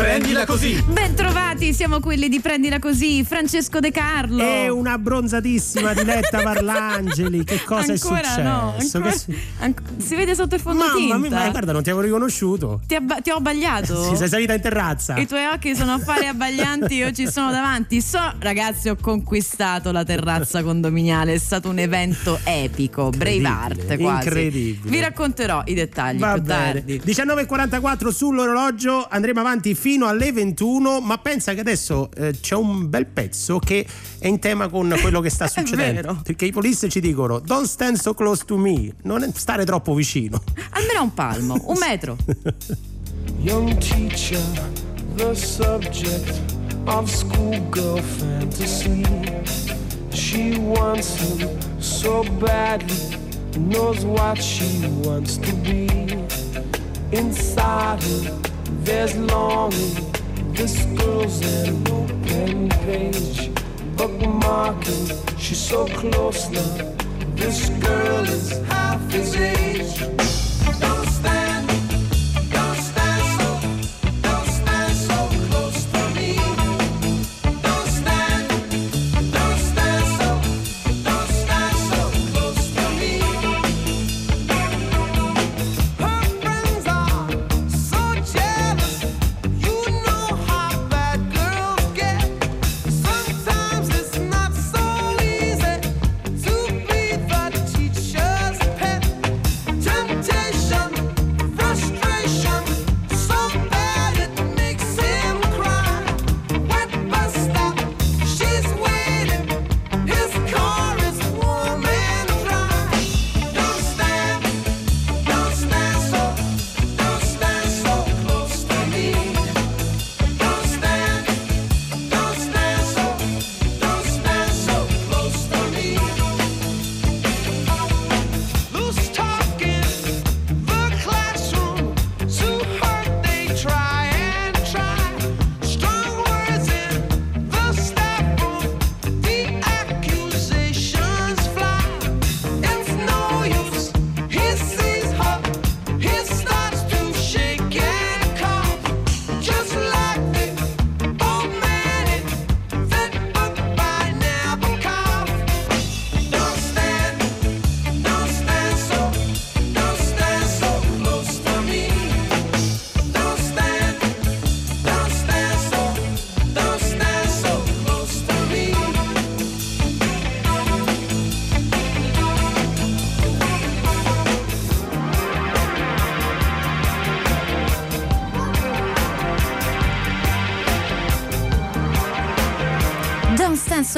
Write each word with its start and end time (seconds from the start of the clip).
Prendila 0.00 0.46
così! 0.46 0.82
Bentrovati, 0.86 1.74
siamo 1.74 2.00
quelli 2.00 2.30
di 2.30 2.40
Prendila 2.40 2.78
così, 2.78 3.22
Francesco 3.22 3.80
De 3.80 3.90
Carlo. 3.90 4.42
E 4.42 4.70
una 4.70 4.96
bronzatissima 4.96 5.92
Diletta 5.92 6.40
Parlangeli, 6.42 7.44
che 7.44 7.60
cosa 7.64 7.92
ancora 7.92 8.20
è 8.20 8.24
successo? 8.24 8.40
No, 8.42 8.74
ancora, 8.78 9.10
Che 9.10 9.18
si... 9.18 9.38
anc- 9.60 9.82
si 9.98 10.14
vede 10.14 10.34
sotto 10.34 10.54
il 10.54 10.62
Mamma 10.64 10.84
fondotinta. 10.84 11.18
mia, 11.18 11.28
ma 11.30 11.50
guarda, 11.50 11.72
non 11.72 11.82
ti 11.82 11.90
avevo 11.90 12.02
riconosciuto. 12.06 12.80
Ti, 12.86 12.94
abba- 12.94 13.20
ti 13.20 13.28
ho 13.30 13.36
abbagliato? 13.36 14.02
Si 14.10 14.16
sei 14.16 14.28
salita 14.28 14.54
in 14.54 14.60
terrazza. 14.62 15.16
I 15.16 15.26
tuoi 15.26 15.44
occhi 15.44 15.76
sono 15.76 15.92
affari 15.92 16.26
abbaglianti, 16.26 16.94
io 16.94 17.12
ci 17.12 17.30
sono 17.30 17.50
davanti. 17.50 18.00
So, 18.00 18.18
ragazzi, 18.38 18.88
ho 18.88 18.96
conquistato 18.98 19.92
la 19.92 20.02
terrazza 20.02 20.62
condominiale. 20.62 21.34
È 21.34 21.38
stato 21.38 21.68
un 21.68 21.78
evento 21.78 22.40
epico, 22.44 23.10
Braveheart 23.10 23.98
quasi. 23.98 24.26
incredibile. 24.26 24.90
Vi 24.90 24.98
racconterò 25.00 25.62
i 25.66 25.74
dettagli 25.74 26.18
Va 26.18 26.32
più 26.32 26.42
bene. 26.42 26.72
tardi. 26.72 27.00
19.44 27.04 28.08
sull'orologio, 28.08 29.06
andremo 29.08 29.40
avanti 29.40 29.74
fino 29.74 29.88
alle 29.98 30.32
21, 30.32 31.00
ma 31.00 31.18
pensa 31.18 31.54
che 31.54 31.60
adesso 31.60 32.10
eh, 32.16 32.38
c'è 32.40 32.54
un 32.54 32.88
bel 32.88 33.06
pezzo 33.06 33.58
che 33.58 33.86
è 34.18 34.26
in 34.26 34.38
tema 34.38 34.68
con 34.68 34.94
quello 35.00 35.20
che 35.20 35.30
sta 35.30 35.46
succedendo. 35.48 36.20
Perché 36.22 36.46
i 36.46 36.52
police 36.52 36.88
ci 36.88 37.00
dicono 37.00 37.38
don't 37.38 37.66
stand 37.66 37.96
so 37.96 38.14
close 38.14 38.44
to 38.44 38.56
me, 38.56 38.92
non 39.02 39.32
stare 39.34 39.64
troppo 39.64 39.94
vicino. 39.94 40.42
Almeno 40.70 41.02
un 41.02 41.14
palmo, 41.14 41.60
un 41.66 41.76
metro. 41.80 42.16
Young 43.40 43.76
teacher, 43.78 44.40
the 45.16 45.34
subject 45.34 46.40
of 46.86 47.08
schoolgirl 47.10 48.00
fantasy. 48.00 49.04
She 50.12 50.58
wants 50.58 51.16
him 51.16 51.80
so 51.80 52.22
badly, 52.38 53.16
knows 53.56 54.04
what 54.04 54.40
she 54.40 54.86
wants 55.04 55.38
to 55.38 55.52
be. 55.54 55.88
Inside 57.12 58.02
her, 58.02 58.40
there's 58.84 59.16
longing. 59.16 60.12
This 60.52 60.84
girl's 60.96 61.40
an 61.66 61.88
open 61.88 62.68
page, 62.84 63.50
bookmarking. 63.96 65.38
She's 65.38 65.58
so 65.58 65.86
close 65.86 66.48
now. 66.50 66.94
This 67.34 67.68
girl 67.70 68.24
is 68.24 68.58
half 68.68 69.00
his 69.10 69.36
age. 69.36 70.10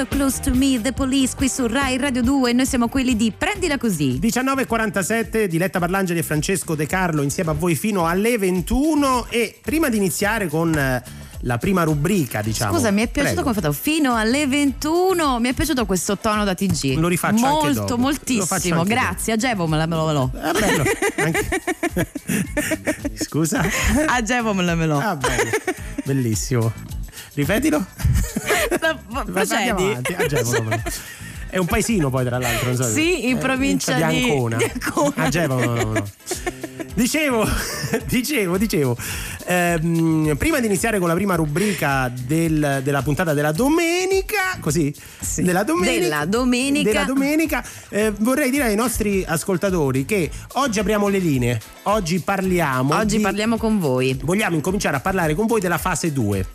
So 0.03 0.07
close 0.07 0.41
to 0.41 0.55
me, 0.55 0.81
The 0.81 0.93
Police 0.93 1.35
qui 1.37 1.49
su 1.49 1.67
Rai 1.67 1.97
Radio 1.97 2.23
2. 2.23 2.53
Noi 2.53 2.67
siamo 2.67 2.89
quelli 2.89 3.15
di 3.17 3.33
Prendila 3.37 3.79
così. 3.79 4.19
19.47 4.21 5.45
Diletta 5.45 5.79
Parlangeli 5.79 6.19
e 6.19 6.23
Francesco 6.23 6.75
De 6.75 6.87
Carlo 6.87 7.23
insieme 7.23 7.51
a 7.51 7.55
voi 7.55 7.75
fino 7.75 8.07
alle 8.07 8.39
21 8.39 9.27
e 9.29 9.59
prima 9.61 9.89
di 9.89 9.97
iniziare 9.99 10.49
con 10.49 10.75
eh, 10.77 11.03
la 11.41 11.59
prima 11.59 11.83
rubrica 11.83 12.41
diciamo 12.43 12.75
Scusa, 12.75 12.91
mi 12.91 13.03
è 13.03 13.09
piaciuto 13.09 13.43
Prego. 13.43 13.51
come 13.51 13.55
fatto 13.55 13.73
fino 13.73 14.15
alle 14.17 14.47
21. 14.47 15.39
Mi 15.39 15.49
è 15.51 15.53
piaciuto 15.53 15.87
questo 15.87 16.17
tono 16.19 16.45
da 16.45 16.55
TG. 16.55 16.97
Lo 16.97 17.09
rifaccio 17.09 17.45
anche 17.45 17.49
Molto, 17.67 17.67
dopo. 17.67 17.81
Lo 17.81 17.83
faccio 17.83 17.97
moltissimo. 17.99 18.81
anche 18.81 18.93
Grazie. 18.95 19.33
Agevomelamelo. 19.35 20.31
Ah, 20.41 20.53
bello. 20.53 20.85
Anche- 21.17 22.11
Scusa? 23.25 23.63
Agevomelamelo. 24.07 24.99
Ah, 24.99 25.17
bello. 25.17 25.51
Bellissimo. 26.05 26.73
Ripetilo. 27.35 27.87
No, 29.27 29.33
Procedi. 29.33 29.69
andiamo. 29.69 30.01
Agevolomelo. 30.19 30.83
È 31.51 31.59
un 31.59 31.67
paesino 31.67 32.09
poi 32.09 32.25
tra 32.25 32.39
l'altro, 32.39 32.75
so. 32.75 32.85
Sì, 32.85 33.29
in 33.29 33.37
Eh, 33.37 33.41
provincia 33.41 33.93
di 33.95 34.21
di- 34.23 34.31
Ancona. 34.31 34.57
di 34.57 34.65
Ancona. 34.73 35.15
Agevolomelo. 35.17 36.09
Dicevo, 36.95 37.47
dicevo, 38.09 38.57
dicevo, 38.59 38.97
ehm, 39.47 40.35
prima 40.39 40.61
di 40.61 40.67
iniziare 40.67 40.99
con 40.99 41.09
la 41.09 41.15
prima 41.15 41.35
rubrica 41.35 42.11
del- 42.27 42.81
della 42.83 43.03
puntata 43.03 43.33
della 43.35 43.53
domenica, 43.53 44.57
così, 44.61 44.95
della 45.37 45.63
domenica, 45.63 46.01
Della 46.01 46.25
domenica. 46.27 46.91
della 46.91 47.05
domenica, 47.05 47.65
eh, 47.91 48.13
vorrei 48.19 48.51
dire 48.51 48.65
ai 48.65 48.75
nostri 48.75 49.25
ascoltatori 49.27 50.05
che 50.07 50.31
oggi 50.55 50.79
apriamo 50.81 51.09
le 51.09 51.19
linee, 51.19 51.61
oggi 51.85 52.19
parliamo, 52.21 52.95
Oggi 52.95 53.17
di- 53.19 53.23
parliamo 53.23 53.57
con 53.59 53.79
voi. 53.79 54.19
vogliamo 54.23 54.55
incominciare 54.57 54.97
a 54.97 55.01
parlare 55.01 55.35
con 55.35 55.47
voi 55.47 55.61
della 55.61 55.79
fase 55.79 56.13
2. 56.13 56.47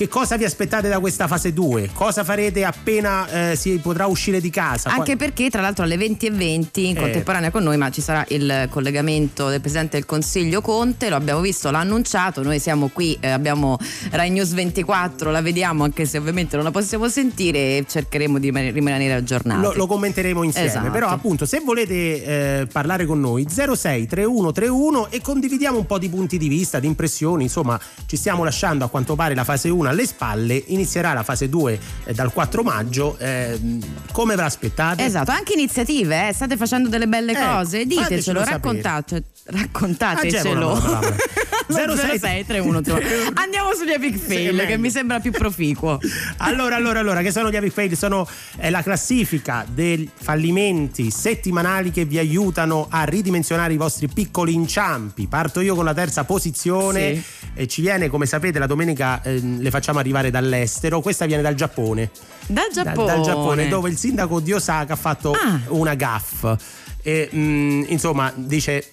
Che 0.00 0.08
cosa 0.08 0.38
vi 0.38 0.44
aspettate 0.44 0.88
da 0.88 0.98
questa 0.98 1.26
fase 1.26 1.52
2? 1.52 1.90
Cosa 1.92 2.24
farete 2.24 2.64
appena 2.64 3.50
eh, 3.50 3.54
si 3.54 3.76
potrà 3.80 4.06
uscire 4.06 4.40
di 4.40 4.48
casa? 4.48 4.88
Anche 4.88 5.16
perché, 5.16 5.50
tra 5.50 5.60
l'altro, 5.60 5.84
alle 5.84 5.98
20 5.98 6.24
e 6.24 6.30
20 6.30 6.88
in 6.88 6.96
Eh. 6.96 7.00
contemporanea 7.00 7.50
con 7.50 7.62
noi, 7.62 7.76
ma 7.76 7.90
ci 7.90 8.00
sarà 8.00 8.24
il 8.28 8.66
collegamento 8.70 9.50
del 9.50 9.60
Presidente 9.60 9.98
del 9.98 10.06
Consiglio 10.06 10.62
Conte, 10.62 11.10
lo 11.10 11.16
abbiamo 11.16 11.42
visto, 11.42 11.70
l'ha 11.70 11.80
annunciato, 11.80 12.42
noi 12.42 12.58
siamo 12.60 12.88
qui, 12.88 13.14
eh, 13.20 13.28
abbiamo 13.28 13.76
Rai 14.12 14.30
News 14.30 14.54
24, 14.54 15.30
la 15.30 15.42
vediamo 15.42 15.84
anche 15.84 16.06
se 16.06 16.16
ovviamente 16.16 16.56
non 16.56 16.64
la 16.64 16.70
possiamo 16.70 17.06
sentire 17.10 17.58
e 17.58 17.84
cercheremo 17.86 18.38
di 18.38 18.50
rimanere- 18.50 19.12
aggiornati. 19.12 19.60
Lo, 19.60 19.74
lo 19.74 19.86
commenteremo 19.86 20.42
insieme. 20.42 20.66
Esatto. 20.66 20.90
Però, 20.90 21.08
appunto, 21.08 21.44
se 21.44 21.60
volete 21.62 21.92
eh, 22.62 22.66
parlare 22.72 23.04
con 23.04 23.20
noi, 23.20 23.46
06 23.50 24.06
3131 24.06 25.10
e 25.10 25.20
condividiamo 25.20 25.76
un 25.76 25.84
po' 25.84 25.98
di 25.98 26.08
punti 26.08 26.38
di 26.38 26.48
vista, 26.48 26.80
di 26.80 26.86
impressioni. 26.86 27.42
Insomma, 27.42 27.78
ci 28.06 28.16
stiamo 28.16 28.44
lasciando 28.44 28.86
a 28.86 28.88
quanto 28.88 29.14
pare 29.14 29.34
la 29.34 29.44
fase 29.44 29.68
1 29.68 29.89
alle 29.90 30.06
spalle, 30.06 30.62
inizierà 30.68 31.12
la 31.12 31.22
fase 31.22 31.48
2 31.48 31.78
eh, 32.04 32.14
dal 32.14 32.32
4 32.32 32.62
maggio. 32.62 33.16
ehm, 33.18 33.78
come 34.12 34.34
ve 34.34 34.42
l'aspettate? 34.42 35.04
Esatto, 35.04 35.30
anche 35.30 35.52
iniziative, 35.52 36.28
eh, 36.28 36.32
state 36.32 36.56
facendo 36.56 36.88
delle 36.88 37.06
belle 37.06 37.32
Eh, 37.32 37.36
cose, 37.46 37.84
ditecelo, 37.86 38.42
raccontate, 38.44 39.24
raccontatecelo. 39.44 40.74
la 40.74 40.80
parola. 40.80 41.16
06 41.70 42.18
06 42.18 42.46
31 42.46 42.82
Andiamo 43.34 43.72
sugli 43.74 43.92
epic 43.92 44.16
fail 44.18 44.54
meglio. 44.54 44.66
che 44.68 44.76
mi 44.76 44.90
sembra 44.90 45.20
più 45.20 45.30
proficuo. 45.30 45.98
Allora, 46.38 46.74
allora, 46.76 46.98
allora, 46.98 47.22
che 47.22 47.30
sono 47.30 47.50
gli 47.50 47.56
epic 47.56 47.72
fail? 47.72 47.96
Sono 47.96 48.26
eh, 48.58 48.70
la 48.70 48.82
classifica 48.82 49.64
dei 49.72 50.08
fallimenti 50.12 51.10
settimanali 51.12 51.90
che 51.92 52.04
vi 52.04 52.18
aiutano 52.18 52.88
a 52.90 53.04
ridimensionare 53.04 53.72
i 53.72 53.76
vostri 53.76 54.08
piccoli 54.08 54.52
inciampi. 54.52 55.28
Parto 55.28 55.60
io 55.60 55.74
con 55.76 55.84
la 55.84 55.94
terza 55.94 56.24
posizione 56.24 57.14
Sì. 57.14 57.22
e 57.54 57.66
ci 57.68 57.80
viene, 57.82 58.08
come 58.08 58.26
sapete, 58.26 58.58
la 58.58 58.66
domenica 58.66 59.22
eh, 59.22 59.38
le 59.40 59.70
facciamo 59.70 60.00
arrivare 60.00 60.30
dall'estero. 60.30 61.00
Questa 61.00 61.24
viene 61.26 61.42
dal 61.42 61.54
Giappone. 61.54 62.10
Dal 62.46 62.66
Da- 62.72 62.82
Giappone. 62.82 63.06
dal 63.06 63.20
Giappone, 63.22 63.68
dove 63.68 63.90
il 63.90 63.96
sindaco 63.96 64.40
di 64.40 64.52
Osaka 64.52 64.94
ha 64.94 64.96
fatto 64.96 65.32
Ah. 65.32 65.60
una 65.68 65.94
gaff. 65.94 66.44
E 67.02 67.30
mm, 67.32 67.84
insomma, 67.88 68.32
dice. 68.34 68.88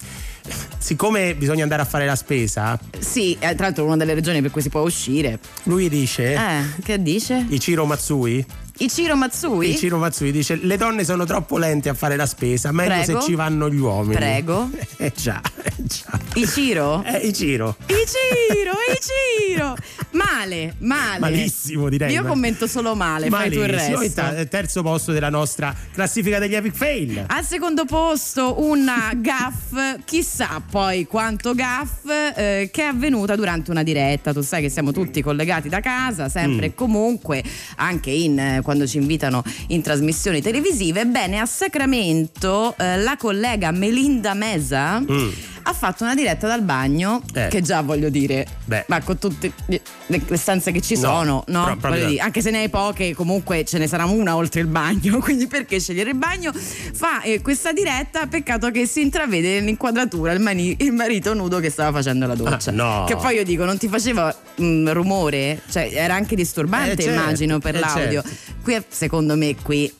Siccome 0.77 1.35
bisogna 1.35 1.63
andare 1.63 1.81
a 1.81 1.85
fare 1.85 2.05
la 2.05 2.15
spesa, 2.15 2.79
Sì, 2.97 3.33
eh, 3.39 3.55
tra 3.55 3.65
l'altro 3.65 3.83
è 3.83 3.87
una 3.87 3.97
delle 3.97 4.13
regioni 4.13 4.41
per 4.41 4.51
cui 4.51 4.61
si 4.61 4.69
può 4.69 4.81
uscire. 4.81 5.39
lui 5.63 5.89
dice: 5.89 6.33
Eh, 6.33 6.63
che 6.83 7.01
dice? 7.01 7.45
Ichiro 7.49 7.85
Matsui 7.85 8.45
Ichiro 8.79 9.15
Matsui? 9.15 9.69
Ichiro 9.71 9.97
Matsui 9.97 10.31
dice 10.31 10.55
le 10.55 10.77
donne 10.77 11.03
sono 11.03 11.25
troppo 11.25 11.57
lente 11.57 11.89
a 11.89 11.93
fare 11.93 12.15
la 12.15 12.25
spesa, 12.25 12.71
meglio 12.71 13.01
Prego. 13.03 13.19
se 13.19 13.25
ci 13.25 13.35
vanno 13.35 13.69
gli 13.69 13.77
uomini. 13.79 14.15
Prego. 14.15 14.69
Eh 14.99 15.13
già, 15.15 15.39
eh 15.63 15.73
già. 15.83 16.19
Ichiro? 16.33 17.03
Eh, 17.03 17.27
Ichiro. 17.27 17.75
Ichiro, 17.85 18.71
Ichiro! 18.97 19.75
Male, 20.11 20.73
male. 20.79 21.19
Malissimo 21.19 21.87
direi. 21.87 22.11
Io 22.13 22.23
commento 22.23 22.65
solo 22.65 22.95
male, 22.95 23.29
fai 23.29 23.51
tu 23.51 23.59
il 23.59 23.69
Malissimo. 23.69 23.99
resto. 23.99 24.03
E 24.03 24.13
ta- 24.35 24.45
terzo 24.45 24.81
posto 24.81 25.11
della 25.11 25.29
nostra 25.29 25.73
classifica 25.93 26.39
degli 26.39 26.55
epic 26.55 26.73
fail. 26.75 27.25
Al 27.27 27.43
secondo 27.45 27.85
posto 27.85 28.59
una 28.63 29.11
gaff, 29.21 29.99
chissà 30.05 30.61
poi 30.67 31.05
quanto 31.05 31.53
gaff, 31.53 32.05
eh, 32.35 32.69
che 32.73 32.81
è 32.81 32.85
avvenuta 32.85 33.35
durante 33.35 33.69
una 33.69 33.83
diretta. 33.83 34.33
Tu 34.33 34.41
sai 34.41 34.63
che 34.63 34.69
siamo 34.69 34.91
tutti 34.91 35.21
collegati 35.21 35.69
da 35.69 35.79
casa, 35.79 36.27
sempre 36.27 36.45
Mm. 36.67 36.69
e 36.71 36.73
comunque, 36.73 37.43
anche 37.75 38.09
in, 38.09 38.39
eh, 38.39 38.61
quando 38.67 38.85
ci 38.85 38.97
invitano 38.97 39.43
in 39.67 39.81
trasmissioni 39.81 40.41
televisive. 40.41 40.99
Ebbene, 40.99 41.39
a 41.39 41.45
Sacramento 41.45 42.75
eh, 42.77 42.97
la 42.97 43.15
collega 43.15 43.71
Melinda 43.71 44.33
Mesa 44.33 44.99
Mm. 44.99 45.29
Ha 45.69 45.73
fatto 45.73 46.03
una 46.03 46.15
diretta 46.15 46.47
dal 46.47 46.61
bagno, 46.61 47.21
Eh. 47.33 47.47
che 47.49 47.61
già 47.61 47.81
voglio 47.81 48.07
dire, 48.09 48.47
Beh. 48.63 48.85
ma 48.87 49.01
con 49.03 49.17
tutte 49.17 49.51
le 49.65 50.21
stanze 50.37 50.71
che 50.71 50.79
ci 50.81 50.93
No, 50.95 50.99
sono, 51.01 51.43
no? 51.47 51.75
pro- 51.79 51.93
dire, 51.93 52.19
anche 52.19 52.41
se 52.41 52.51
ne 52.51 52.59
hai 52.59 52.69
poche, 52.69 53.13
comunque 53.13 53.65
ce 53.65 53.77
ne 53.77 53.85
sarà 53.87 54.05
una 54.05 54.35
oltre 54.37 54.61
il 54.61 54.67
bagno, 54.67 55.19
quindi 55.19 55.47
perché 55.47 55.79
scegliere 55.79 56.11
il 56.11 56.15
bagno? 56.15 56.53
Fa 56.53 57.21
eh, 57.21 57.41
questa 57.41 57.73
diretta, 57.73 58.27
peccato 58.27 58.71
che 58.71 58.85
si 58.85 59.01
intravede 59.01 59.59
nell'inquadratura 59.59 60.31
il, 60.31 60.39
mani- 60.39 60.75
il 60.79 60.93
marito 60.93 61.33
nudo 61.33 61.59
che 61.59 61.69
stava 61.69 61.91
facendo 61.97 62.25
la 62.27 62.35
doccia. 62.35 62.69
Ah, 62.69 62.73
no. 62.73 63.03
Che 63.05 63.15
poi 63.17 63.35
io 63.35 63.43
dico, 63.43 63.65
non 63.65 63.77
ti 63.77 63.89
faceva 63.89 64.33
mm, 64.61 64.87
rumore? 64.89 65.61
Cioè, 65.69 65.89
era 65.93 66.15
anche 66.15 66.35
disturbante, 66.35 66.91
Eh, 66.93 67.03
certo, 67.03 67.19
immagino, 67.19 67.59
per 67.59 67.75
eh, 67.75 67.79
l'audio. 67.79 68.21
certo. 68.21 68.55
Qui, 68.63 68.81
secondo 68.87 69.35
me, 69.35 69.53
qui, 69.61 69.91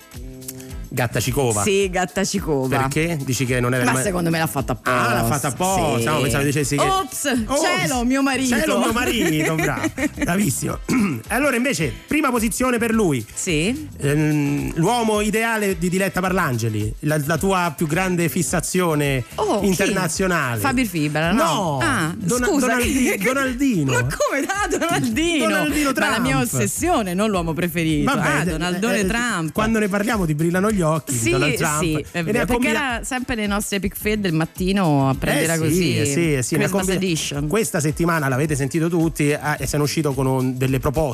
Gatta 0.89 1.19
Cicova. 1.19 1.61
sì, 1.63 1.89
gatta 1.89 2.23
cicova. 2.23 2.77
Perché? 2.77 3.17
Dici 3.23 3.45
che 3.45 3.59
non 3.59 3.73
era 3.73 3.83
Ma 3.83 3.93
mai- 3.93 4.03
secondo 4.03 4.29
me 4.29 4.39
l'ha 4.39 4.47
fatta 4.47 4.71
apposta. 4.73 5.07
Ah, 5.09 5.13
l'ha 5.13 5.25
fatta 5.25 5.47
apposta. 5.49 5.99
Sì. 5.99 6.03
No, 6.05 6.21
pensavo 6.21 6.43
dicessi 6.43 6.75
che. 6.77 6.83
Ops, 6.83 7.43
cielo, 7.81 8.03
mio 8.05 8.21
marito. 8.21 8.57
Cielo, 8.57 8.79
mio 8.79 8.93
marito, 8.93 9.55
bravo. 9.55 9.91
Bravissimo. 10.15 10.79
Allora, 11.27 11.55
invece, 11.55 11.91
prima 12.07 12.29
posizione 12.29 12.77
per 12.77 12.93
lui. 12.93 13.25
Sì. 13.33 13.87
Ehm, 13.99 14.71
L'uomo 14.75 15.21
ideale 15.21 15.77
di 15.77 15.89
Diletta 15.89 16.19
Parlangeli, 16.21 16.93
la, 17.01 17.19
la 17.25 17.37
tua 17.37 17.73
più 17.75 17.87
grande 17.87 18.29
fissazione 18.29 19.23
Oh, 19.35 19.59
chi? 19.61 19.67
internazionale. 19.67 20.59
Fabio 20.59 20.85
Fibra, 20.85 21.31
no? 21.31 21.43
No, 21.43 21.79
Ah, 21.81 22.13
Dona- 22.17 22.45
scusa. 22.47 22.67
Donaldi- 22.67 23.17
Donaldino. 23.23 23.91
Ma 23.93 24.01
come? 24.01 24.45
Ah, 24.47 24.67
Donaldino. 24.67 25.47
Donaldino 25.47 25.91
Ma 25.95 26.09
la 26.09 26.19
mia 26.19 26.35
Trump. 26.37 26.53
ossessione, 26.53 27.13
non 27.13 27.29
l'uomo 27.29 27.53
preferito. 27.53 28.13
Vabbè, 28.13 28.27
ah, 28.27 28.41
eh, 28.41 28.45
Donaldone 28.45 28.99
eh, 28.99 29.05
Trump. 29.05 29.51
Quando 29.53 29.79
ne 29.79 29.87
parliamo 29.87 30.25
ti 30.25 30.33
brillano 30.35 30.71
gli 30.71 30.81
occhi 30.81 31.13
Sì, 31.13 31.31
Donald 31.31 31.55
Trump. 31.55 31.81
sì, 31.81 31.93
è 32.11 32.23
vero, 32.23 32.37
perché 32.39 32.45
combina- 32.53 32.95
era 32.95 33.03
sempre 33.03 33.35
nei 33.35 33.47
nostri 33.47 33.77
epic 33.77 33.95
fed 33.97 34.19
del 34.21 34.33
mattino 34.33 35.09
a 35.09 35.15
prendere 35.15 35.53
Eh 35.53 35.55
sì, 35.55 35.61
così 35.61 35.97
eh 35.99 36.05
sì, 36.05 36.33
eh 36.35 36.41
sì, 36.43 36.55
Christmas 36.55 36.69
combina- 36.85 36.97
edition. 36.97 37.47
Questa 37.47 37.79
settimana 37.79 38.27
l'avete 38.27 38.55
sentito 38.55 38.87
tutti 38.89 39.33
ah, 39.33 39.57
e 39.59 39.67
sono 39.67 39.83
uscito 39.83 40.13
con 40.13 40.25
un- 40.25 40.57
delle 40.57 40.79
proposte. 40.79 41.06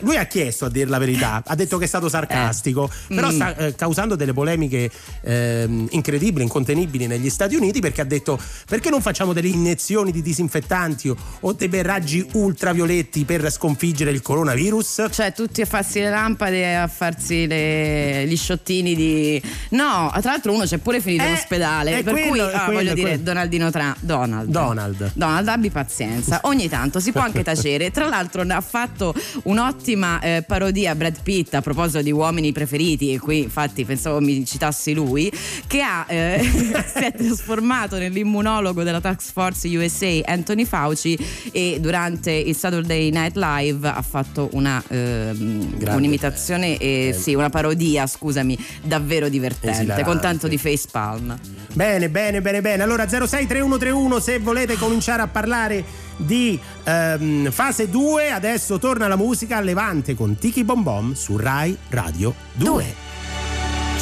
Lui 0.00 0.16
ha 0.16 0.24
chiesto 0.26 0.64
a 0.66 0.70
dire 0.70 0.88
la 0.88 0.98
verità, 0.98 1.42
ha 1.44 1.54
detto 1.54 1.78
che 1.78 1.84
è 1.84 1.88
stato 1.88 2.08
sarcastico, 2.08 2.90
però 3.08 3.28
Mm. 3.28 3.34
sta 3.34 3.56
eh, 3.56 3.74
causando 3.74 4.14
delle 4.16 4.32
polemiche 4.32 4.90
ehm, 5.22 5.88
incredibili, 5.90 6.42
incontenibili 6.44 7.06
negli 7.06 7.28
Stati 7.30 7.54
Uniti 7.56 7.80
perché 7.80 8.00
ha 8.00 8.04
detto 8.04 8.38
perché 8.68 8.90
non 8.90 9.00
facciamo 9.00 9.32
delle 9.32 9.48
iniezioni 9.48 10.12
di 10.12 10.22
disinfettanti 10.22 11.08
o, 11.08 11.16
o 11.40 11.52
dei 11.52 11.82
raggi 11.82 12.26
ultravioletti 12.32 13.24
per 13.24 13.50
sconfiggere 13.50 14.10
il 14.10 14.22
coronavirus? 14.22 15.06
Cioè, 15.10 15.32
tutti 15.32 15.60
a 15.60 15.66
farsi 15.66 16.00
le 16.00 16.10
lampade 16.10 16.60
e 16.60 16.74
a 16.74 16.86
farsi 16.88 17.46
le- 17.46 18.24
gli 18.26 18.36
sciottini 18.36 18.94
di. 18.94 19.42
No, 19.70 20.10
tra 20.20 20.30
l'altro 20.30 20.52
uno 20.52 20.64
c'è 20.64 20.78
pure 20.78 21.00
finito 21.00 21.24
Eh, 21.24 21.28
in 21.28 21.32
ospedale. 21.34 21.98
è 21.98 22.02
Per 22.02 22.12
quello, 22.12 22.28
cui, 22.28 22.40
ah, 22.40 22.64
quello, 22.64 22.78
voglio 22.80 22.94
dire, 22.94 23.08
quello. 23.08 23.22
Donaldino 23.22 23.70
Trump. 23.70 23.96
Donald. 24.00 24.48
Donald. 24.50 25.10
Donald, 25.14 25.48
abbi 25.48 25.70
pazienza. 25.70 26.40
Ogni 26.44 26.68
tanto 26.68 27.00
si 27.00 27.12
può 27.12 27.20
anche 27.22 27.42
tacere. 27.44 27.90
Tra 27.90 28.06
l'altro, 28.08 28.42
ha 28.46 28.60
fatto 28.60 29.14
un'ottima 29.44 30.20
eh, 30.20 30.44
parodia 30.46 30.92
a 30.92 30.94
Brad 30.94 31.22
Pitt 31.22 31.54
a 31.54 31.60
proposito 31.60 32.02
di 32.02 32.12
uomini 32.12 32.52
preferiti. 32.52 33.12
E 33.12 33.18
qui, 33.18 33.42
infatti, 33.42 33.84
pensavo 33.84 34.20
mi 34.20 34.44
citassi 34.44 34.94
lui. 34.94 35.32
Che 35.66 35.80
ha, 35.82 36.04
eh, 36.08 36.40
si 36.94 37.04
è 37.04 37.12
trasformato 37.12 37.98
nell'immunologo 37.98 38.82
della 38.82 39.00
Task 39.00 39.32
Force 39.32 39.68
USA 39.76 40.20
Anthony 40.24 40.64
Fauci. 40.64 41.18
E 41.52 41.78
durante 41.80 42.32
il 42.32 42.54
Saturday 42.54 43.10
Night 43.10 43.36
Live 43.36 43.88
ha 43.88 44.02
fatto 44.02 44.48
una, 44.52 44.82
Grande. 44.88 45.90
un'imitazione, 45.90 46.76
eh, 46.78 47.16
sì, 47.18 47.34
una 47.34 47.50
parodia, 47.50 48.06
scusami, 48.06 48.58
davvero 48.82 49.28
divertente. 49.28 49.78
Esilarante. 49.78 50.04
Con 50.04 50.20
tanto 50.20 50.48
di 50.48 50.58
facepalm. 50.58 51.38
Bene, 51.72 52.08
bene, 52.08 52.40
bene, 52.40 52.60
bene. 52.60 52.82
Allora 52.82 53.06
063131 53.06 54.20
se 54.20 54.38
volete 54.38 54.76
cominciare 54.76 55.22
a 55.22 55.26
parlare 55.26 55.84
di 56.16 56.58
ehm, 56.84 57.50
fase 57.50 57.88
2, 57.88 58.30
adesso 58.30 58.78
torna 58.78 59.08
la 59.08 59.16
musica 59.16 59.56
a 59.56 59.60
Levante 59.60 60.14
con 60.14 60.36
Tiki 60.36 60.64
Bom 60.64 60.82
Bom 60.82 61.12
su 61.12 61.36
Rai 61.36 61.76
Radio 61.88 62.34
2. 62.54 62.94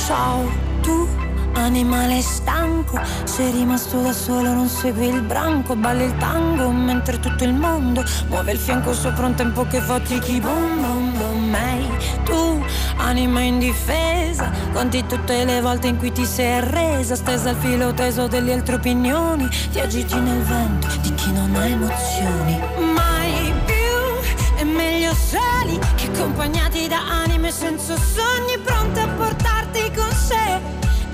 Ciao, 0.06 0.50
tu 0.80 1.33
animale 1.54 2.20
stanco, 2.20 3.00
sei 3.24 3.50
rimasto 3.52 4.00
da 4.00 4.12
solo, 4.12 4.52
non 4.52 4.68
segui 4.68 5.08
il 5.08 5.22
branco, 5.22 5.74
balli 5.74 6.04
il 6.04 6.16
tango 6.16 6.70
mentre 6.70 7.18
tutto 7.20 7.44
il 7.44 7.54
mondo 7.54 8.04
muove 8.28 8.52
il 8.52 8.58
fianco 8.58 8.92
sopra 8.92 9.26
un 9.26 9.34
tempo 9.34 9.66
che 9.66 9.80
fa 9.80 9.98
tiki 10.00 10.40
bom 10.40 10.80
bom 10.80 11.18
bom. 11.18 11.54
Ehi, 11.54 11.88
tu 12.24 12.64
anima 12.96 13.40
indifesa, 13.40 14.50
conti 14.72 15.04
tutte 15.06 15.44
le 15.44 15.60
volte 15.60 15.88
in 15.88 15.96
cui 15.96 16.10
ti 16.10 16.24
sei 16.24 16.54
arresa, 16.54 17.14
stesa 17.14 17.50
al 17.50 17.56
filo 17.56 17.94
teso 17.94 18.26
delle 18.26 18.52
altre 18.52 18.76
opinioni, 18.76 19.48
ti 19.70 19.78
agiti 19.78 20.18
nel 20.18 20.42
vento 20.42 20.88
di 21.00 21.14
chi 21.14 21.32
non 21.32 21.54
ha 21.54 21.66
emozioni. 21.66 22.60
Mai 22.94 23.52
più 23.64 24.56
è 24.56 24.64
meglio 24.64 25.14
soli 25.14 25.78
che 25.94 26.06
accompagnati 26.12 26.88
da 26.88 27.22
anime 27.22 27.50
senza 27.52 27.94
sogni 27.96 28.58
pronte 28.62 29.00
a 29.00 29.08
portarti 29.08 29.92
con 29.94 30.10
sé, 30.12 30.60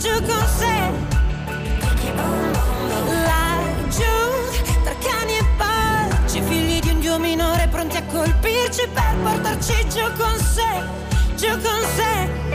giù 0.00 0.10
con 0.22 0.46
sé. 0.56 0.78
Laggiù, 3.28 4.16
tra 4.82 4.94
cani 4.98 5.36
e 5.36 5.44
porci, 5.58 6.40
figli 6.42 6.80
di 6.80 6.88
un 6.88 7.00
dio 7.00 7.18
minore 7.18 7.68
pronti 7.68 7.98
a 7.98 8.02
colpirci 8.04 8.88
per 8.92 9.14
portarci 9.22 9.88
giù 9.90 10.04
con 10.16 10.38
sé, 10.38 10.82
giù 11.36 11.50
con 11.50 11.82
sé. 11.94 12.49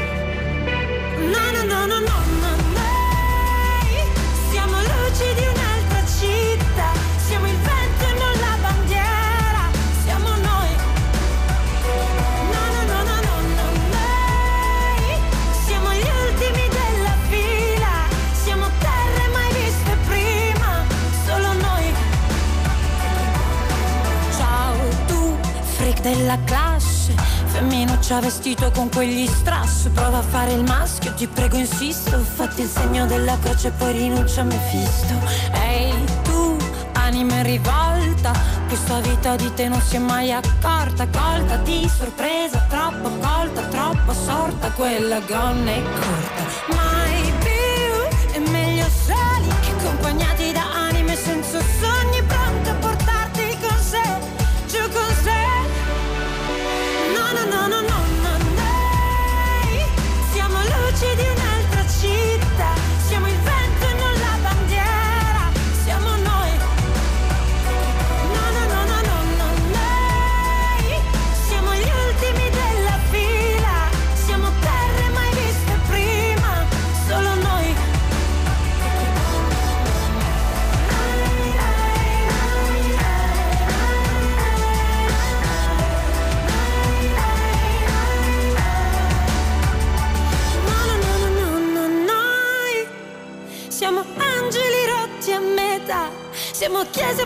Della 26.25 26.44
classe, 26.44 27.13
femminuccia 27.46 28.20
vestito 28.20 28.72
con 28.72 28.89
quegli 28.89 29.27
strass, 29.27 29.89
prova 29.89 30.17
a 30.17 30.22
fare 30.24 30.53
il 30.53 30.63
maschio, 30.63 31.13
ti 31.13 31.27
prego 31.27 31.55
insisto, 31.55 32.17
fatti 32.17 32.62
il 32.62 32.67
segno 32.67 33.05
della 33.05 33.38
croce 33.38 33.67
e 33.67 33.72
poi 33.72 33.91
rinuncia 33.91 34.41
a 34.41 34.46
Mefisto. 34.46 35.13
Ehi 35.53 35.94
tu, 36.24 36.58
l'anima 36.94 37.36
in 37.36 37.44
rivolta 37.44 38.34
Questa 38.67 39.00
vita 39.01 39.36
di 39.36 39.53
te 39.53 39.67
non 39.67 39.79
si 39.82 39.98
è 39.98 40.00
mai 40.00 40.32
accorta. 40.32 41.08
Colta 41.08 41.58
di 41.58 41.88
sorpresa, 41.88 42.65
troppo 42.70 43.10
colta, 43.22 43.62
troppo 43.67 44.13
sorta. 44.13 44.72
Quella 44.72 45.20
gonna 45.20 45.72
è 45.72 45.82
corta 45.84 46.75
Mai 46.75 46.85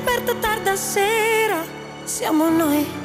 aperte 0.10 0.34
tarda 0.40 0.76
sera, 0.76 1.64
siamo 2.04 2.50
noi. 2.50 2.99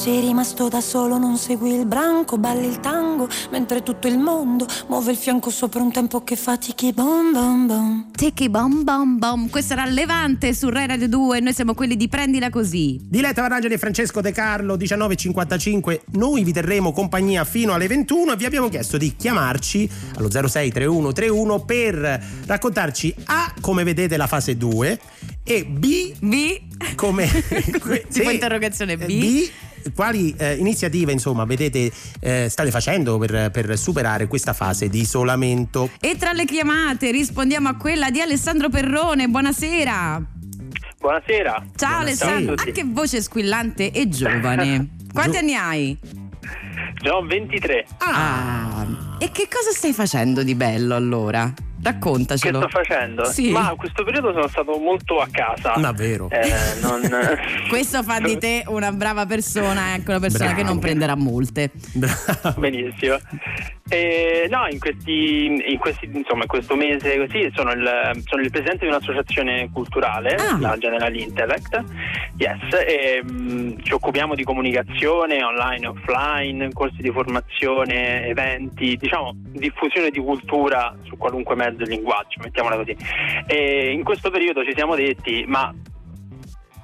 Sei 0.00 0.20
rimasto 0.20 0.68
da 0.68 0.80
solo, 0.80 1.18
non 1.18 1.36
segui 1.36 1.74
il 1.74 1.84
branco, 1.84 2.38
balli 2.38 2.66
il 2.66 2.80
tango, 2.80 3.28
mentre 3.50 3.82
tutto 3.82 4.08
il 4.08 4.16
mondo 4.16 4.66
muove 4.88 5.10
il 5.10 5.18
fianco 5.18 5.50
sopra 5.50 5.82
un 5.82 5.92
tempo 5.92 6.24
che 6.24 6.36
fatichi 6.36 6.94
bom 6.94 7.32
bom 7.32 7.66
bom. 7.66 8.10
Tiki 8.10 8.48
bom 8.48 8.82
bom 8.82 9.18
bom. 9.18 9.50
Questo 9.50 9.74
era 9.74 9.84
Levante 9.84 10.54
su 10.54 10.70
Rai 10.70 10.86
Radio 10.86 11.06
2. 11.06 11.40
Noi 11.40 11.52
siamo 11.52 11.74
quelli 11.74 11.98
di 11.98 12.08
Prendila 12.08 12.48
Così. 12.48 12.98
Diletta 13.02 13.42
Varangeli 13.42 13.74
e 13.74 13.76
Francesco 13.78 14.22
De 14.22 14.32
Carlo 14.32 14.78
19.55 14.78 16.00
noi 16.12 16.44
vi 16.44 16.52
terremo 16.52 16.92
compagnia 16.92 17.44
fino 17.44 17.74
alle 17.74 17.86
21 17.86 18.32
e 18.32 18.36
vi 18.36 18.46
abbiamo 18.46 18.70
chiesto 18.70 18.96
di 18.96 19.14
chiamarci 19.14 19.86
allo 20.14 20.30
063131 20.30 21.64
per 21.66 22.24
raccontarci 22.46 23.14
A 23.24 23.52
come 23.60 23.84
vedete 23.84 24.16
la 24.16 24.26
fase 24.26 24.56
2 24.56 24.98
e 25.44 25.66
B 25.66 26.14
Vi. 26.20 26.68
come 26.94 27.28
Tipo 28.10 28.30
interrogazione 28.30 28.96
B. 28.96 29.04
B 29.06 29.50
quali 29.94 30.34
eh, 30.36 30.54
iniziative 30.54 31.12
insomma 31.12 31.44
vedete 31.44 31.90
eh, 32.20 32.48
state 32.48 32.70
facendo 32.70 33.18
per, 33.18 33.50
per 33.50 33.78
superare 33.78 34.26
questa 34.26 34.52
fase 34.52 34.88
di 34.88 35.00
isolamento 35.00 35.90
E 36.00 36.16
tra 36.16 36.32
le 36.32 36.44
chiamate 36.44 37.10
rispondiamo 37.10 37.68
a 37.68 37.74
quella 37.76 38.10
di 38.10 38.20
Alessandro 38.20 38.68
Perrone. 38.68 39.28
Buonasera. 39.28 40.22
Buonasera. 40.98 41.64
Ciao 41.76 42.00
Alessandro. 42.00 42.54
a 42.54 42.62
Ah, 42.66 42.70
che 42.70 42.84
voce 42.86 43.22
squillante 43.22 43.90
e 43.90 44.08
giovane. 44.08 44.88
Quanti 45.12 45.32
Gio- 45.32 45.38
anni 45.38 45.54
hai? 45.54 45.98
Ne 47.02 47.10
ho 47.10 47.24
23. 47.24 47.86
Ah. 47.98 48.86
E 49.18 49.30
che 49.30 49.48
cosa 49.50 49.70
stai 49.72 49.92
facendo 49.92 50.42
di 50.42 50.54
bello 50.54 50.94
allora? 50.94 51.52
Che 51.82 51.88
Raccontacelo. 51.90 52.58
sto 52.58 52.68
facendo? 52.68 53.24
Sì. 53.24 53.50
Ma 53.50 53.70
in 53.70 53.76
questo 53.76 54.04
periodo 54.04 54.32
sono 54.32 54.48
stato 54.48 54.76
molto 54.78 55.18
a 55.18 55.28
casa. 55.30 55.74
Davvero? 55.78 56.28
Eh, 56.30 56.52
non... 56.82 57.00
Questo 57.68 58.02
fa 58.02 58.20
di 58.20 58.36
te 58.38 58.64
una 58.66 58.92
brava 58.92 59.24
persona 59.26 59.88
e 59.88 59.90
anche 59.92 60.10
una 60.10 60.20
persona 60.20 60.44
Bravo. 60.50 60.60
che 60.60 60.66
non 60.66 60.78
prenderà 60.78 61.16
multe. 61.16 61.70
Benissimo. 62.58 63.16
Eh, 63.88 64.46
no, 64.50 64.66
in 64.70 64.78
questi, 64.78 65.46
in 65.46 65.78
questi, 65.78 66.08
insomma, 66.12 66.42
in 66.42 66.48
questo 66.48 66.76
mese 66.76 67.16
così 67.26 67.50
sono 67.54 67.72
il, 67.72 68.20
sono 68.24 68.42
il 68.42 68.50
presidente 68.50 68.84
di 68.84 68.92
un'associazione 68.92 69.68
culturale, 69.72 70.34
Ah. 70.36 70.58
la 70.60 70.76
General 70.78 71.14
Intellect. 71.16 71.82
Yes, 72.36 72.58
e, 72.86 73.22
mh, 73.24 73.82
ci 73.82 73.92
occupiamo 73.92 74.34
di 74.36 74.44
comunicazione 74.44 75.42
online 75.42 75.86
e 75.86 75.88
offline, 75.88 76.72
corsi 76.72 77.02
di 77.02 77.10
formazione, 77.10 78.26
eventi, 78.26 78.96
diciamo 78.96 79.32
diffusione 79.34 80.10
di 80.10 80.20
cultura 80.20 80.94
su 81.02 81.16
qualunque 81.16 81.54
mezzo 81.56 81.68
e 81.78 81.86
linguaggio, 81.86 82.40
mettiamola 82.42 82.76
così. 82.76 82.96
E 83.46 83.92
in 83.92 84.02
questo 84.04 84.30
periodo 84.30 84.64
ci 84.64 84.72
siamo 84.74 84.94
detti, 84.94 85.44
ma 85.46 85.72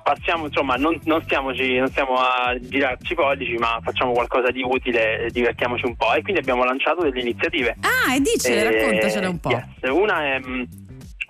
passiamo, 0.02 0.46
insomma, 0.46 0.76
non, 0.76 0.98
non, 1.04 1.20
stiamoci, 1.22 1.76
non 1.78 1.88
stiamo 1.88 2.14
a 2.14 2.56
girarci 2.60 3.12
i 3.12 3.16
pollici, 3.16 3.54
ma 3.54 3.80
facciamo 3.82 4.12
qualcosa 4.12 4.50
di 4.50 4.62
utile, 4.64 5.28
divertiamoci 5.32 5.84
un 5.86 5.96
po'. 5.96 6.14
E 6.14 6.22
quindi 6.22 6.40
abbiamo 6.40 6.64
lanciato 6.64 7.02
delle 7.02 7.20
iniziative. 7.20 7.76
Ah, 7.80 8.14
e 8.14 8.20
dicele, 8.20 8.60
Eh, 8.60 8.80
raccontacele 8.82 9.26
un 9.26 9.40
po'. 9.40 9.50
yes. 9.50 9.90
Una, 9.90 10.34
è, 10.34 10.38
mh, 10.38 10.68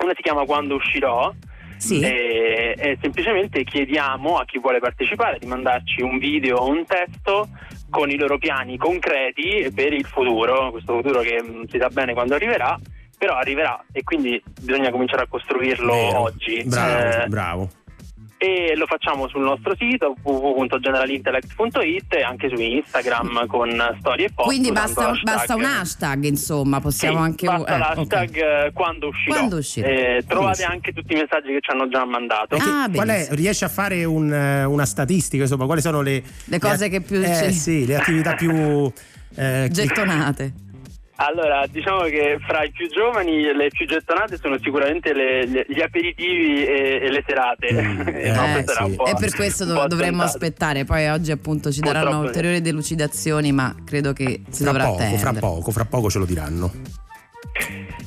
una 0.03 0.13
si 0.15 0.23
chiama 0.23 0.45
Quando 0.45 0.75
uscirò. 0.75 1.33
Sì. 1.79 2.01
E, 2.01 2.75
e 2.79 2.99
semplicemente 3.03 3.63
chiediamo 3.63 4.39
a 4.39 4.47
chi 4.47 4.59
vuole 4.59 4.79
partecipare 4.79 5.39
di 5.39 5.47
mandarci 5.47 6.01
un 6.01 6.17
video 6.17 6.57
o 6.57 6.69
un 6.71 6.87
testo 6.87 7.49
con 7.91 8.09
i 8.11 8.17
loro 8.17 8.39
piani 8.39 8.79
concreti 8.79 9.71
per 9.75 9.93
il 9.93 10.07
futuro, 10.07 10.71
questo 10.71 10.95
futuro 10.95 11.21
che 11.21 11.43
mh, 11.43 11.67
si 11.69 11.77
sa 11.79 11.89
bene 11.89 12.15
quando 12.15 12.35
arriverà, 12.35 12.79
però 13.18 13.37
arriverà 13.37 13.82
e 13.92 14.02
quindi 14.02 14.42
bisogna 14.61 14.90
cominciare 14.90 15.23
a 15.23 15.26
costruirlo 15.28 15.92
Vero. 15.92 16.20
oggi. 16.20 16.62
bravo 16.64 17.23
Eh, 17.23 17.26
bravo 17.28 17.70
e 18.38 18.75
lo 18.76 18.85
facciamo 18.85 19.28
sul 19.28 19.40
nostro 19.42 19.75
sito 19.78 20.14
www.generalintellect.it 20.23 22.14
e 22.14 22.23
anche 22.23 22.50
su 22.54 22.61
Instagram 22.61 23.46
con 23.46 23.70
storie 23.99 24.26
e 24.26 24.30
post. 24.35 24.49
Quindi 24.49 24.70
basta, 24.73 25.08
hashtag. 25.08 25.25
basta 25.35 25.54
un 25.54 25.64
hashtag, 25.64 26.25
insomma, 26.25 26.80
possiamo 26.80 27.16
Sì, 27.16 27.23
anche. 27.23 27.46
basta 27.46 27.75
eh, 27.75 27.78
l'hashtag 27.78 28.28
ok. 28.28 28.37
eh, 28.37 28.70
quando 28.75 29.08
uscirò. 29.08 29.35
Quando 29.37 29.56
uscirò. 29.56 29.88
Eh, 29.88 30.23
trovate 30.26 30.44
Benissimo. 30.44 30.68
anche 30.73 30.92
tutti 30.92 31.12
i 31.14 31.16
messaggi 31.16 31.46
che 31.49 31.58
ci 31.62 31.70
hanno 31.70 31.88
già 31.88 32.04
mandato. 32.04 32.56
Ah, 32.56 32.90
qual 32.92 33.08
è, 33.08 33.26
riesci 33.30 33.64
a 33.64 33.68
fare 33.68 34.04
un, 34.04 34.30
eh, 34.32 34.64
una 34.64 34.85
statistica 34.85 35.44
insomma 35.44 35.64
quali 35.64 35.80
sono 35.80 36.02
le 36.02 36.23
Le 36.44 36.58
cose 36.58 36.88
che 36.90 37.00
più 37.00 37.23
eh, 37.23 37.50
sì, 37.52 37.87
le 37.87 37.96
attività 37.96 38.35
più 38.35 38.92
eh, 39.35 39.68
Gettonate. 39.73 40.52
Allora, 41.18 41.64
diciamo 41.70 42.00
che 42.02 42.38
fra 42.46 42.62
i 42.62 42.70
più 42.70 42.88
giovani 42.90 43.42
le 43.54 43.68
più 43.68 43.87
gettonate 43.87 44.37
sono 44.37 44.58
sicuramente 44.62 45.14
le- 45.14 45.46
le- 45.46 45.66
gli 45.68 45.80
aperitivi 45.80 46.64
e, 46.66 47.00
e 47.04 47.11
le 47.11 47.25
serate. 47.26 47.73
Mm, 47.73 48.00
Eh, 48.16 48.30
no, 48.32 48.62
sì. 48.66 48.94
E 49.11 49.14
per 49.18 49.35
questo 49.35 49.64
dov- 49.64 49.87
dovremmo 49.87 50.23
aspettare. 50.23 50.85
Poi 50.85 51.08
oggi, 51.08 51.30
appunto, 51.32 51.70
ci 51.73 51.80
daranno 51.80 52.02
Purtroppo 52.04 52.23
sì. 52.23 52.28
ulteriori 52.28 52.61
delucidazioni, 52.61 53.52
ma 53.52 53.75
credo 53.85 54.12
che 54.12 54.42
si 54.50 54.62
fra 54.62 54.73
dovrà 54.73 54.85
poco 54.88 54.96
fra 54.99 55.14
attendere. 55.16 55.40
poco 55.40 55.70
fra 55.70 55.85
poco 55.87 56.11
ce 56.11 56.18
lo 56.18 56.25
diranno 56.26 56.73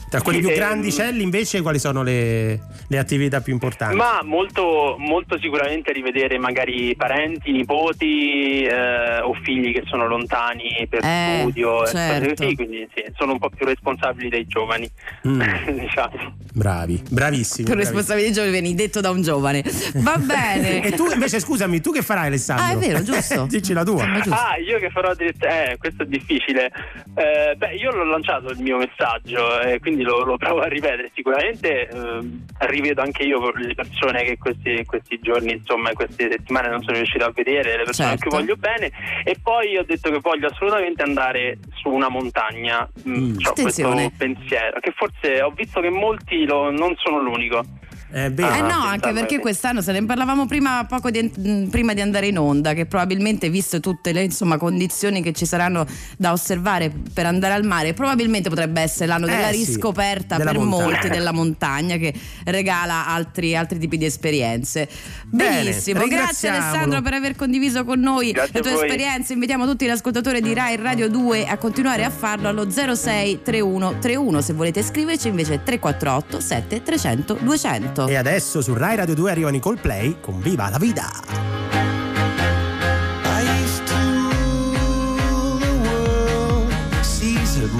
tra 0.09 0.21
quelli 0.21 0.39
Sì, 0.39 0.45
più 0.45 0.53
ehm, 0.53 0.57
grandicelli 0.57 1.21
invece 1.23 1.61
quali 1.61 1.79
sono 1.79 2.03
le, 2.03 2.59
le 2.87 2.97
attività 2.97 3.41
più 3.41 3.53
importanti 3.53 3.95
Ma 3.95 4.21
molto, 4.23 4.95
molto 4.97 5.37
sicuramente 5.39 5.91
rivedere 5.91 6.37
magari 6.37 6.95
parenti, 6.95 7.51
nipoti 7.51 8.63
eh, 8.63 9.19
o 9.21 9.33
figli 9.43 9.71
che 9.71 9.83
sono 9.85 10.07
lontani 10.07 10.85
per 10.89 11.03
Eh, 11.03 11.37
studio, 11.41 11.83
e 11.85 11.87
certo. 11.87 12.43
così, 12.43 12.55
quindi 12.55 12.87
sì, 12.93 13.03
sono 13.17 13.33
un 13.33 13.39
po' 13.39 13.49
più 13.49 13.65
responsabili 13.65 14.29
dei 14.29 14.45
giovani. 14.47 14.89
Mm. 15.27 15.41
diciamo. 15.79 16.35
bravi 16.53 17.01
bravissimi 17.09 17.67
Per 17.67 17.75
bravi. 17.75 17.89
responsabilità 17.89 18.41
dei 18.41 18.45
giovani, 18.51 18.75
detto 18.75 18.99
da 19.01 19.09
un 19.11 19.21
giovane. 19.21 19.63
Va 19.95 20.17
bene. 20.23 20.83
e 20.83 20.91
tu 20.91 21.05
invece 21.11 21.39
scusami 21.39 21.79
tu 21.81 21.91
che 21.91 22.01
farai 22.01 22.27
Alessandro 22.27 22.65
Ah, 22.65 22.71
è 22.71 22.77
vero, 22.77 23.03
giusto. 23.03 23.45
dici 23.49 23.73
la 23.73 23.83
tua. 23.83 24.03
Ah, 24.29 24.57
io 24.57 24.79
che 24.79 24.89
farò 24.89 25.13
diretta, 25.13 25.69
eh, 25.71 25.77
questo 25.77 26.03
è 26.03 26.05
difficile. 26.05 26.71
Eh, 27.15 27.55
beh, 27.55 27.75
io 27.75 27.91
l'ho 27.91 28.05
lanciato 28.05 28.49
il 28.49 28.59
mio 28.61 28.77
messaggio, 28.77 29.59
eh, 29.61 29.79
quindi 29.79 29.98
quindi 29.99 30.03
lo, 30.03 30.23
lo 30.23 30.37
provo 30.37 30.61
a 30.61 30.67
ripetere. 30.67 31.11
Sicuramente 31.13 31.87
ehm, 31.87 32.45
rivedo 32.59 33.01
anche 33.01 33.23
io 33.23 33.51
le 33.51 33.73
persone 33.75 34.23
che 34.23 34.37
questi, 34.37 34.83
questi 34.85 35.19
giorni, 35.21 35.51
insomma, 35.53 35.91
queste 35.93 36.29
settimane 36.31 36.69
non 36.69 36.81
sono 36.83 36.97
riuscito 36.97 37.25
a 37.25 37.31
vedere, 37.33 37.77
le 37.77 37.83
persone 37.83 38.09
Certo. 38.09 38.29
cui 38.29 38.39
voglio 38.39 38.55
bene. 38.55 38.91
E 39.23 39.35
poi 39.41 39.77
ho 39.77 39.83
detto 39.83 40.09
che 40.09 40.19
voglio 40.21 40.47
assolutamente 40.47 41.03
andare 41.03 41.57
su 41.81 41.89
una 41.89 42.09
montagna. 42.09 42.87
Mm, 43.07 43.37
c'ho 43.37 43.49
Attenzione. 43.51 43.93
questo 44.09 44.15
pensiero, 44.17 44.79
che 44.79 44.91
forse 44.95 45.41
ho 45.41 45.51
visto 45.51 45.81
che 45.81 45.89
molti 45.89 46.45
lo- 46.45 46.71
non 46.71 46.95
sono 46.97 47.19
l'unico. 47.21 47.63
È 48.11 48.31
vero. 48.31 48.53
Eh 48.55 48.61
no, 48.61 48.81
anche 48.81 49.11
perché 49.13 49.37
quest'anno 49.39 49.81
se 49.81 49.91
ne 49.91 50.03
parlavamo 50.03 50.47
prima, 50.47 50.83
poco 50.85 51.11
di- 51.11 51.31
mh, 51.35 51.67
prima 51.69 51.93
di 51.93 52.01
andare 52.01 52.25
in 52.27 52.39
onda, 52.39 52.73
che 52.73 52.85
probabilmente 52.87 53.49
viste 53.49 53.79
tutte 53.79 54.11
le 54.13 54.23
insomma, 54.23 54.57
condizioni 54.57 55.21
che 55.21 55.31
ci 55.31 55.45
saranno 55.45 55.85
da 56.17 56.31
osservare 56.31 56.91
per 57.13 57.27
andare 57.27 57.53
al 57.53 57.63
mare, 57.65 57.93
probabilmente 57.93 58.49
potrebbe 58.49 58.81
essere 58.81 59.05
l'anno 59.05 59.27
Eh, 59.27 59.35
della 59.35 59.51
sì, 59.51 59.57
riscoperta 59.65 60.37
della 60.37 60.51
per 60.51 60.59
montagna. 60.59 60.83
molti 60.91 61.09
della 61.09 61.31
montagna 61.31 61.97
che 61.97 62.13
regala 62.45 63.05
altri, 63.07 63.55
altri 63.55 63.77
tipi 63.77 63.97
di 63.97 64.05
esperienze. 64.05 64.89
Bene, 65.27 65.63
Benissimo, 65.65 66.07
grazie. 66.07 66.49
Alessandro 66.49 67.01
per 67.03 67.13
aver 67.13 67.35
condiviso 67.35 67.83
con 67.85 67.99
noi 67.99 68.31
Grazie 68.31 68.53
le 68.53 68.61
tue 68.61 68.71
voi. 68.73 68.85
esperienze. 68.85 69.33
Invitiamo 69.33 69.67
tutti 69.67 69.85
gli 69.85 69.89
ascoltatori 69.89 70.41
di 70.41 70.53
Rai 70.55 70.77
Radio 70.77 71.09
2 71.09 71.45
a 71.45 71.57
continuare 71.57 72.03
a 72.05 72.09
farlo 72.09 72.47
allo 72.47 72.67
06 72.71 73.41
31 73.43 73.99
31. 73.99 74.41
Se 74.41 74.53
volete 74.53 74.81
scriverci 74.81 75.27
invece 75.27 75.61
348 75.63 76.39
7 76.39 76.81
300 76.81 77.37
200. 77.41 77.98
E 78.07 78.15
adesso 78.15 78.61
su 78.61 78.73
Rai 78.73 78.95
Radio 78.95 79.15
2 79.15 79.31
arrivano 79.31 79.55
i 79.55 79.59
Coldplay 79.59 80.17
con 80.21 80.39
Viva 80.39 80.69
la 80.69 80.77
Vida. 80.77 81.57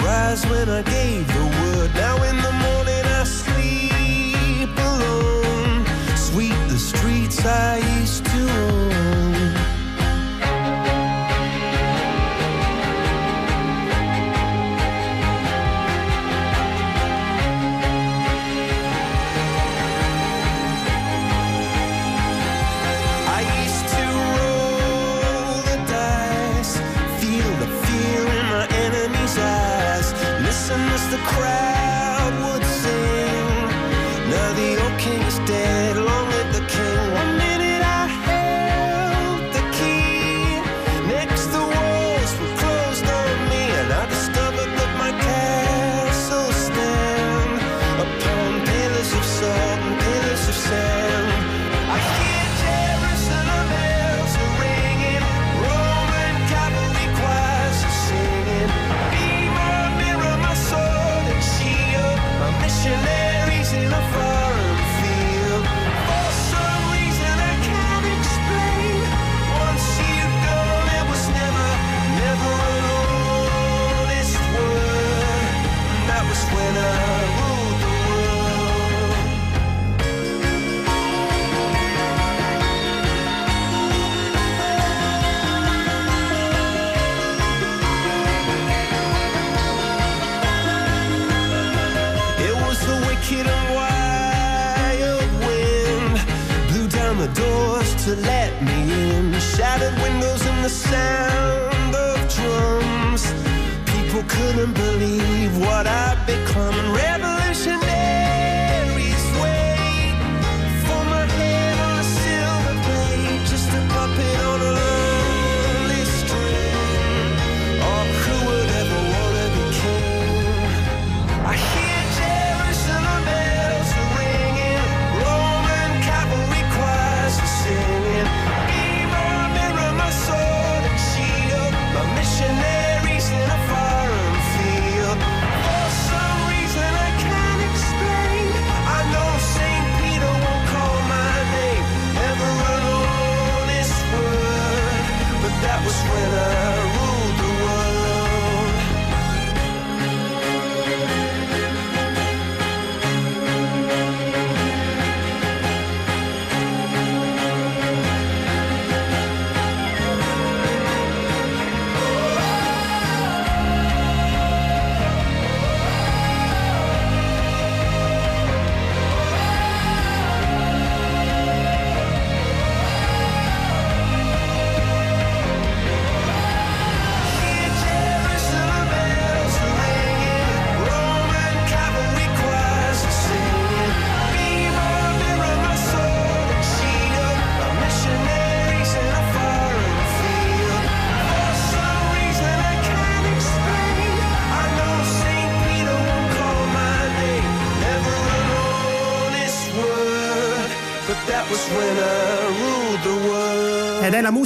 Rise 0.10 0.46
when 0.48 0.70
I 0.70 0.82
gave 0.84 1.26
the 1.28 1.46
word. 1.62 1.92
Now 1.96 2.22
in 2.24 2.36
the 2.38 2.52
morning 2.52 3.06
I 3.06 3.24
sleep 3.24 4.70
alone. 4.78 5.86
Sweep 6.16 6.56
the 6.68 6.78
streets 6.78 7.46
I 7.46 7.78
used 8.00 8.26
to 8.26 8.40
own. 8.40 8.99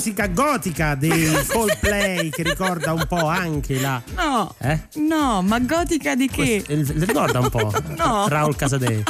Musica 0.03 0.27
gotica 0.27 0.95
dei 0.95 1.31
Coldplay 1.47 2.27
che 2.29 2.43
ricorda 2.43 2.91
un 2.91 3.05
po' 3.07 3.25
anche 3.25 3.79
la. 3.79 4.01
No, 4.17 4.53
Eh? 4.59 4.77
no, 4.95 5.41
ma 5.41 5.59
gotica 5.61 6.13
di 6.13 6.27
che? 6.27 6.61
Questo- 6.65 6.93
ricorda 7.05 7.39
un 7.39 7.49
po' 7.49 7.71
No. 7.95 8.27
Raul 8.27 8.53
Casadei. 8.53 9.01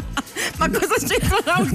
Ma 0.63 0.79
cosa 0.79 1.05
c'entra 1.05 1.37
Raul 1.43 1.71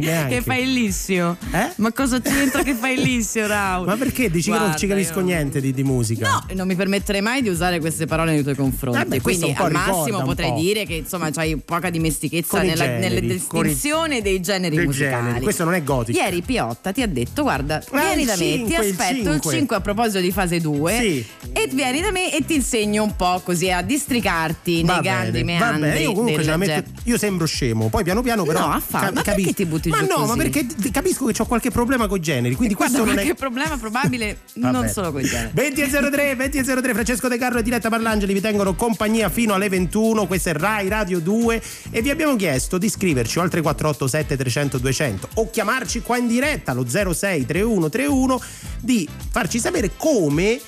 neanche. 0.00 0.34
che 0.36 0.42
fa 0.42 0.56
il 0.56 0.72
lissio? 0.72 1.36
Eh? 1.52 1.70
Ma 1.76 1.92
cosa 1.92 2.20
c'entra 2.20 2.62
che 2.62 2.74
fa 2.74 2.88
il 2.88 3.00
lissio, 3.00 3.46
Raul? 3.46 3.86
Ma 3.86 3.96
perché 3.96 4.30
dici 4.30 4.46
che 4.46 4.50
non 4.50 4.58
Guarda, 4.60 4.76
ci 4.78 4.86
capisco 4.86 5.18
io- 5.20 5.24
niente 5.26 5.60
di, 5.60 5.72
di 5.72 5.84
musica? 5.84 6.28
No, 6.28 6.44
non 6.54 6.66
mi 6.66 6.74
permetterei 6.74 7.20
mai 7.20 7.42
di 7.42 7.48
usare 7.48 7.78
queste 7.80 8.06
parole 8.06 8.32
nei 8.32 8.42
tuoi 8.42 8.54
confronti. 8.56 8.98
Vabbè, 8.98 9.20
questo 9.20 9.46
Quindi 9.46 9.62
al 9.62 9.72
massimo 9.72 10.22
potrei 10.22 10.50
po'. 10.50 10.58
dire 10.60 10.84
che 10.84 10.94
insomma 10.94 11.30
c'hai 11.30 11.56
poca 11.56 11.90
dimestichezza 11.90 12.62
nella, 12.62 12.84
generi, 12.84 13.24
i- 13.26 13.28
distinzione 13.28 14.20
dei 14.22 14.40
generi 14.40 14.78
musicali. 14.84 15.26
generi. 15.26 15.42
Questo 15.44 15.64
non 15.64 15.74
è 15.74 15.82
gotico. 15.82 16.18
Ieri 16.18 16.42
Piotta 16.42 16.92
ti 16.92 17.02
ha 17.02 17.08
detto: 17.08 17.42
Guarda, 17.42 17.76
Ah, 17.90 18.00
vieni 18.14 18.24
da 18.24 18.32
me, 18.32 18.38
ti 18.38 18.44
cinque, 18.44 18.84
il 18.86 18.90
aspetto 18.90 19.14
il 19.18 19.24
cinque. 19.40 19.52
5 19.58 19.76
a 19.76 19.80
proposito 19.80 20.20
di 20.20 20.32
fase 20.32 20.60
2. 20.60 20.98
Sì. 20.98 21.26
E 21.52 21.68
vieni 21.72 22.00
da 22.00 22.10
me 22.10 22.34
e 22.34 22.44
ti 22.44 22.54
insegno 22.56 23.02
un 23.04 23.14
po' 23.16 23.40
così 23.44 23.70
a 23.70 23.82
districarti 23.82 24.82
Va 24.84 24.94
nei 24.94 25.02
grandi 25.02 25.44
bene, 25.44 25.58
va 25.58 25.64
meandri. 25.70 25.88
bene, 25.90 26.00
io 26.02 26.12
comunque 26.12 26.42
ce 26.42 26.50
la 26.50 26.56
metto. 26.56 26.90
Io 27.04 27.18
sembro 27.18 27.46
scemo, 27.46 27.88
poi 27.88 28.02
piano 28.08 28.22
piano 28.22 28.44
però. 28.44 28.60
No, 28.68 28.72
affatto. 28.72 29.12
Ma 29.12 29.22
capi- 29.22 29.42
perché 29.42 29.54
ti 29.64 29.66
butti 29.66 29.88
ma 29.90 29.98
giù 29.98 30.06
no, 30.06 30.18
ma 30.20 30.26
così? 30.34 30.38
perché 30.38 30.66
d- 30.66 30.90
capisco 30.90 31.26
che 31.26 31.42
ho 31.42 31.46
qualche 31.46 31.70
problema 31.70 32.06
con 32.06 32.16
i 32.16 32.20
generi, 32.20 32.54
quindi 32.54 32.74
Guarda, 32.74 32.94
questo 32.98 33.14
non 33.14 33.14
qualche 33.24 33.32
è. 33.32 33.38
problema 33.38 33.76
probabile 33.76 34.38
non 34.54 34.88
solo 34.88 35.12
con 35.12 35.20
i 35.20 35.24
generi. 35.24 35.50
20 35.52 35.80
e 35.82 35.88
03, 36.10 36.34
20 36.36 36.58
e 36.58 36.62
03, 36.62 36.92
Francesco 36.94 37.28
De 37.28 37.36
Carlo 37.38 37.58
e 37.58 37.62
Diletta 37.62 37.88
Parlangeli 37.90 38.32
vi 38.32 38.40
tengono 38.40 38.74
compagnia 38.74 39.28
fino 39.28 39.52
alle 39.54 39.68
21, 39.68 40.26
questa 40.26 40.50
è 40.50 40.52
Rai 40.54 40.88
Radio 40.88 41.20
2 41.20 41.62
e 41.90 42.00
vi 42.02 42.10
abbiamo 42.10 42.34
chiesto 42.36 42.78
di 42.78 42.88
scriverci 42.88 43.38
oltre 43.38 43.60
487 43.60 44.36
300 44.36 44.78
200 44.78 45.28
o 45.34 45.50
chiamarci 45.50 46.00
qua 46.00 46.16
in 46.16 46.26
diretta 46.28 46.72
allo 46.72 46.86
06 46.88 47.44
3131 47.46 48.40
di 48.80 49.08
farci 49.30 49.58
sapere 49.58 49.90
come 49.96 50.58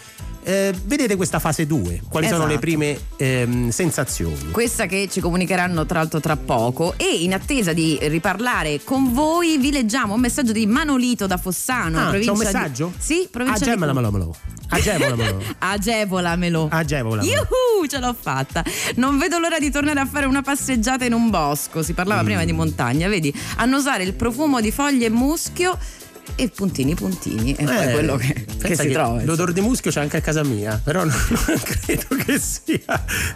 eh, 0.51 0.75
vedete 0.85 1.17
questa 1.17 1.39
fase 1.39 1.67
2, 1.67 2.03
quali 2.09 2.27
sono 2.27 2.39
Esatto. 2.41 2.53
le 2.55 2.59
prime 2.59 2.99
ehm, 3.17 3.69
sensazioni. 3.71 4.51
Questa 4.51 4.87
che 4.87 5.09
ci 5.11 5.21
comunicheranno 5.21 5.87
tra 5.87 5.99
l'altro 6.01 6.19
tra 6.21 6.37
poco 6.37 6.95
e 6.97 7.05
in 7.23 7.33
attesa 7.35 7.73
di 7.73 7.99
riparlare 8.03 8.81
con 8.83 9.13
voi 9.13 9.59
vi 9.59 9.71
leggiamo 9.71 10.15
un 10.15 10.21
messaggio 10.21 10.53
di 10.53 10.67
Manolito 10.67 11.27
da 11.27 11.37
Fossano. 11.37 12.09
Ah, 12.09 12.11
c'è 12.11 12.29
un 12.29 12.39
di- 12.39 12.45
messaggio? 12.45 12.93
Sì, 12.99 13.29
provincia 13.31 13.65
di 13.65 13.71
Agemolamelo. 13.71 14.35
Agemolamelo. 14.69 15.43
Agevolamelo. 15.59 16.69
Agevolamelo. 16.71 17.29
Yuhu, 17.29 17.87
ce 17.89 17.99
l'ho 17.99 18.15
fatta. 18.19 18.65
Non 18.97 19.19
vedo 19.19 19.39
l'ora 19.39 19.59
di 19.59 19.71
tornare 19.71 20.01
a 20.01 20.07
fare 20.07 20.27
una 20.27 20.43
passeggiata 20.43 21.05
in 21.05 21.13
un 21.13 21.31
bosco. 21.31 21.83
Si 21.83 21.93
parlava 21.93 22.23
prima 22.23 22.43
Mm. 22.43 22.47
di 22.47 22.53
montagna, 22.53 23.09
vedi? 23.09 23.35
Annusare 23.57 24.03
il 24.05 24.15
profumo 24.15 24.61
di 24.61 24.71
foglie 24.71 25.07
e 25.07 25.11
muschio 25.11 25.77
e 26.37 26.49
puntini 26.49 26.95
puntini. 26.95 27.55
Poi 27.55 27.66
Eh, 27.88 27.90
quello 27.93 28.16
che, 28.16 28.45
che 28.61 28.75
si 28.77 28.88
trova. 28.90 29.14
insomma. 29.14 29.25
L'odore 29.25 29.53
di 29.53 29.61
muschio 29.61 29.90
c'è 29.90 30.01
anche 30.01 30.16
a 30.16 30.21
casa 30.21 30.43
mia, 30.45 30.81
però 30.83 31.05
non, 31.05 31.14
non 31.47 31.61
credo 31.62 32.07
che 32.25 32.38
sia. 32.38 32.79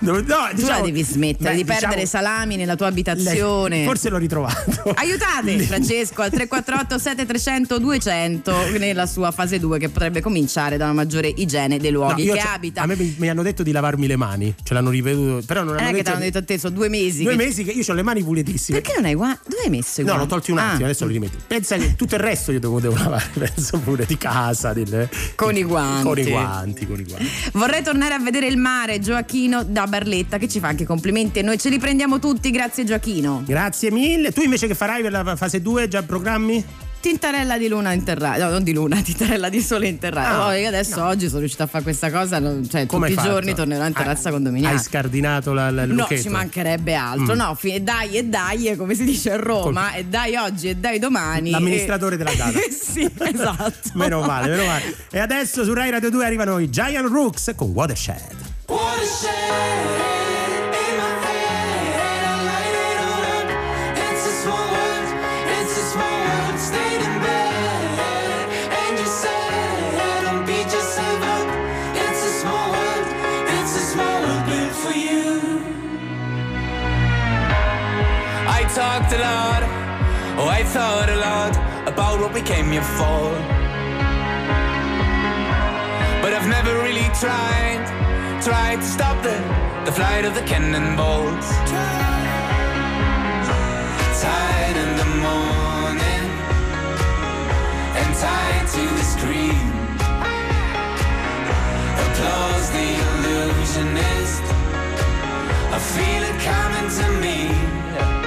No, 0.01 0.13
no, 0.13 0.21
Tu 0.21 0.27
la 0.29 0.51
diciamo- 0.55 0.85
devi 0.85 1.03
smettere 1.03 1.51
beh, 1.51 1.57
di 1.57 1.63
diciamo- 1.63 1.81
perdere 1.81 2.07
salami 2.07 2.57
nella 2.57 2.77
tua 2.77 2.87
abitazione. 2.87 3.77
Lei- 3.77 3.85
Forse 3.85 4.09
l'ho 4.11 4.19
ritrovato. 4.19 4.93
Aiutate 4.95 5.59
Francesco 5.61 6.23
al 6.23 6.31
348 6.31 6.99
7300 6.99 7.79
200 7.79 8.79
nella 8.79 9.07
sua 9.07 9.31
fase 9.31 9.59
2 9.59 9.79
che 9.79 9.89
potrebbe 9.89 10.21
cominciare 10.21 10.77
da 10.77 10.85
una 10.85 10.93
maggiore 10.95 11.29
igiene 11.29 11.79
dei 11.79 11.91
No, 11.91 11.99
luoghi 11.99 12.23
io 12.25 12.35
che 12.35 12.41
abita. 12.41 12.83
A 12.83 12.87
me 12.87 12.97
mi, 12.97 13.15
mi 13.19 13.29
hanno 13.29 13.43
detto 13.43 13.63
di 13.63 13.73
lavarmi 13.73 14.07
le 14.07 14.17
mani, 14.17 14.55
ce 14.63 14.75
l'hanno 14.75 14.91
ripetuto, 14.91 15.43
però 15.47 15.63
non 15.63 15.77
hanno 15.79 15.89
è 15.89 15.91
che 15.91 15.97
ti 15.97 15.97
detto 16.03 16.11
hanno 16.11 16.21
detto 16.25 16.39
a 16.39 16.43
te, 16.43 16.59
sono 16.59 16.75
due 16.75 16.89
mesi. 16.89 17.23
due 17.23 17.37
che- 17.37 17.45
mesi 17.45 17.65
che 17.65 17.71
io 17.73 17.83
ho 17.87 17.93
le 17.93 18.03
mani 18.03 18.23
pulitissime. 18.23 18.81
Perché 18.81 18.97
non 18.97 19.07
hai 19.07 19.15
guanti? 19.15 19.41
Dove 19.49 19.63
hai 19.65 19.71
messo 19.71 20.01
i 20.01 20.05
No, 20.05 20.13
guanti? 20.13 20.29
l'ho 20.29 20.35
tolti 20.35 20.51
un 20.51 20.59
attimo, 20.59 20.83
Ah, 20.83 20.85
adesso 20.85 21.07
li 21.07 21.13
rimetto. 21.13 21.39
Pensa 21.47 21.77
che 21.77 21.95
tutto 21.97 22.15
il 22.15 22.21
resto 22.21 22.53
io 22.53 22.61
devo, 22.61 22.81
devo 22.89 22.97
lavare, 23.03 23.25
penso 23.39 23.79
pure 23.79 24.05
di 24.07 24.17
casa. 24.19 24.73
del- 24.73 25.09
Con 25.35 25.57
i 25.57 25.63
guanti. 25.63 26.03
Con 26.03 26.19
i 26.19 26.25
guanti, 26.25 26.87
con 26.87 27.01
i 27.01 27.05
guanti. 27.05 27.29
Vorrei 27.53 27.83
tornare 27.83 28.15
a 28.15 28.19
vedere 28.19 28.47
il 28.47 28.57
mare, 28.59 29.01
Gioachino 29.01 29.63
da 29.65 29.87
Barletta, 29.87 30.39
che 30.39 30.49
ci 30.49 30.61
fa 30.61 30.69
anche 30.69 30.85
complimenti 30.85 31.39
e 31.39 31.43
noi 31.43 31.59
ce 31.59 31.69
li 31.71 31.79
prendiamo 31.79 32.19
tutti, 32.19 32.51
grazie 32.51 32.85
Gioachino. 32.85 33.43
Grazie 33.47 33.91
mille. 33.91 34.33
Tu 34.33 34.43
invece 34.43 34.67
che 34.67 34.75
farai 34.75 35.03
per 35.03 35.13
la 35.13 35.37
fase 35.37 35.61
2? 35.63 35.89
Già 35.89 36.03
programmi? 36.03 36.65
Tintarella 37.05 37.59
di 37.59 37.69
luna 37.69 37.93
in 37.93 38.03
no 38.39 38.49
non 38.49 38.63
di 38.63 38.73
luna, 38.73 38.97
tintarella 39.05 39.51
di 39.51 39.61
sole 39.61 39.89
in 39.89 39.99
terrazza. 39.99 40.31
Ah, 40.31 40.47
Oh, 40.47 40.53
io 40.53 40.69
adesso 40.69 41.05
oggi 41.05 41.27
sono 41.27 41.41
riuscita 41.41 41.65
a 41.65 41.67
fare 41.67 41.83
questa 41.85 42.11
cosa, 42.11 42.39
non- 42.39 42.67
cioè 42.67 42.87
Come 42.87 43.09
tutti 43.09 43.19
i 43.21 43.23
fatto? 43.23 43.35
giorni 43.35 43.53
tornerò 43.55 43.85
in 43.87 43.93
terrazza 43.93 44.29
Hai- 44.29 44.35
condominiale. 44.35 44.77
Hai 44.77 44.83
scardinato 44.83 45.53
la, 45.53 45.71
la, 45.71 45.85
No, 45.85 46.07
ci 46.09 46.31
mancherebbe 46.31 46.95
altro. 46.95 47.35
Mm. 47.35 47.39
No, 47.39 47.55
fi- 47.57 47.75
e 47.75 47.81
dai 47.83 48.17
e 48.17 48.25
dai, 48.25 48.69
è 48.69 48.77
come 48.77 48.95
si 48.95 49.05
dice 49.05 49.33
a 49.33 49.37
Roma, 49.37 49.93
e 49.93 50.07
dai 50.07 50.35
oggi 50.37 50.71
e 50.71 50.77
dai 50.77 50.99
domani. 50.99 51.51
L'amministratore 51.51 52.15
e- 52.15 52.17
della 52.19 52.33
data. 52.33 52.59
sì, 52.73 53.07
esatto. 53.19 53.91
Meno 53.93 54.23
male, 54.23 54.49
meno 54.49 54.65
male. 54.65 54.97
E 55.11 55.19
adesso 55.19 55.63
su 55.63 55.75
Rai 55.75 55.91
Radio 55.91 56.09
2 56.09 56.25
arrivano 56.25 56.59
i 56.59 56.71
Giant 56.71 57.07
Rooks 57.07 57.53
con 57.55 57.69
Watershed. 57.73 58.33
It's 58.67 59.27
talked 78.75 79.13
a 79.13 79.19
lot, 79.19 79.63
oh, 80.37 80.49
I 80.49 80.65
thought 80.65 81.09
a 81.09 81.15
lot 81.15 81.55
about 81.87 82.19
what 82.19 82.35
we 82.35 82.43
came 82.43 82.73
here 82.73 82.83
for. 82.83 83.31
But 86.21 86.33
I've 86.35 86.49
never 86.49 86.83
really 86.83 87.07
tried, 87.15 87.87
tried 88.43 88.81
to 88.83 88.89
stop 88.97 89.23
the, 89.23 89.37
the 89.85 89.93
flight 89.93 90.25
of 90.25 90.35
the 90.35 90.43
cannonballs. 90.43 91.47
Tied 94.19 94.77
in 94.85 94.91
the 95.03 95.09
morning, 95.23 96.25
and 98.01 98.11
tied 98.27 98.67
to 98.75 98.85
the 98.99 99.07
screen. 99.15 99.71
Applause 102.05 102.67
the 102.75 102.89
illusionist. 103.07 104.43
I 105.71 105.79
feel 105.95 106.23
it 106.27 106.39
coming 106.43 106.89
to 106.99 107.07
me. 107.23 108.24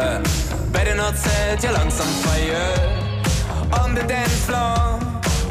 Uh, 0.00 0.22
better 0.72 0.94
not 0.94 1.14
set 1.14 1.62
your 1.62 1.72
lungs 1.72 2.00
on 2.00 2.06
fire. 2.24 3.80
On 3.82 3.94
the 3.94 4.02
dance 4.04 4.46
floor, 4.46 5.09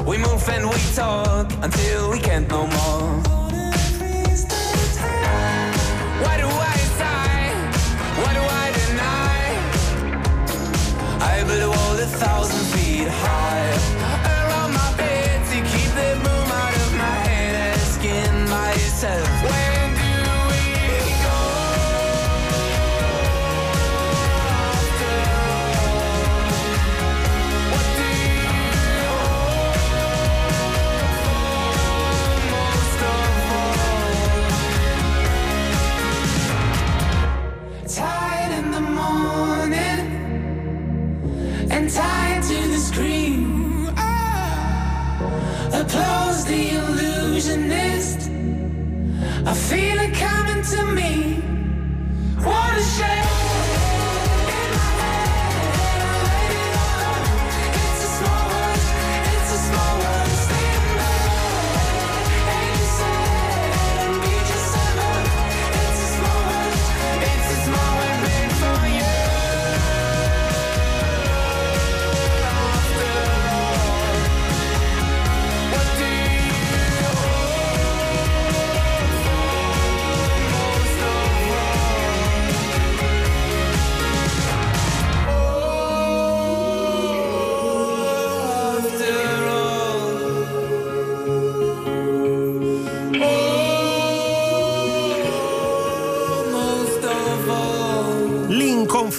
we 0.10 0.18
move 0.18 0.50
and 0.50 0.68
we 0.68 0.80
talk 0.96 1.52
until 1.62 2.10
we 2.10 2.20
can't 2.20 2.50
no 2.50 2.66
more. 2.66 3.39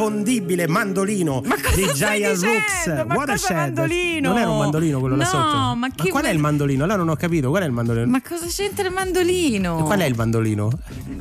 L'inconfondibile 0.00 0.66
mandolino 0.66 1.42
Ma 1.44 1.54
di 1.74 1.86
Giant? 1.94 2.42
Rooks. 2.42 3.04
Ma 3.06 3.14
Watershed. 3.14 3.78
Non 4.20 4.38
era 4.38 4.48
un 4.48 4.58
mandolino 4.58 4.98
quello 5.00 5.16
là 5.16 5.24
No, 5.24 5.28
sotto? 5.30 5.74
ma 5.76 5.88
chi 5.90 6.08
qual 6.08 6.22
è 6.22 6.26
vuoi- 6.26 6.34
il 6.36 6.40
mandolino? 6.40 6.84
Allora 6.84 6.98
non 6.98 7.08
ho 7.10 7.16
capito, 7.16 7.50
qual 7.50 7.62
è 7.62 7.66
il 7.66 7.72
mandolino? 7.72 8.06
Ma 8.06 8.22
cosa 8.22 8.46
c'entra 8.46 8.86
il 8.86 8.92
mandolino? 8.94 9.82
Qual 9.84 9.98
è 9.98 10.04
il 10.04 10.14
mandolino? 10.16 10.70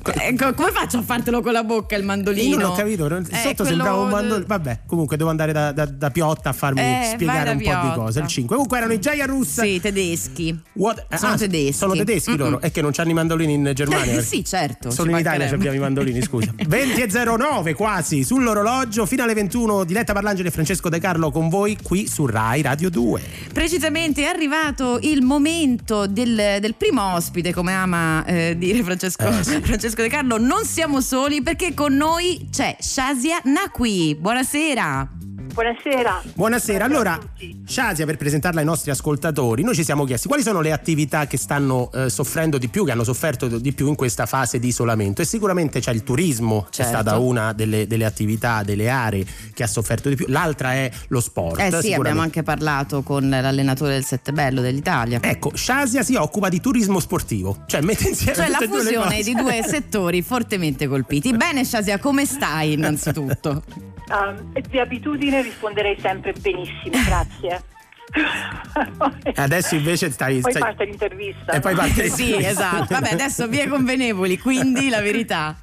Ecco, 0.04 0.54
come 0.54 0.72
faccio 0.72 0.98
a 0.98 1.02
fartelo 1.02 1.42
con 1.42 1.52
la 1.52 1.64
bocca 1.64 1.96
il 1.96 2.04
mandolino? 2.06 2.50
Io 2.56 2.58
non 2.58 2.72
ho 2.72 2.76
capito, 2.76 3.06
Eh, 3.08 3.24
sotto 3.36 3.64
quello- 3.64 3.64
sembrava 3.66 3.98
un 4.00 4.10
mandolino. 4.10 4.46
Vabbè, 4.48 4.80
comunque 4.86 5.18
devo 5.18 5.30
andare 5.30 5.52
da, 5.52 5.72
da- 5.72 5.86
da 5.86 6.10
Piotta 6.10 6.50
a 6.50 6.54
farmi 6.54 6.80
Eh, 6.82 7.10
spiegare 7.14 7.52
un 7.52 7.58
da 7.58 7.64
po' 7.64 7.70
di 7.70 7.82
Piotta. 7.88 7.94
cose. 7.96 8.20
Il 8.20 8.28
5. 8.28 8.56
Comunque 8.56 8.78
erano 8.78 8.94
i 8.94 9.00
Giant 9.00 9.30
Rooks. 9.30 9.62
Sì, 9.62 9.80
tedeschi. 9.82 10.58
What- 10.74 11.06
Sono 11.16 11.34
ah, 11.34 11.38
tedeschi. 11.38 11.74
Sono 11.74 11.94
tedeschi 11.96 12.38
loro. 12.38 12.52
Mm-mm. 12.52 12.60
È 12.62 12.72
che 12.72 12.82
non 12.82 12.92
c'hanno 12.92 13.10
i 13.10 13.14
mandolini 13.14 13.54
in 13.54 13.72
Germania. 13.74 14.22
sì, 14.22 14.44
certo. 14.44 14.90
Solo 14.92 15.10
ci 15.10 15.14
in 15.16 15.20
Italia 15.22 15.50
abbiamo 15.50 15.76
i 15.76 15.80
mandolini, 15.80 16.22
scusa. 16.22 16.54
20 16.68 17.02
e 17.02 17.08
09 17.10 17.74
quasi 17.74 18.24
sull'orologio, 18.24 18.69
fino 19.06 19.24
alle 19.24 19.34
21. 19.34 19.84
Diletta 19.84 20.14
Parlangeli 20.14 20.48
e 20.48 20.52
Francesco 20.52 20.90
De 20.90 21.00
Carlo 21.00 21.32
con 21.32 21.50
voi 21.50 21.78
qui 21.82 22.08
su 22.08 22.26
Rai 22.26 22.62
Radio 22.62 22.90
2. 22.90 23.22
Precisamente 23.52 24.24
è 24.24 24.26
arrivato 24.26 25.00
il 25.02 25.24
momento 25.24 26.06
del, 26.06 26.58
del 26.60 26.76
primo 26.76 27.14
ospite, 27.14 27.52
come 27.52 27.74
ama 27.74 28.24
eh, 28.26 28.56
dire 28.58 28.84
Francesco, 28.84 29.30
Francesco 29.32 30.02
De 30.02 30.10
Carlo. 30.10 30.38
Non 30.38 30.66
siamo 30.66 31.02
soli 31.02 31.42
perché 31.42 31.74
con 31.74 31.96
noi 31.96 32.48
c'è 32.52 32.76
Shazia 32.80 33.42
Naqui. 33.44 34.16
Buonasera. 34.20 35.19
Buonasera. 35.64 36.22
Buonasera. 36.36 36.86
Allora. 36.86 37.20
Shazia, 37.66 38.06
per 38.06 38.16
presentarla 38.16 38.62
ai 38.62 38.66
nostri 38.66 38.92
ascoltatori, 38.92 39.62
noi 39.62 39.76
ci 39.76 39.84
siamo 39.84 40.06
chiesti 40.06 40.30
quali 40.30 40.42
sono 40.42 40.62
le 40.62 40.72
attività 40.72 41.28
che 41.28 41.36
stanno 41.36 41.92
eh, 41.92 42.10
soffrendo 42.10 42.58
di 42.58 42.70
più, 42.70 42.86
che 42.86 42.92
hanno 42.92 43.04
sofferto 43.04 43.46
di 43.60 43.74
più 43.74 43.90
in 43.90 43.96
questa 43.96 44.26
fase 44.26 44.58
di 44.58 44.70
isolamento. 44.70 45.22
E 45.22 45.26
sicuramente 45.26 45.82
c'è 45.82 45.92
il 45.92 46.04
turismo, 46.04 46.66
Certo. 46.70 46.90
stata 46.90 47.18
una 47.18 47.52
delle, 47.52 47.88
delle 47.88 48.06
attività, 48.06 48.64
delle 48.64 48.88
aree 48.88 49.26
che 49.54 49.64
ha 49.64 49.68
sofferto 49.68 50.08
di 50.08 50.16
più. 50.16 50.28
L'altra 50.30 50.72
è 50.76 50.90
lo 51.10 51.20
sport. 51.20 51.60
Eh 51.60 51.82
sì, 51.82 51.92
abbiamo 51.94 52.22
anche 52.22 52.42
parlato 52.42 53.04
con 53.04 53.28
l'allenatore 53.28 53.92
del 53.96 54.06
Settebello 54.06 54.62
dell'Italia. 54.62 55.20
Ecco, 55.22 55.52
Shazia 55.54 56.04
si 56.04 56.16
occupa 56.16 56.48
di 56.48 56.62
turismo 56.62 57.02
sportivo, 57.02 57.64
cioè 57.66 57.82
mette 57.82 58.08
insieme 58.08 58.34
Cioè 58.34 58.48
la 58.48 58.60
due 58.60 58.80
fusione 58.80 59.18
cose. 59.18 59.24
di 59.24 59.36
due 59.36 59.62
settori 59.68 60.22
fortemente 60.22 60.88
colpiti. 60.88 61.36
Bene 61.36 61.66
Shazia, 61.66 62.00
come 62.00 62.26
stai 62.26 62.72
innanzitutto? 62.74 63.62
Um, 64.10 64.52
di 64.52 64.80
abitudine 64.80 65.42
risponderei 65.42 66.00
sempre 66.00 66.34
benissimo, 66.34 66.96
grazie. 67.06 67.64
Adesso 69.36 69.76
invece 69.76 70.10
stai. 70.10 70.40
Poi 70.40 70.52
stai- 70.52 70.64
parte 70.64 70.86
l'intervista. 70.86 71.52
E 71.52 71.60
poi 71.60 71.76
parte 71.76 72.10
sì, 72.10 72.36
esatto. 72.36 72.88
Vabbè, 72.90 73.12
adesso 73.12 73.48
vie 73.48 73.68
convenevoli, 73.68 74.38
quindi 74.38 74.90
la 74.90 75.02
verità. 75.02 75.56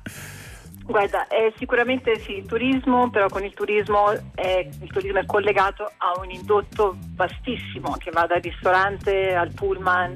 Guarda, 0.85 1.27
è 1.27 1.53
sicuramente 1.59 2.21
sì, 2.21 2.37
il 2.37 2.47
turismo, 2.47 3.11
però 3.11 3.29
con 3.29 3.45
il 3.45 3.53
turismo 3.53 4.13
è, 4.37 4.69
il 4.81 4.89
turismo 4.93 5.19
è 5.19 5.27
collegato 5.27 5.91
a 5.97 6.21
un 6.21 6.31
indotto 6.31 6.97
vastissimo 7.17 7.97
che 7.99 8.13
va 8.13 8.27
dal 8.27 8.41
ristorante 8.41 9.35
al 9.35 9.53
pullman, 9.53 10.13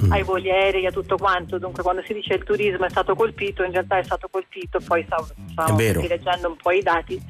Mm. 0.00 0.12
ai 0.12 0.22
voli 0.22 0.48
aerei, 0.48 0.86
a 0.86 0.92
tutto 0.92 1.16
quanto. 1.16 1.58
Dunque 1.58 1.82
quando 1.82 2.02
si 2.06 2.12
dice 2.12 2.34
il 2.34 2.44
turismo 2.44 2.84
è 2.84 2.88
stato 2.88 3.16
colpito, 3.16 3.64
in 3.64 3.72
realtà 3.72 3.98
è 3.98 4.04
stato 4.04 4.28
colpito, 4.28 4.78
poi 4.78 5.02
stavo, 5.04 5.26
stavo 5.50 5.76
È 5.76 6.06
leggendo 6.06 6.46
un 6.46 6.56
po' 6.56 6.70
i 6.70 6.82
dati, 6.82 7.20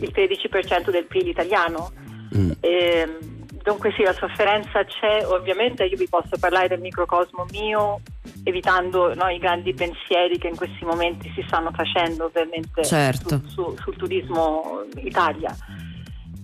il 0.00 0.12
13% 0.14 0.90
del 0.90 1.04
PIL 1.06 1.28
italiano. 1.28 1.90
Mm. 2.36 2.50
Ehm, 2.60 3.18
dunque 3.62 3.92
sì, 3.96 4.02
la 4.02 4.12
sofferenza 4.12 4.84
c'è, 4.84 5.24
ovviamente 5.26 5.84
io 5.84 5.96
vi 5.96 6.08
posso 6.08 6.36
parlare 6.38 6.68
del 6.68 6.80
microcosmo 6.80 7.46
mio, 7.50 8.00
evitando 8.44 9.14
no, 9.14 9.28
i 9.28 9.38
grandi 9.38 9.74
pensieri 9.74 10.38
che 10.38 10.48
in 10.48 10.56
questi 10.56 10.84
momenti 10.84 11.30
si 11.34 11.44
stanno 11.46 11.70
facendo 11.72 12.24
ovviamente 12.26 12.84
Certo. 12.84 13.40
su- 13.46 13.48
su- 13.48 13.76
sul 13.82 13.96
turismo 13.96 14.84
Italia. 14.96 15.54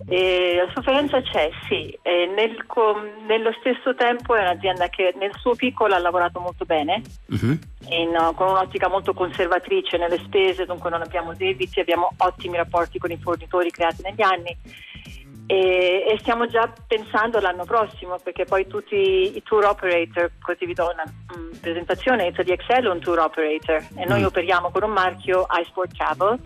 E 0.09 0.55
la 0.65 0.71
sofferenza 0.75 1.21
c'è, 1.23 1.51
sì, 1.69 1.99
nel 2.05 2.65
nello 3.27 3.53
stesso 3.59 3.95
tempo 3.95 4.35
è 4.35 4.41
un'azienda 4.41 4.89
che 4.89 5.15
nel 5.19 5.33
suo 5.39 5.55
piccolo 5.55 5.95
ha 5.95 5.99
lavorato 5.99 6.39
molto 6.41 6.65
bene, 6.65 7.03
Mhm. 7.27 7.59
in, 7.89 8.33
con 8.35 8.49
un'ottica 8.51 8.89
molto 8.89 9.15
conservatrice 9.15 9.97
nelle 9.97 10.19
spese, 10.19 10.65
dunque 10.67 10.91
non 10.91 11.03
abbiamo 11.03 11.35
debiti, 11.35 11.81
abbiamo 11.81 12.11
ottimi 12.19 12.57
rapporti 12.57 12.99
con 12.99 13.11
i 13.11 13.19
fornitori 13.19 13.71
creati 13.71 14.03
negli 14.03 14.23
anni 14.23 14.57
e, 15.49 16.05
e 16.09 16.17
stiamo 16.21 16.47
già 16.47 16.73
pensando 16.89 17.39
all'anno 17.39 17.65
prossimo 17.65 18.19
perché 18.23 18.45
poi 18.45 18.67
tutti 18.67 19.37
i 19.37 19.43
tour 19.45 19.65
operator, 19.65 20.31
così 20.43 20.67
vi 20.67 20.75
do 20.75 20.91
una 20.93 21.05
mm, 21.07 21.51
presentazione, 21.61 22.27
Italy 22.27 22.51
Excel 22.53 22.85
è 22.85 22.91
un 22.91 23.01
tour 23.01 23.19
operator 23.21 23.77
e 23.97 24.05
noi 24.07 24.23
Mm. 24.23 24.27
operiamo 24.27 24.71
con 24.71 24.83
un 24.83 24.91
marchio 24.91 25.47
iSport 25.63 25.95
Travel 25.97 26.39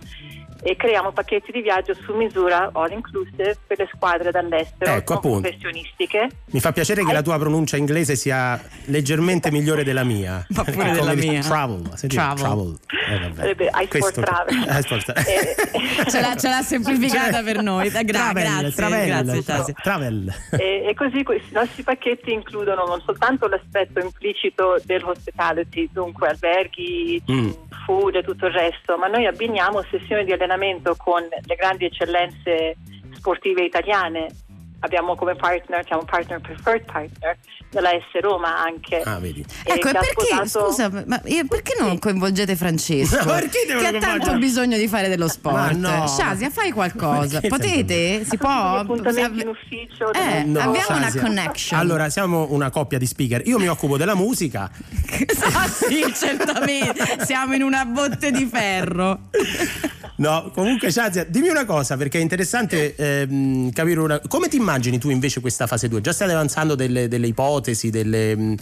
e 0.62 0.76
creiamo 0.76 1.12
pacchetti 1.12 1.52
di 1.52 1.62
viaggio 1.62 1.94
su 1.94 2.14
misura 2.14 2.70
all 2.72 2.90
inclusive 2.92 3.56
per 3.66 3.78
le 3.78 3.88
squadre 3.94 4.30
dall'estero 4.30 4.92
Ecco, 4.92 5.14
appunto. 5.14 5.40
professionistiche 5.40 6.28
Mi 6.50 6.60
fa 6.60 6.72
piacere 6.72 7.04
che 7.04 7.12
la 7.12 7.22
tua 7.22 7.38
pronuncia 7.38 7.76
inglese 7.76 8.14
sia 8.16 8.60
leggermente 8.86 9.50
migliore 9.52 9.84
della 9.84 10.04
mia. 10.04 10.44
Ma 10.50 10.64
pure 10.64 10.90
della 10.92 11.14
mia. 11.14 11.40
Travel. 11.40 11.90
senti, 11.94 12.16
Travel. 12.16 12.76
Eh, 13.08 13.18
vabbè. 13.18 13.88
Questo- 13.88 14.20
Travel. 14.20 14.64
Travel. 14.84 15.26
Eh, 15.26 15.56
Ce 16.10 16.20
l'ha, 16.20 16.34
ce 16.36 16.48
l'ha 16.48 16.62
semplificata 16.62 17.42
per 17.42 17.62
noi. 17.62 17.88
Gra- 17.90 18.02
Travel, 18.04 18.42
grazie, 18.42 18.70
travel, 18.72 19.06
grazie 19.06 19.42
tra- 19.44 19.56
Shazia. 19.56 19.74
travel. 19.82 20.34
E, 20.52 20.84
e 20.88 20.94
così 20.94 21.22
questi 21.22 21.52
nostri 21.52 21.82
pacchetti 21.82 22.32
includono 22.32 22.84
non 22.84 23.00
soltanto 23.04 23.46
l'aspetto 23.48 24.00
implicito 24.00 24.80
dell'hospitality, 24.84 25.88
dunque 25.92 26.28
alberghi, 26.28 27.22
Mm. 27.30 27.50
food 27.86 28.14
e 28.16 28.22
tutto 28.22 28.46
il 28.46 28.52
resto, 28.52 28.96
ma 28.98 29.06
noi 29.06 29.26
abbiniamo 29.26 29.82
sessioni 29.90 30.24
di 30.24 30.32
allenamento 30.32 30.48
con 30.96 31.22
le 31.28 31.54
grandi 31.54 31.84
eccellenze 31.86 32.76
sportive 33.12 33.64
italiane. 33.64 34.28
Abbiamo 34.82 35.14
come 35.14 35.34
partner, 35.34 35.84
siamo 35.86 36.04
partner 36.04 36.40
preferred 36.40 36.84
partner 36.84 37.36
della 37.70 37.90
S 37.90 38.20
Roma 38.20 38.58
anche. 38.64 39.00
Ah, 39.02 39.18
vedi. 39.18 39.44
e 39.64 39.72
Ecco, 39.74 39.88
e 39.88 39.92
perché, 39.92 40.26
sposato- 40.46 40.68
scusa, 40.70 40.90
ma 41.06 41.20
io- 41.26 41.44
perché 41.46 41.74
non 41.78 41.98
coinvolgete 41.98 42.56
Francesco? 42.56 43.24
Perché 43.24 43.66
che 43.66 43.72
ha 43.74 43.78
tanto 43.82 43.98
coinvolgere? 44.00 44.38
bisogno 44.38 44.76
di 44.78 44.88
fare 44.88 45.08
dello 45.08 45.28
sport. 45.28 45.76
Ma 45.76 45.98
no. 46.00 46.06
Shazia, 46.06 46.48
fai 46.50 46.70
qualcosa. 46.72 47.40
Perché 47.40 47.48
Potete? 47.48 48.24
Si 48.24 48.36
può? 48.38 48.48
appuntamenti 48.48 49.42
in 49.42 49.48
ufficio. 49.48 50.12
Eh, 50.14 50.44
No, 50.44 50.58
abbiamo 50.60 50.96
una 50.96 51.04
Shazia. 51.10 51.20
connection. 51.20 51.78
Allora, 51.78 52.08
siamo 52.08 52.46
una 52.50 52.70
coppia 52.70 52.96
di 52.98 53.06
speaker. 53.06 53.46
Io 53.46 53.58
mi 53.58 53.68
occupo 53.68 53.96
della 53.98 54.14
musica. 54.14 54.70
ah, 55.52 55.68
sì, 55.68 56.02
certamente. 56.14 57.24
Siamo 57.24 57.54
in 57.54 57.62
una 57.62 57.84
botte 57.84 58.30
di 58.30 58.46
ferro. 58.46 59.28
No, 60.16 60.50
comunque 60.54 60.90
Shazia, 60.90 61.24
dimmi 61.24 61.48
una 61.48 61.64
cosa 61.64 61.96
perché 61.96 62.18
è 62.18 62.20
interessante 62.20 62.94
ehm, 62.94 63.72
capire 63.72 64.00
una... 64.00 64.20
come 64.28 64.48
ti 64.48 64.56
immagini 64.56 64.68
tu 64.98 65.10
invece 65.10 65.40
questa 65.40 65.66
fase 65.66 65.88
2? 65.88 66.00
Già 66.00 66.12
state 66.12 66.32
avanzando 66.32 66.74
delle, 66.74 67.08
delle 67.08 67.26
ipotesi, 67.26 67.90
delle... 67.90 68.36
mm, 68.36 68.54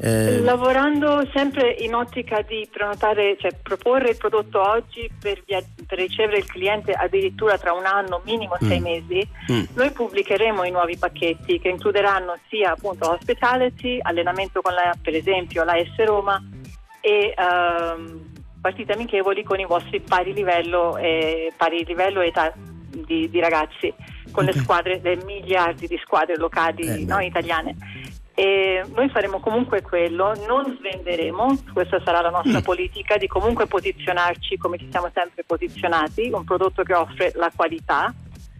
eh, 0.00 0.40
Lavorando 0.40 1.24
sempre 1.32 1.76
in 1.78 1.94
ottica 1.94 2.42
di 2.42 2.66
prenotare, 2.70 3.36
cioè 3.38 3.52
proporre 3.62 4.10
il 4.10 4.16
prodotto 4.16 4.60
oggi 4.60 5.08
per, 5.20 5.42
via- 5.46 5.62
per 5.86 5.98
ricevere 5.98 6.38
il 6.38 6.46
cliente 6.46 6.92
addirittura 6.92 7.56
tra 7.58 7.72
un 7.72 7.84
anno, 7.86 8.20
minimo 8.24 8.56
sei 8.60 8.80
Mm. 8.80 8.82
mesi, 8.82 9.28
Mm. 9.52 9.62
noi 9.74 9.90
pubblicheremo 9.92 10.64
i 10.64 10.70
nuovi 10.72 10.96
pacchetti 10.96 11.60
che 11.60 11.68
includeranno 11.68 12.36
sia 12.48 12.72
appunto 12.72 13.10
hospitality, 13.10 13.98
allenamento 14.02 14.60
con 14.60 14.72
la, 14.74 14.92
per 15.00 15.14
esempio 15.14 15.62
la 15.62 15.74
S 15.74 16.04
Roma 16.04 16.42
e 17.00 17.34
ehm, 17.36 18.30
partite 18.60 18.92
amichevoli 18.92 19.42
con 19.42 19.58
i 19.60 19.66
vostri 19.66 20.00
pari 20.00 20.32
livello 20.32 20.96
e 20.96 21.52
pari 21.56 21.84
livello 21.84 22.20
e 22.20 22.28
età 22.28 22.52
di, 22.54 23.28
di 23.30 23.40
ragazzi, 23.40 23.92
con 24.30 24.44
le 24.44 24.52
squadre, 24.52 25.00
le 25.02 25.16
miliardi 25.24 25.86
di 25.86 25.98
squadre 26.04 26.36
locali 26.36 26.82
Eh, 26.86 27.04
no, 27.04 27.18
italiane. 27.20 27.76
E 28.34 28.82
noi 28.94 29.10
faremo 29.10 29.40
comunque 29.40 29.82
quello, 29.82 30.32
non 30.46 30.76
svenderemo, 30.78 31.64
questa 31.72 32.00
sarà 32.02 32.22
la 32.22 32.30
nostra 32.30 32.60
Mm. 32.60 32.62
politica, 32.62 33.16
di 33.18 33.26
comunque 33.26 33.66
posizionarci 33.66 34.56
come 34.56 34.78
ci 34.78 34.88
siamo 34.90 35.10
sempre 35.12 35.44
posizionati, 35.44 36.30
un 36.32 36.44
prodotto 36.44 36.82
che 36.82 36.94
offre 36.94 37.32
la 37.34 37.50
qualità, 37.54 38.12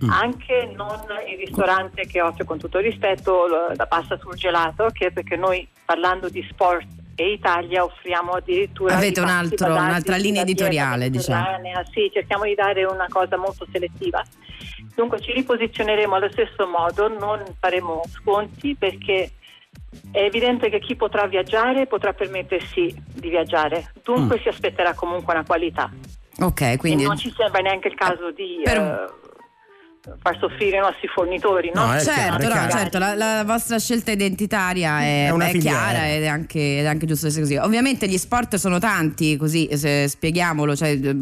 Mm. 0.04 0.10
anche 0.10 0.72
non 0.74 1.00
il 1.30 1.38
ristorante 1.38 2.06
che 2.06 2.20
offre 2.20 2.44
con 2.44 2.58
tutto 2.58 2.78
il 2.78 2.84
rispetto 2.84 3.46
la 3.74 3.86
pasta 3.86 4.18
sul 4.18 4.34
gelato, 4.34 4.88
che 4.92 5.10
perché 5.12 5.36
noi 5.36 5.66
parlando 5.84 6.28
di 6.28 6.46
sport 6.50 6.86
e 7.14 7.32
Italia 7.32 7.84
offriamo 7.84 8.32
addirittura 8.32 8.96
Avete 8.96 9.20
un 9.20 9.28
altro- 9.28 9.72
un'altra 9.72 10.16
linea 10.16 10.42
editoriale, 10.42 11.10
diciamo. 11.10 11.44
Sì, 11.92 12.10
cerchiamo 12.12 12.44
di 12.44 12.54
dare 12.54 12.84
una 12.84 13.06
cosa 13.08 13.36
molto 13.36 13.66
selettiva. 13.70 14.22
Dunque 14.94 15.20
ci 15.20 15.32
riposizioneremo 15.32 16.14
allo 16.14 16.30
stesso 16.30 16.66
modo, 16.66 17.08
non 17.08 17.42
faremo 17.58 18.02
sconti 18.10 18.74
perché 18.76 19.32
è 20.10 20.20
evidente 20.20 20.70
che 20.70 20.80
chi 20.80 20.96
potrà 20.96 21.26
viaggiare 21.26 21.86
potrà 21.86 22.12
permettersi 22.12 22.94
di 23.14 23.28
viaggiare, 23.28 23.92
dunque 24.02 24.38
si 24.40 24.48
aspetterà 24.48 24.94
comunque 24.94 25.34
una 25.34 25.44
qualità. 25.44 25.90
Ok, 26.40 26.78
quindi 26.78 27.04
E 27.04 27.06
non 27.06 27.16
ci 27.18 27.32
sembra 27.36 27.60
neanche 27.60 27.88
il 27.88 27.94
caso 27.94 28.30
di 28.32 28.60
Per- 28.64 28.78
eh, 28.78 29.21
far 30.20 30.36
soffrire 30.38 30.78
i 30.78 30.80
nostri 30.80 31.08
fornitori, 31.08 31.70
no? 31.72 31.86
No, 31.86 31.96
chiaro, 31.98 32.02
Certo, 32.02 32.42
è 32.42 32.46
no, 32.46 32.52
chiaro. 32.52 32.70
certo, 32.70 32.98
la, 32.98 33.14
la 33.14 33.44
vostra 33.44 33.78
scelta 33.78 34.10
identitaria 34.10 35.00
è, 35.00 35.26
È 35.26 35.30
una 35.30 35.46
è 35.46 35.58
chiara 35.58 36.10
ed 36.10 36.22
è, 36.22 36.26
anche, 36.26 36.78
ed 36.78 36.84
è 36.84 36.88
anche 36.88 37.06
giusto 37.06 37.28
essere 37.28 37.42
così. 37.42 37.56
Ovviamente 37.56 38.08
gli 38.08 38.18
sport 38.18 38.56
sono 38.56 38.78
tanti, 38.78 39.36
così 39.36 39.68
se 39.76 40.08
spieghiamolo, 40.08 40.74
cioè, 40.74 40.90
eh, 40.90 41.16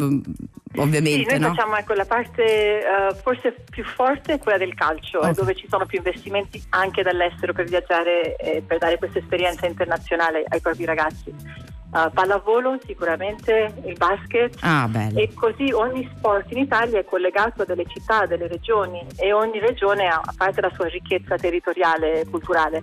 ovviamente, 0.76 1.30
Sì, 1.30 1.38
noi 1.38 1.38
no? 1.40 1.54
facciamo 1.54 1.76
ecco, 1.76 1.94
la 1.94 2.04
parte 2.04 2.44
eh, 2.44 3.14
forse 3.22 3.54
più 3.70 3.84
forte 3.84 4.34
è 4.34 4.38
quella 4.38 4.58
del 4.58 4.74
calcio, 4.74 5.18
Ok. 5.18 5.30
dove 5.34 5.54
ci 5.54 5.66
sono 5.68 5.86
più 5.86 5.98
investimenti 5.98 6.62
anche 6.70 7.02
dall'estero 7.02 7.52
per 7.52 7.66
viaggiare 7.66 8.36
e 8.36 8.62
per 8.62 8.78
dare 8.78 8.98
questa 8.98 9.18
esperienza 9.18 9.66
internazionale 9.66 10.44
ai 10.48 10.60
propri 10.60 10.84
ragazzi. 10.84 11.68
Uh, 11.92 12.08
pallavolo 12.12 12.78
sicuramente, 12.86 13.74
il 13.84 13.96
basket 13.96 14.56
Ah, 14.60 14.88
e 15.12 15.34
così 15.34 15.72
ogni 15.72 16.08
sport 16.14 16.48
in 16.52 16.58
Italia 16.58 17.00
è 17.00 17.04
collegato 17.04 17.62
a 17.62 17.64
delle 17.64 17.84
città, 17.88 18.20
a 18.20 18.26
delle 18.26 18.46
regioni 18.46 19.04
e 19.16 19.32
ogni 19.32 19.58
regione 19.58 20.06
ha 20.06 20.20
a 20.24 20.32
parte 20.36 20.60
la 20.60 20.70
sua 20.72 20.86
ricchezza 20.86 21.34
territoriale 21.34 22.20
e 22.20 22.26
culturale. 22.30 22.80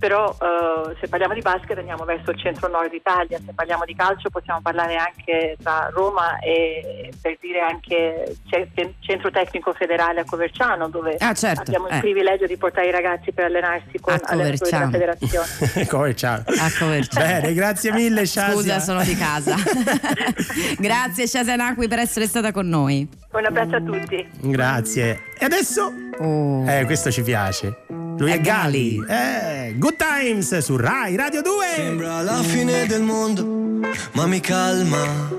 Però 0.00 0.34
eh, 0.40 0.96
se 0.98 1.08
parliamo 1.08 1.34
di 1.34 1.42
basket 1.42 1.76
andiamo 1.76 2.04
verso 2.04 2.30
il 2.30 2.38
centro-nord 2.40 2.90
Italia, 2.92 3.38
se 3.44 3.52
parliamo 3.54 3.84
di 3.84 3.94
calcio 3.94 4.30
possiamo 4.30 4.60
parlare 4.62 4.96
anche 4.96 5.56
tra 5.62 5.90
Roma 5.92 6.38
e 6.38 7.12
per 7.20 7.36
dire 7.38 7.60
anche 7.60 8.34
ce- 8.48 8.68
Centro 9.00 9.30
Tecnico 9.30 9.74
Federale 9.74 10.20
a 10.20 10.24
Coverciano 10.24 10.88
dove 10.88 11.16
Ah, 11.18 11.34
certo, 11.34 11.60
abbiamo 11.60 11.86
il 11.88 11.94
eh. 11.96 12.00
privilegio 12.00 12.46
di 12.46 12.56
portare 12.56 12.88
i 12.88 12.90
ragazzi 12.90 13.30
per 13.32 13.44
allenarsi 13.44 13.98
con 14.00 14.14
A 14.14 14.20
allenatori 14.24 14.70
della 14.70 14.88
Coverciano. 14.88 14.90
federazione. 14.90 15.86
Come 15.90 16.16
ciao. 16.16 16.42
A 16.46 16.70
Coverciano. 16.78 17.26
Bene, 17.26 17.52
grazie 17.52 17.92
mille 17.92 18.24
Shazia. 18.24 18.54
Scusa, 18.54 18.78
sono 18.80 19.02
di 19.02 19.14
casa. 19.16 19.54
Grazie 20.78 21.26
Shazia 21.26 21.56
Nacqui 21.56 21.88
per 21.88 21.98
essere 21.98 22.26
stata 22.26 22.52
con 22.52 22.68
noi. 22.68 23.06
Un 23.32 23.44
abbraccio 23.44 23.76
a 23.76 23.80
tutti. 23.80 24.28
Grazie. 24.40 25.20
E 25.42 25.46
adesso? 25.46 25.90
Oh. 26.18 26.68
Eh, 26.68 26.84
questo 26.84 27.10
ci 27.10 27.22
piace. 27.22 27.78
Lui 27.88 28.30
è, 28.30 28.34
È 28.34 28.40
Gali. 28.42 28.96
Gali. 28.96 29.68
Eh, 29.70 29.74
Good 29.78 29.96
Times 29.96 30.58
su 30.58 30.76
Rai 30.76 31.16
Radio 31.16 31.40
2. 31.40 31.66
Sembra 31.76 32.20
la 32.20 32.42
fine 32.42 32.84
del 32.84 33.00
mondo, 33.00 33.88
ma 34.12 34.26
mi 34.26 34.38
calma. 34.40 35.38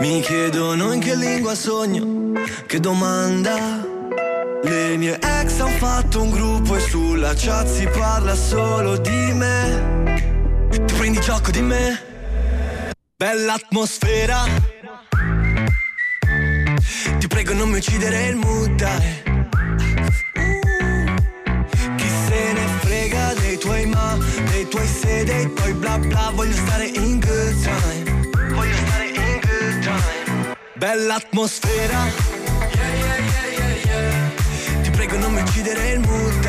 Mi 0.00 0.22
chiedono 0.22 0.92
in 0.92 1.00
che 1.00 1.14
lingua 1.14 1.54
sogno, 1.54 2.32
che 2.66 2.80
domanda. 2.80 3.86
Le 4.64 4.96
mie 4.96 5.18
ex 5.20 5.58
hanno 5.58 5.76
fatto 5.76 6.22
un 6.22 6.30
gruppo 6.30 6.76
e 6.76 6.80
sulla 6.80 7.34
chat 7.36 7.66
si 7.66 7.86
parla 7.88 8.34
solo 8.34 8.96
di 8.96 9.32
me. 9.34 10.68
Tu 10.70 10.94
prendi 10.96 11.20
gioco 11.20 11.50
di 11.50 11.60
me? 11.60 12.00
Bella 13.14 13.52
atmosfera. 13.52 14.44
Ti 17.18 17.26
prego 17.26 17.52
non 17.52 17.68
mi 17.68 17.76
uccidere 17.76 18.28
il 18.28 18.36
mood, 18.36 18.76
dai. 18.76 19.31
Tuoi 24.72 24.86
se, 24.86 25.24
dei 25.24 25.52
tuoi 25.52 25.74
bla 25.74 25.98
bla 25.98 26.32
Voglio 26.34 26.54
stare 26.54 26.86
in 26.86 27.20
good 27.20 27.62
time. 27.62 28.54
Voglio 28.54 28.76
stare 28.86 29.06
in 29.06 29.40
good 29.40 29.82
time. 29.82 30.56
Bella 30.74 31.14
atmosfera. 31.16 32.00
Yeah, 32.74 32.96
yeah, 32.96 33.84
yeah. 33.84 34.82
Ti 34.82 34.90
prego 34.90 35.18
non 35.18 35.34
mi 35.34 35.42
uccidere 35.42 35.90
il 35.90 36.00
mood, 36.00 36.48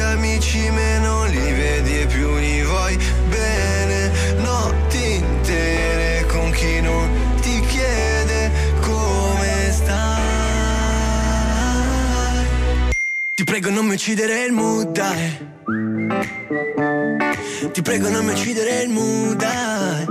Certi 0.00 0.16
amici 0.16 0.70
meno 0.70 1.26
li 1.26 1.52
vedi 1.52 2.00
e 2.00 2.06
più 2.06 2.34
li 2.36 2.62
vuoi 2.62 2.96
bene? 3.28 4.10
Notti 4.36 5.14
intere 5.16 6.24
con 6.26 6.50
chi 6.52 6.80
non 6.80 7.36
ti 7.42 7.60
chiede 7.66 8.50
come 8.80 9.70
stai. 9.70 9.98
Ti 13.34 13.44
prego 13.44 13.68
non 13.68 13.84
mi 13.84 13.92
uccidere 13.92 14.44
il 14.44 14.54
dai 14.90 15.48
ti 17.72 17.82
prego 17.82 18.08
non 18.08 18.24
mi 18.24 18.32
uccidere 18.32 18.82
il 18.82 19.36
dai. 19.36 20.06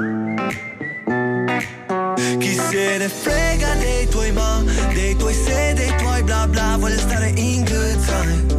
Chi 2.37 2.53
se 2.53 2.97
ne 2.97 3.09
frega 3.09 3.73
dei 3.79 4.07
tuoi 4.07 4.31
ma 4.33 4.63
Dei 4.93 5.15
tuoi 5.15 5.33
se, 5.33 5.73
dei 5.73 5.91
tuoi 5.97 6.21
bla 6.23 6.47
bla 6.47 6.77
Voglio 6.77 6.99
stare 6.99 7.31
in 7.35 7.63
good 7.63 8.05
time 8.05 8.58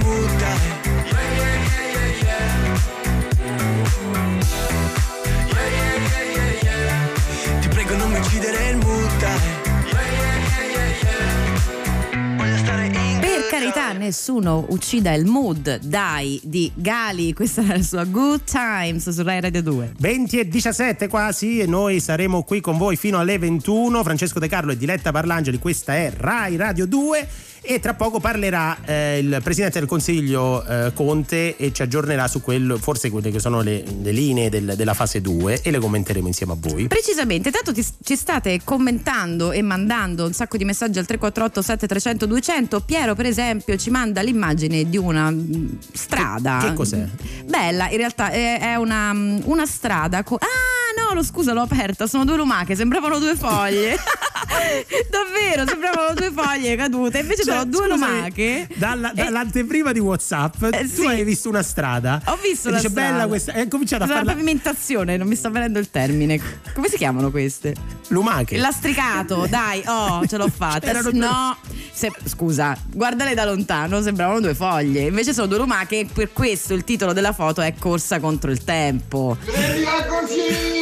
nessuno 14.11 14.65
uccida 14.67 15.13
il 15.13 15.25
mood, 15.25 15.79
dai, 15.79 16.37
di 16.43 16.69
Gali. 16.75 17.31
Questa 17.33 17.61
è 17.61 17.65
la 17.65 17.81
sua 17.81 18.03
Good 18.03 18.41
Times 18.43 19.09
su 19.09 19.23
Rai 19.23 19.39
Radio 19.39 19.63
2. 19.63 19.93
20 19.99 20.39
e 20.39 20.47
17 20.49 21.07
quasi 21.07 21.59
e 21.59 21.65
noi 21.65 22.01
saremo 22.01 22.43
qui 22.43 22.59
con 22.59 22.77
voi 22.77 22.97
fino 22.97 23.19
alle 23.19 23.37
21. 23.37 24.03
Francesco 24.03 24.39
De 24.39 24.49
Carlo 24.49 24.73
e 24.73 24.77
Diletta 24.77 25.11
Parlangeli, 25.11 25.59
questa 25.59 25.95
è 25.95 26.11
Rai 26.13 26.57
Radio 26.57 26.85
2 26.85 27.27
e 27.63 27.79
tra 27.79 27.93
poco 27.93 28.19
parlerà 28.19 28.77
eh, 28.85 29.19
il 29.19 29.39
Presidente 29.43 29.79
del 29.79 29.87
Consiglio 29.87 30.65
eh, 30.65 30.91
Conte 30.93 31.55
e 31.57 31.71
ci 31.71 31.81
aggiornerà 31.83 32.27
su 32.27 32.41
quello, 32.41 32.77
forse 32.77 33.09
quelle 33.09 33.29
che 33.31 33.39
sono 33.39 33.61
le, 33.61 33.83
le 34.01 34.11
linee 34.11 34.49
del- 34.49 34.73
della 34.75 34.93
fase 34.95 35.21
2 35.21 35.61
e 35.61 35.69
le 35.71 35.79
commenteremo 35.79 36.25
insieme 36.27 36.53
a 36.53 36.57
voi. 36.59 36.87
Precisamente, 36.87 37.51
tanto 37.51 37.71
ti- 37.71 37.85
ci 38.03 38.15
state 38.15 38.61
commentando 38.63 39.51
e 39.51 39.61
mandando 39.61 40.25
un 40.25 40.33
sacco 40.33 40.57
di 40.57 40.65
messaggi 40.65 40.97
al 40.99 41.05
348 41.05 41.61
7300 41.61 42.25
200. 42.25 42.79
Piero, 42.81 43.13
per 43.15 43.25
esempio, 43.27 43.77
ci 43.77 43.89
manda 43.91 44.21
l'immagine 44.21 44.89
di 44.89 44.97
una 44.97 45.29
mm, 45.29 45.67
strada. 45.93 46.59
Che- 46.61 46.67
che 46.69 46.73
cos'è? 46.73 47.05
Bella, 47.45 47.89
in 47.89 47.97
realtà 47.97 48.31
è, 48.31 48.59
è 48.59 48.75
una, 48.75 49.13
mm, 49.13 49.39
una 49.45 49.65
strada. 49.65 50.23
co- 50.23 50.35
ah, 50.35 50.80
no, 50.97 51.13
lo 51.13 51.23
scusa, 51.23 51.53
l'ho 51.53 51.61
aperta. 51.61 52.07
Sono 52.07 52.25
due 52.25 52.35
lumache, 52.37 52.75
sembravano 52.75 53.19
due 53.19 53.35
foglie. 53.35 53.97
Davvero, 55.09 55.67
sembravano 55.67 56.13
due 56.13 56.31
foglie 56.31 56.75
cadute. 56.75 57.19
Invece 57.19 57.43
Cioè, 57.43 57.53
sono 57.57 57.65
due 57.65 57.87
scusami, 57.89 58.11
lumache. 58.15 58.67
dalla- 58.75 59.11
E- 59.11 59.23
dall'anteprima 59.23 59.91
di 59.91 59.99
WhatsApp 59.99 60.63
Eh, 60.63 60.81
tu 60.81 61.01
sì. 61.01 61.05
hai 61.05 61.23
visto 61.23 61.49
una 61.49 61.61
strada. 61.63 62.21
Ho 62.25 62.37
visto 62.41 62.67
e 62.67 62.71
la 62.71 62.77
dice 62.77 62.89
strada. 62.89 63.11
bella 63.11 63.27
questa. 63.27 63.53
E 63.53 63.59
hai 63.61 63.67
cominciato 63.67 64.03
a 64.03 64.07
Cos'è 64.07 64.19
la 64.23 64.31
pavimentazione, 64.31 65.17
non 65.17 65.27
mi 65.27 65.35
sta 65.35 65.49
venendo 65.49 65.79
il 65.79 65.89
termine. 65.89 66.39
Come 66.73 66.87
si 66.89 66.97
chiamano 66.97 67.29
queste? 67.31 67.75
Lumache. 68.09 68.55
Il 68.55 68.61
lastricato, 68.61 69.45
dai, 69.49 69.81
oh, 69.85 70.25
ce 70.27 70.37
l'ho 70.37 70.49
fatta. 70.53 70.85
Erano 70.87 71.09
no, 71.13 71.57
se- 71.91 72.11
scusa, 72.25 72.75
guardale 72.91 73.33
da 73.33 73.45
lontano, 73.45 74.01
sembravano 74.01 74.39
due 74.41 74.55
foglie. 74.55 75.01
Invece 75.03 75.33
sono 75.33 75.47
due 75.47 75.57
lumache 75.59 75.99
e 75.99 76.07
per 76.11 76.33
questo 76.33 76.73
il 76.73 76.83
titolo 76.83 77.13
della 77.13 77.33
foto 77.33 77.61
è 77.61 77.73
Corsa 77.77 78.19
contro 78.19 78.51
il 78.51 78.63
tempo. 78.63 79.37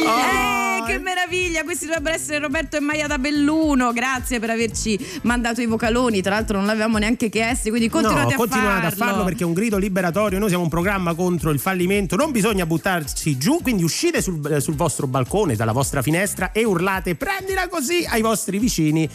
Eh, 0.02 0.84
che 0.86 0.98
meraviglia! 0.98 1.62
Questi 1.62 1.86
dovrebbero 1.86 2.14
essere 2.14 2.38
Roberto 2.38 2.76
e 2.76 2.80
Maia 2.80 3.06
da 3.06 3.18
Belluno. 3.18 3.92
Grazie 3.92 4.38
per 4.40 4.50
averci 4.50 4.98
mandato 5.22 5.60
i 5.60 5.66
vocaloni. 5.66 6.20
Tra 6.22 6.34
l'altro, 6.34 6.56
non 6.56 6.66
l'avevamo 6.66 6.98
neanche 6.98 7.28
chiesti, 7.28 7.70
quindi 7.70 7.88
continuate, 7.88 8.32
no, 8.32 8.38
continuate 8.38 8.86
a 8.86 8.90
farlo. 8.90 9.04
a 9.04 9.06
farlo 9.08 9.24
perché 9.24 9.42
è 9.42 9.46
un 9.46 9.52
grido 9.52 9.78
liberatorio. 9.78 10.38
Noi 10.38 10.48
siamo 10.48 10.64
un 10.64 10.70
programma 10.70 11.14
contro 11.14 11.50
il 11.50 11.60
fallimento. 11.60 12.16
Non 12.16 12.30
bisogna 12.30 12.66
buttarsi 12.66 13.36
giù, 13.36 13.60
quindi 13.62 13.82
uscite 13.82 14.22
sul, 14.22 14.40
eh, 14.52 14.60
sul 14.60 14.74
vostro 14.74 15.06
balcone, 15.06 15.56
dalla 15.56 15.72
vostra 15.72 16.02
finestra 16.02 16.52
e 16.52 16.64
urlate: 16.64 17.14
prendila 17.14 17.68
così 17.68 18.06
ai 18.08 18.22
vostri 18.22 18.58
vicini. 18.58 19.08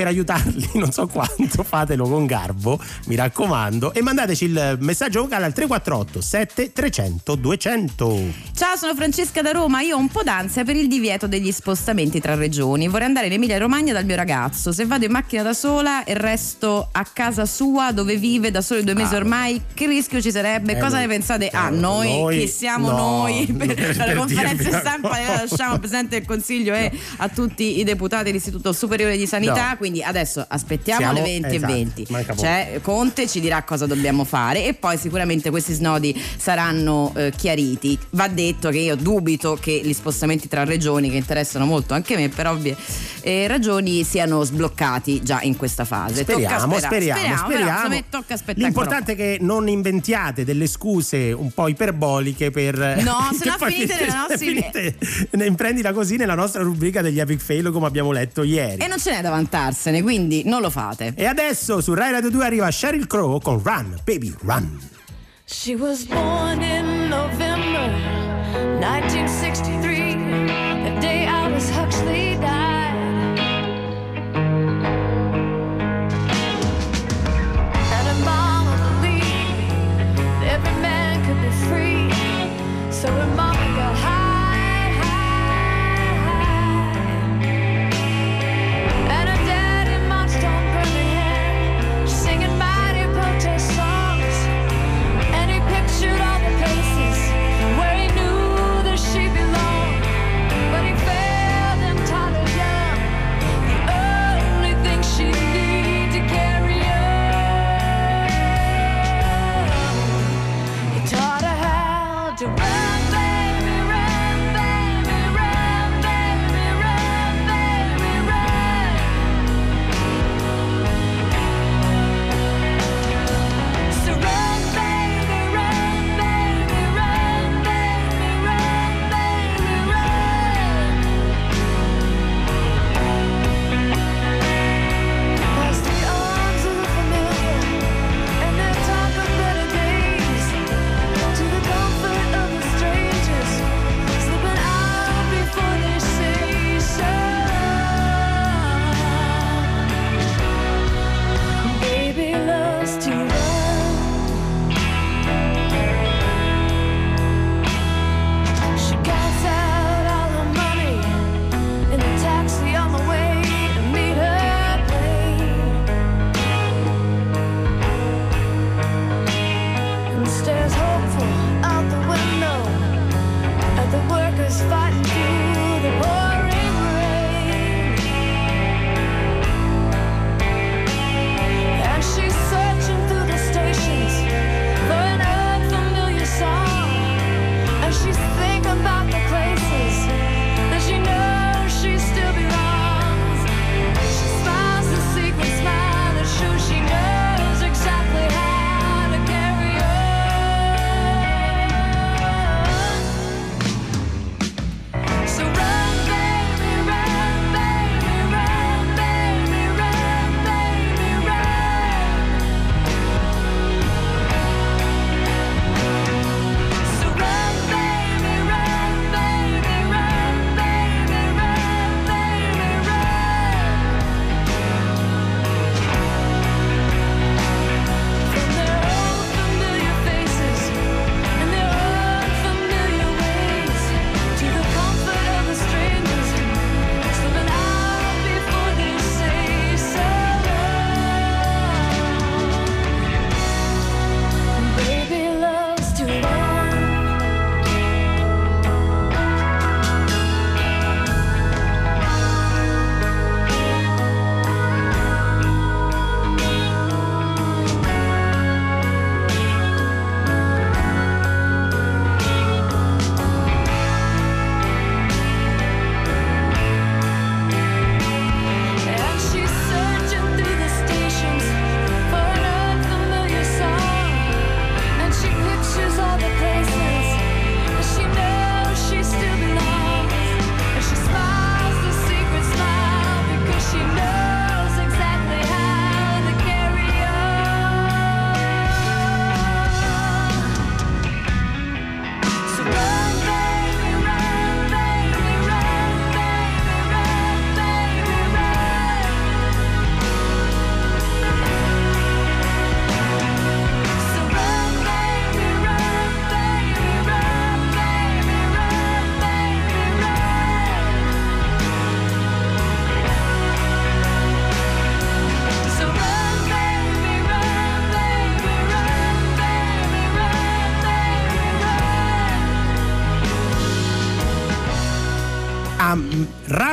Per 0.00 0.06
aiutarli, 0.08 0.66
non 0.80 0.90
so 0.92 1.06
quanto, 1.06 1.62
fatelo 1.62 2.08
con 2.08 2.24
garbo, 2.24 2.80
mi 3.08 3.16
raccomando, 3.16 3.92
e 3.92 4.00
mandateci 4.00 4.44
il 4.46 4.76
messaggio 4.80 5.20
vocale 5.20 5.44
al 5.44 5.52
348 5.52 6.20
7 6.22 6.72
300 6.72 7.34
200. 7.34 8.22
Ciao, 8.56 8.76
sono 8.76 8.94
Francesca 8.94 9.42
da 9.42 9.50
Roma. 9.50 9.82
Io 9.82 9.96
ho 9.96 9.98
un 9.98 10.08
po' 10.08 10.22
d'ansia 10.22 10.64
per 10.64 10.76
il 10.76 10.88
divieto 10.88 11.26
degli 11.26 11.52
spostamenti 11.52 12.18
tra 12.18 12.34
regioni. 12.34 12.88
Vorrei 12.88 13.06
andare 13.08 13.26
in 13.26 13.32
Emilia 13.32 13.58
Romagna 13.58 13.92
dal 13.92 14.06
mio 14.06 14.16
ragazzo. 14.16 14.72
Se 14.72 14.86
vado 14.86 15.04
in 15.04 15.10
macchina 15.10 15.42
da 15.42 15.52
sola 15.52 16.04
e 16.04 16.14
resto 16.14 16.88
a 16.90 17.04
casa 17.04 17.44
sua 17.44 17.92
dove 17.92 18.16
vive 18.16 18.50
da 18.50 18.62
soli 18.62 18.82
due 18.84 18.94
mesi 18.94 19.14
Ah. 19.14 19.18
ormai, 19.18 19.60
che 19.74 19.86
rischio 19.86 20.22
ci 20.22 20.30
sarebbe? 20.30 20.76
Eh, 20.76 20.80
Cosa 20.80 20.98
ne 20.98 21.08
pensate? 21.08 21.50
eh, 21.50 21.56
ah, 21.56 21.68
noi, 21.68 22.08
noi- 22.08 22.38
chi 22.40 22.48
siamo 22.48 22.90
no, 22.90 22.96
noi? 22.96 23.44
Per, 23.52 23.74
per- 23.74 23.96
la 23.96 24.14
conferenza 24.14 24.62
dirvi 24.62 24.78
stampa 24.78 25.08
cosa. 25.08 25.22
la 25.22 25.44
lasciamo 25.46 25.72
al 25.74 25.78
Presidente 25.78 26.18
del 26.18 26.26
Consiglio 26.26 26.72
e 26.74 26.90
a 27.18 27.28
tutti 27.28 27.78
i 27.80 27.84
deputati 27.84 28.24
dell'Istituto 28.24 28.72
Superiore 28.72 29.16
di 29.18 29.26
Sanità. 29.26 29.70
No. 29.72 29.76
Quindi 29.90 30.02
adesso 30.04 30.44
aspettiamo 30.46 31.00
Siamo- 31.00 31.18
le 31.18 31.22
20 31.22 31.56
esatto, 31.56 31.72
e 31.72 31.74
20. 31.74 32.06
manca 32.10 32.34
poco. 32.34 32.46
Cioè, 32.46 32.78
Conte 32.80 33.26
ci 33.26 33.40
dirà 33.40 33.62
cosa 33.64 33.86
dobbiamo 33.86 34.22
fare 34.24 34.64
e 34.64 34.74
poi 34.74 34.96
sicuramente 34.96 35.50
questi 35.50 35.72
snodi 35.72 36.18
saranno 36.36 37.12
eh, 37.16 37.32
chiariti. 37.36 37.98
Va 38.10 38.28
detto 38.28 38.70
che 38.70 38.78
io 38.78 38.94
dubito 38.94 39.58
che 39.60 39.80
gli 39.82 39.92
spostamenti 39.92 40.46
tra 40.46 40.64
regioni, 40.64 41.10
che 41.10 41.16
interessano 41.16 41.64
molto 41.66 41.94
anche 41.94 42.14
me 42.16 42.28
per 42.28 42.46
ovvie 42.46 42.76
eh, 43.22 43.48
ragioni, 43.48 44.04
siano 44.04 44.44
sbloccati 44.44 45.22
già 45.22 45.40
in 45.42 45.56
questa 45.56 45.84
fase. 45.84 46.22
Speriamo, 46.22 46.66
tocca 46.74 46.86
speriamo, 46.86 47.20
sperare. 47.20 47.38
speriamo. 47.38 47.88
però, 47.88 48.02
tocca 48.08 48.34
aspettare. 48.34 48.64
L'importante 48.64 49.12
è 49.12 49.16
che 49.16 49.38
non 49.40 49.68
inventiate 49.68 50.44
delle 50.44 50.68
scuse 50.68 51.32
un 51.32 51.50
po' 51.50 51.66
iperboliche 51.66 52.50
per. 52.50 52.76
No, 53.02 53.28
che 53.30 53.36
se 53.36 53.48
no 53.48 53.56
finite 53.58 53.96
nella 54.00 54.14
nostra- 54.14 54.36
finite- 54.36 54.96
ne 55.32 55.52
prendila 55.52 55.92
così 55.92 56.16
nella 56.16 56.34
nostra 56.36 56.62
rubrica 56.62 57.02
degli 57.02 57.18
epic 57.18 57.40
fail 57.40 57.70
come 57.70 57.86
abbiamo 57.86 58.12
letto 58.12 58.44
ieri. 58.44 58.82
E 58.82 58.86
non 58.86 58.98
ce 59.00 59.10
n'è 59.10 59.20
da 59.20 59.30
vantarsene, 59.70 60.02
quindi 60.02 60.42
non 60.44 60.60
lo 60.60 60.70
fate. 60.70 61.12
E 61.16 61.24
adesso 61.26 61.80
su 61.80 61.94
Rai 61.94 62.10
Radio 62.12 62.30
2 62.30 62.44
arriva 62.44 62.70
Sheryl 62.70 63.06
Crow 63.06 63.40
con 63.40 63.62
Run, 63.62 63.98
Baby 64.04 64.34
Run. 64.42 64.88
She 65.44 65.74
was 65.74 66.04
born 66.04 66.60
in 66.62 67.08
November 67.08 67.90
1963, 68.80 70.14
the 70.84 70.98
day 71.00 71.26
Aldous 71.26 71.70
Huxley 71.70 72.36
died. 72.38 73.38
And 77.92 78.06
her 78.06 78.24
mama 78.24 78.76
believed 79.00 80.18
that 80.40 80.52
every 80.52 80.80
man 80.80 81.24
could 81.24 81.40
be 81.40 81.50
free. 81.66 82.12
So 82.92 83.08
her 83.08 83.26
mama 83.34 83.49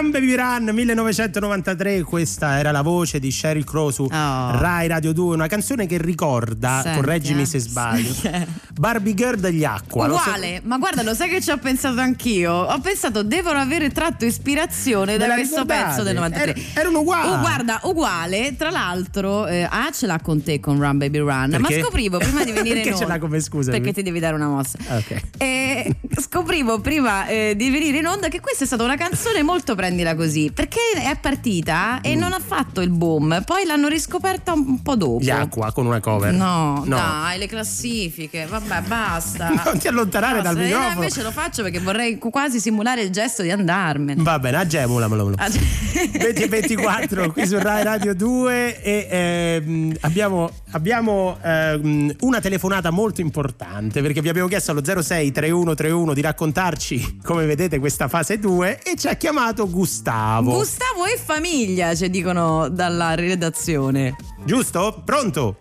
Ram 0.07 0.11
Baby 0.11 0.35
Run 0.35 0.69
1993, 0.73 2.03
questa 2.03 2.59
era 2.59 2.71
la 2.71 2.81
voce 2.81 3.19
di 3.19 3.29
Sheryl 3.29 3.65
Crow 3.65 3.89
su 3.89 4.07
Rai 4.09 4.87
Radio 4.87 5.11
2, 5.11 5.35
una 5.35 5.47
canzone 5.47 5.85
che 5.85 5.97
ricorda, 5.97 6.79
Senti, 6.81 6.99
correggimi 6.99 7.41
eh. 7.41 7.45
se 7.45 7.59
sbaglio. 7.59 8.13
Barbie 8.77 9.13
Girl 9.13 9.39
degli 9.39 9.63
Acqua. 9.63 10.05
Uguale, 10.07 10.61
ma 10.63 10.77
guarda, 10.77 11.01
lo 11.03 11.13
sai 11.13 11.29
che 11.29 11.41
ci 11.41 11.49
ho 11.51 11.57
pensato 11.57 11.99
anch'io? 11.99 12.51
Ho 12.53 12.79
pensato 12.79 13.23
devono 13.23 13.59
avere 13.59 13.89
tratto 13.89 14.25
ispirazione 14.25 15.17
da 15.17 15.33
questo 15.33 15.65
pezzo 15.65 16.03
del 16.03 16.15
93. 16.15 16.51
Er- 16.51 16.61
erano 16.75 16.99
uguali. 16.99 17.27
Oh, 17.29 17.39
guarda, 17.39 17.79
uguale. 17.83 18.55
Tra 18.57 18.69
l'altro, 18.69 19.47
eh, 19.47 19.67
A 19.69 19.89
ce 19.91 20.05
l'ha 20.05 20.19
con 20.21 20.41
te 20.43 20.59
con 20.59 20.79
Run 20.79 20.97
Baby 20.97 21.17
Run. 21.19 21.49
Perché? 21.51 21.77
Ma 21.77 21.83
scoprivo 21.83 22.17
prima 22.17 22.43
di 22.43 22.51
venire 22.51 22.75
Perché 22.81 22.89
in 22.89 22.95
ce 22.95 23.03
onda. 23.03 23.15
l'ha 23.15 23.19
come 23.19 23.39
scusa? 23.39 23.71
Perché 23.71 23.93
ti 23.93 24.03
devi 24.03 24.19
dare 24.19 24.35
una 24.35 24.47
mossa. 24.47 24.77
Ok. 24.89 25.21
E 25.37 25.95
scoprivo 26.19 26.79
prima 26.79 27.27
eh, 27.27 27.53
di 27.55 27.69
venire 27.69 27.97
in 27.97 28.05
onda 28.07 28.27
che 28.27 28.39
questa 28.39 28.63
è 28.63 28.67
stata 28.67 28.83
una 28.83 28.95
canzone 28.95 29.43
molto 29.43 29.75
prendila 29.75 30.15
così 30.15 30.51
perché 30.53 30.79
è 30.95 31.17
partita 31.19 32.01
e 32.01 32.15
non 32.15 32.33
ha 32.33 32.39
fatto 32.39 32.81
il 32.81 32.89
boom 32.89 33.41
poi 33.45 33.65
l'hanno 33.65 33.87
riscoperta 33.87 34.53
un 34.53 34.81
po' 34.81 34.95
dopo 34.95 35.19
Gli 35.19 35.29
Acqua 35.29 35.71
con 35.71 35.85
una 35.85 35.99
cover. 35.99 36.33
no, 36.33 36.83
dai 36.87 37.37
le 37.37 37.47
classifiche 37.47 38.45
vabbè 38.45 38.66
basta 38.87 39.49
Non 39.65 39.77
ti 39.77 39.87
allontanare 39.87 40.41
dal 40.41 40.55
Basta. 40.55 40.67
Eh, 40.67 40.71
no, 40.71 40.77
microfono. 40.77 41.03
invece 41.03 41.23
lo 41.23 41.31
faccio 41.31 41.63
perché 41.63 41.79
vorrei 41.79 42.17
quasi 42.17 42.59
simulare 42.59 43.01
il 43.01 43.09
gesto 43.09 43.41
di 43.41 43.51
andarmene 43.51 44.21
Va 44.21 44.39
bene, 44.39 44.57
agemolamelo. 44.57 45.33
Ah, 45.37 45.49
20 45.49 46.41
e 46.43 46.47
24 46.47 47.31
qui 47.31 47.47
su 47.47 47.57
Rai 47.57 47.83
Radio 47.83 48.13
2 48.13 48.81
e 48.81 49.07
ehm, 49.09 49.97
abbiamo, 50.01 50.49
abbiamo 50.71 51.37
ehm, 51.41 52.15
una 52.21 52.39
telefonata 52.39 52.89
molto 52.91 53.21
importante 53.21 54.01
perché 54.01 54.21
vi 54.21 54.29
abbiamo 54.29 54.47
chiesto 54.47 54.71
allo 54.71 54.83
06 54.83 55.31
3131 55.31 56.13
di 56.13 56.21
raccontarci 56.21 57.19
come 57.23 57.45
vedete 57.45 57.79
questa 57.79 58.07
fase 58.07 58.39
2 58.39 58.81
e 58.83 58.95
ci 58.95 59.07
ha 59.07 59.13
chiamato 59.15 59.69
Gustavo. 59.69 60.53
Gustavo 60.53 61.05
e 61.05 61.17
famiglia 61.17 61.95
ci 61.95 62.09
dicono 62.09 62.69
dalla 62.69 63.15
redazione 63.15 64.15
Giusto? 64.45 65.01
Pronto? 65.03 65.57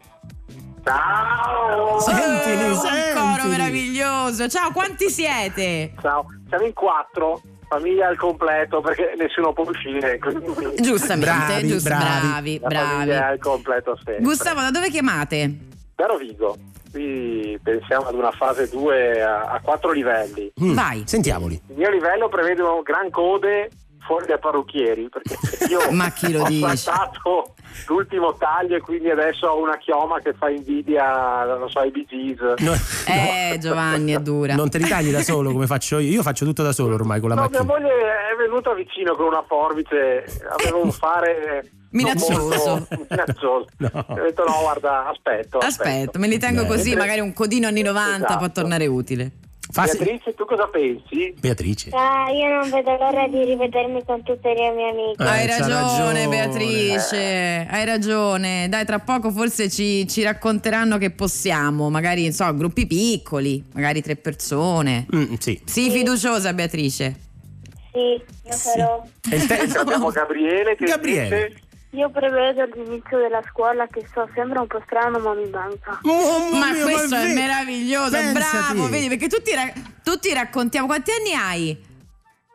Ciao! 0.86 1.98
Sentili, 1.98 2.62
Eh, 2.62 2.68
un 2.70 2.74
sentili. 2.76 3.12
coro 3.12 3.48
meraviglioso 3.48 4.46
ciao 4.48 4.70
quanti 4.70 5.10
siete? 5.10 5.92
Ciao, 6.00 6.26
siamo 6.48 6.64
in 6.64 6.72
quattro, 6.74 7.40
famiglia 7.66 8.06
al 8.06 8.16
completo 8.16 8.80
perché 8.80 9.14
nessuno 9.18 9.52
può 9.52 9.64
uscire. 9.68 10.16
quindi- 10.20 10.80
Giustamente, 10.80 11.26
Bravi, 11.34 11.66
giusto, 11.66 11.88
bravi. 11.88 12.04
bravi, 12.08 12.58
La 12.62 12.68
bravi. 12.68 13.12
al 13.14 13.38
completo 13.40 13.96
sempre. 13.96 14.22
Gustavo, 14.22 14.60
da 14.60 14.70
dove 14.70 14.88
chiamate? 14.90 15.50
Da 15.96 16.06
Rovigo, 16.06 16.56
qui 16.92 17.58
pensiamo 17.60 18.06
ad 18.06 18.14
una 18.14 18.30
fase 18.30 18.68
2 18.68 19.20
a, 19.20 19.40
a 19.40 19.60
quattro 19.60 19.90
livelli. 19.90 20.52
Mm, 20.62 20.72
Vai. 20.74 21.02
Sentiamoli. 21.04 21.60
Il 21.66 21.76
mio 21.78 21.90
livello 21.90 22.28
prevede 22.28 22.62
un 22.62 22.82
gran 22.82 23.10
code 23.10 23.70
fuori 24.06 24.26
dai 24.26 24.38
parrucchieri 24.38 25.08
perché 25.08 25.36
io 25.68 25.90
Ma 25.90 26.10
chi 26.12 26.32
lo 26.32 26.42
ho 26.42 26.48
dice? 26.48 26.76
saltato 26.76 27.54
l'ultimo 27.88 28.34
taglio 28.36 28.76
e 28.76 28.80
quindi 28.80 29.10
adesso 29.10 29.46
ho 29.48 29.60
una 29.60 29.76
chioma 29.76 30.18
che 30.20 30.32
fa 30.32 30.48
invidia, 30.48 31.44
non 31.44 31.68
so, 31.68 31.80
ai 31.80 31.92
Gees. 31.92 32.38
No- 32.58 32.72
Eh, 33.06 33.58
Giovanni, 33.58 34.12
è 34.12 34.18
dura. 34.20 34.54
non 34.54 34.70
te 34.70 34.78
li 34.78 34.88
tagli 34.88 35.10
da 35.10 35.20
solo 35.22 35.52
come 35.52 35.66
faccio 35.66 35.98
io. 35.98 36.10
Io 36.10 36.22
faccio 36.22 36.44
tutto 36.44 36.62
da 36.62 36.72
solo 36.72 36.94
ormai 36.94 37.20
con 37.20 37.28
la 37.30 37.34
No, 37.34 37.48
mia 37.48 37.62
macchina. 37.62 37.78
moglie 37.78 37.94
è 38.32 38.36
venuta 38.38 38.72
vicino 38.74 39.14
con 39.14 39.26
una 39.26 39.44
forbice, 39.46 40.24
aveva 40.58 40.76
un 40.78 40.90
fare 40.92 41.70
Minaccioso. 41.90 42.86
minaccioso. 43.08 43.66
No. 43.78 43.90
Ho 44.08 44.14
detto 44.14 44.44
no, 44.44 44.58
guarda, 44.62 45.08
aspetto. 45.08 45.58
Aspetto, 45.58 46.18
me 46.18 46.26
li 46.28 46.38
tengo 46.38 46.62
Beh. 46.62 46.68
così, 46.68 46.94
magari 46.96 47.20
un 47.20 47.32
codino 47.32 47.66
anni 47.68 47.82
90 47.82 48.26
può 48.26 48.36
Esatto. 48.36 48.52
tornare 48.60 48.86
utile. 48.86 49.30
Fasi- 49.70 49.98
Beatrice, 49.98 50.34
tu 50.34 50.44
cosa 50.44 50.66
pensi? 50.68 51.34
Beatrice. 51.38 51.90
Ah, 51.92 52.30
io 52.30 52.48
non 52.48 52.70
vedo 52.70 52.92
l'ora 52.96 53.26
di 53.28 53.44
rivedermi 53.44 54.04
con 54.04 54.22
tutte 54.22 54.54
le 54.54 54.70
mie 54.72 54.90
amiche. 54.90 55.22
Eh, 55.22 55.26
hai 55.26 55.46
ragione, 55.46 55.74
ragione. 55.74 56.28
Beatrice, 56.28 57.66
hai 57.70 57.84
ragione. 57.84 58.68
Dai, 58.68 58.84
tra 58.84 58.98
poco 59.00 59.30
forse 59.30 59.68
ci, 59.68 60.06
ci 60.08 60.22
racconteranno 60.22 60.98
che 60.98 61.10
possiamo, 61.10 61.90
magari, 61.90 62.22
non 62.22 62.32
so, 62.32 62.54
gruppi 62.54 62.86
piccoli, 62.86 63.62
magari 63.74 64.02
tre 64.02 64.16
persone. 64.16 65.06
Mm, 65.14 65.34
sì. 65.38 65.60
Sii 65.64 65.90
fiduciosa, 65.90 66.52
Beatrice. 66.52 67.16
Sì, 67.92 68.22
lo 68.44 68.52
farò. 68.56 69.02
E 69.30 69.36
il 69.36 69.46
te- 69.46 69.78
Abbiamo 69.78 70.10
Gabriele 70.10 70.76
che 70.76 70.84
Gabriele. 70.84 71.46
dice 71.48 71.60
Io 71.90 72.10
prevedo 72.10 72.64
l'inizio 72.74 73.18
della 73.18 73.40
scuola 73.48 73.86
che 73.86 74.04
so, 74.12 74.28
sembra 74.34 74.60
un 74.60 74.66
po' 74.66 74.82
strano 74.84 75.18
ma 75.18 75.32
mi 75.34 75.48
manca. 75.48 75.98
Oh, 76.02 76.50
Ma 76.54 76.72
mio, 76.72 76.82
questo 76.84 77.14
è 77.14 77.26
ve- 77.28 77.32
meraviglioso, 77.34 78.10
Pensati. 78.10 78.74
bravo, 78.74 78.88
vedi, 78.88 79.08
perché 79.08 79.28
tutti, 79.28 79.54
ra- 79.54 79.72
tutti 80.02 80.32
raccontiamo. 80.34 80.86
Quanti 80.86 81.10
anni 81.12 81.32
hai? 81.32 81.94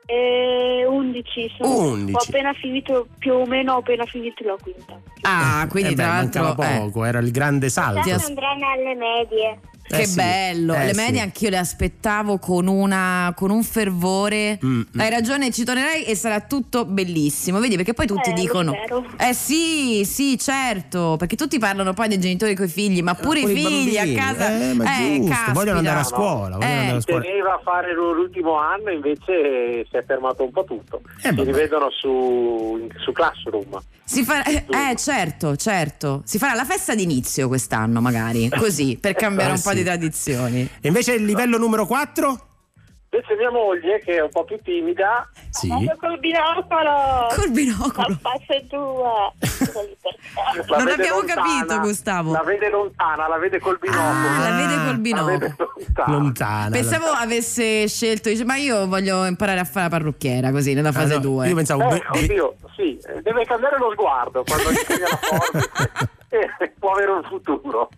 E 0.06 0.86
11 0.86 1.54
sono. 1.58 1.78
11. 1.92 2.14
Ho 2.14 2.20
appena 2.28 2.54
finito, 2.54 3.08
più 3.18 3.34
o 3.34 3.46
meno 3.46 3.74
ho 3.76 3.78
appena 3.78 4.06
finito 4.06 4.44
la 4.44 4.58
quinta. 4.62 5.00
Ah, 5.22 5.66
quindi 5.70 5.94
Eh 5.94 5.96
beh, 5.96 6.04
tra 6.04 6.12
l'altro... 6.14 6.44
mancava 6.44 6.70
eh. 6.76 6.80
poco, 6.80 7.06
era 7.06 7.20
il 7.20 7.32
grande 7.32 7.70
salto. 7.70 8.10
As- 8.12 8.26
andranno 8.28 8.70
alle 8.70 8.96
medie. 8.96 9.60
Che 9.92 10.02
Eh 10.02 10.06
sì, 10.06 10.16
bello, 10.16 10.74
eh 10.76 10.86
le 10.86 10.94
sì. 10.94 11.00
medie 11.02 11.22
anch'io 11.22 11.50
le 11.50 11.58
aspettavo 11.58 12.38
con, 12.40 12.68
una, 12.68 13.34
con 13.36 13.50
un 13.52 13.64
fervore. 13.64 14.58
Mm, 14.64 14.80
mm. 14.80 15.00
Hai 15.00 15.10
ragione, 15.10 15.52
ci 15.52 15.64
tornerai 15.64 16.04
e 16.04 16.16
sarà 16.16 16.40
tutto 16.42 16.86
bellissimo. 16.86 17.60
Vedi, 17.60 17.76
perché 17.76 17.94
poi 17.94 18.08
tutti 18.08 18.30
Eh, 18.30 18.34
dicono. 18.34 18.74
Eh 19.18 19.34
sì, 19.34 20.04
sì, 20.06 20.38
certo. 20.38 21.16
Perché 21.18 21.36
tutti 21.36 21.58
parlano 21.60 21.94
poi 21.94 22.08
dei 22.08 22.20
genitori 22.20 22.56
coi 22.56 22.68
figli, 22.68 23.02
ma 23.02 23.14
pure 23.16 23.42
i 23.42 23.46
figli 23.48 23.94
bambini. 23.96 24.18
a 24.20 24.24
casa. 24.26 24.60
Eh, 24.60 24.74
ma 24.74 24.98
eh, 25.00 25.16
giusto, 25.18 25.30
caspita. 25.32 25.52
vogliono 25.54 25.78
andare 25.80 26.00
a 26.00 26.04
scuola. 26.04 26.56
vogliono 26.58 26.72
Eh. 26.74 26.78
andare 26.78 26.98
a 26.98 27.02
scuola. 27.02 27.22
teneva 27.22 27.54
a 27.54 27.62
fare 27.64 27.94
l'ultimo 27.94 28.58
anno 28.58 28.90
invece 28.92 29.86
si 29.90 29.98
è 29.98 30.04
fermato 30.06 30.44
un 30.44 30.52
po' 30.52 30.64
tutto. 30.64 31.02
Eh, 31.24 31.30
si 31.34 31.44
rivedono 31.44 31.90
su, 31.92 32.88
su 33.04 33.12
Classroom. 33.12 33.80
Si 34.04 34.24
fa- 34.24 34.44
eh, 34.44 34.66
certo, 34.98 35.56
certo. 35.56 36.22
Si 36.26 36.38
farà 36.38 36.54
la 36.54 36.66
festa 36.66 36.94
d'inizio 36.96 37.48
quest'anno, 37.48 38.02
magari. 38.02 38.50
Così, 38.50 38.98
per 39.00 39.14
cambiare 39.14 39.52
Eh, 39.52 39.56
un 39.56 39.62
po' 39.62 39.70
sì. 39.70 39.76
di 39.76 39.81
tradizioni. 39.84 40.62
E 40.82 40.88
invece 40.88 41.14
il 41.14 41.26
livello 41.26 41.58
numero 41.58 41.86
4? 41.86 42.46
Invece 43.14 43.36
mia 43.36 43.52
moglie, 43.52 44.00
che 44.00 44.16
è 44.16 44.22
un 44.22 44.30
po' 44.30 44.46
più 44.46 44.58
timida, 44.64 45.30
Sì. 45.50 45.68
col 45.68 46.18
binocolo! 46.18 47.28
Col 47.36 47.52
binocolo. 47.52 48.18
fase 48.22 48.66
2! 48.70 48.80
la 50.70 50.78
Non 50.78 50.88
abbiamo 50.88 51.18
lontana, 51.18 51.42
capito, 51.44 51.80
Gustavo. 51.82 52.32
La 52.32 52.44
vede 52.44 52.70
lontana, 52.70 53.28
la 53.28 53.38
vede 53.38 53.60
col 53.60 53.78
binocolo. 53.82 54.28
Ah, 54.28 54.50
la 54.50 54.56
vede 54.56 54.86
col 54.86 54.98
binocolo. 55.00 55.38
vede 55.38 55.56
lontana. 55.58 56.12
Lontana. 56.18 56.70
Pensavo 56.70 57.06
avesse 57.08 57.86
scelto, 57.90 58.30
dice, 58.30 58.46
ma 58.46 58.56
io 58.56 58.88
voglio 58.88 59.26
imparare 59.26 59.60
a 59.60 59.66
fare 59.66 59.90
la 59.90 59.98
parrucchiera 59.98 60.52
così 60.52 60.74
nella 60.74 60.90
Ah, 60.90 60.94
fase 60.94 61.16
no, 61.16 61.20
2. 61.20 61.48
Io 61.50 61.56
pensavo. 61.56 61.90
Eh, 61.94 62.02
oddio, 62.14 62.56
sì, 62.82 63.22
deve 63.22 63.46
cambiare 63.46 63.78
lo 63.78 63.92
sguardo 63.92 64.44
quando 64.44 64.70
insegna 64.70 65.08
la 65.10 65.20
forbice 65.22 66.10
e 66.60 66.74
può 66.80 66.94
avere 66.94 67.12
un 67.12 67.24
futuro. 67.24 67.90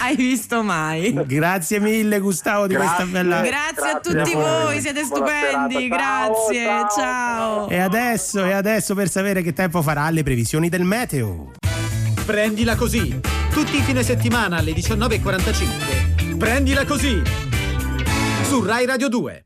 Hai 0.00 0.16
visto 0.16 0.62
mai? 0.62 1.12
Grazie 1.26 1.78
mille, 1.78 2.18
Gustavo, 2.18 2.66
di 2.66 2.74
Grazie. 2.74 2.94
questa 2.96 3.12
bella. 3.12 3.40
Grazie, 3.40 3.68
a 3.68 3.92
Grazie 3.92 4.00
tutti 4.00 4.32
a 4.32 4.36
voi. 4.36 4.62
voi, 4.62 4.80
siete 4.80 5.04
Buona 5.04 5.26
stupendi. 5.26 5.88
Grazie, 5.88 6.64
ciao. 6.64 6.88
ciao. 6.88 7.68
E 7.68 7.78
adesso, 7.78 8.44
e 8.44 8.52
adesso 8.52 8.94
per 8.94 9.08
sapere 9.08 9.42
che 9.42 9.52
tempo 9.52 9.82
farà 9.82 10.08
le 10.10 10.22
previsioni 10.22 10.68
del 10.68 10.82
meteo. 10.82 11.52
Prendila 12.26 12.74
così. 12.74 13.20
Tutti 13.52 13.76
i 13.76 13.82
fine 13.82 14.02
settimana 14.02 14.56
alle 14.56 14.72
19.45. 14.72 16.38
Prendila 16.38 16.84
così. 16.84 17.22
Su 18.42 18.64
Rai 18.64 18.86
Radio 18.86 19.08
2. 19.08 19.44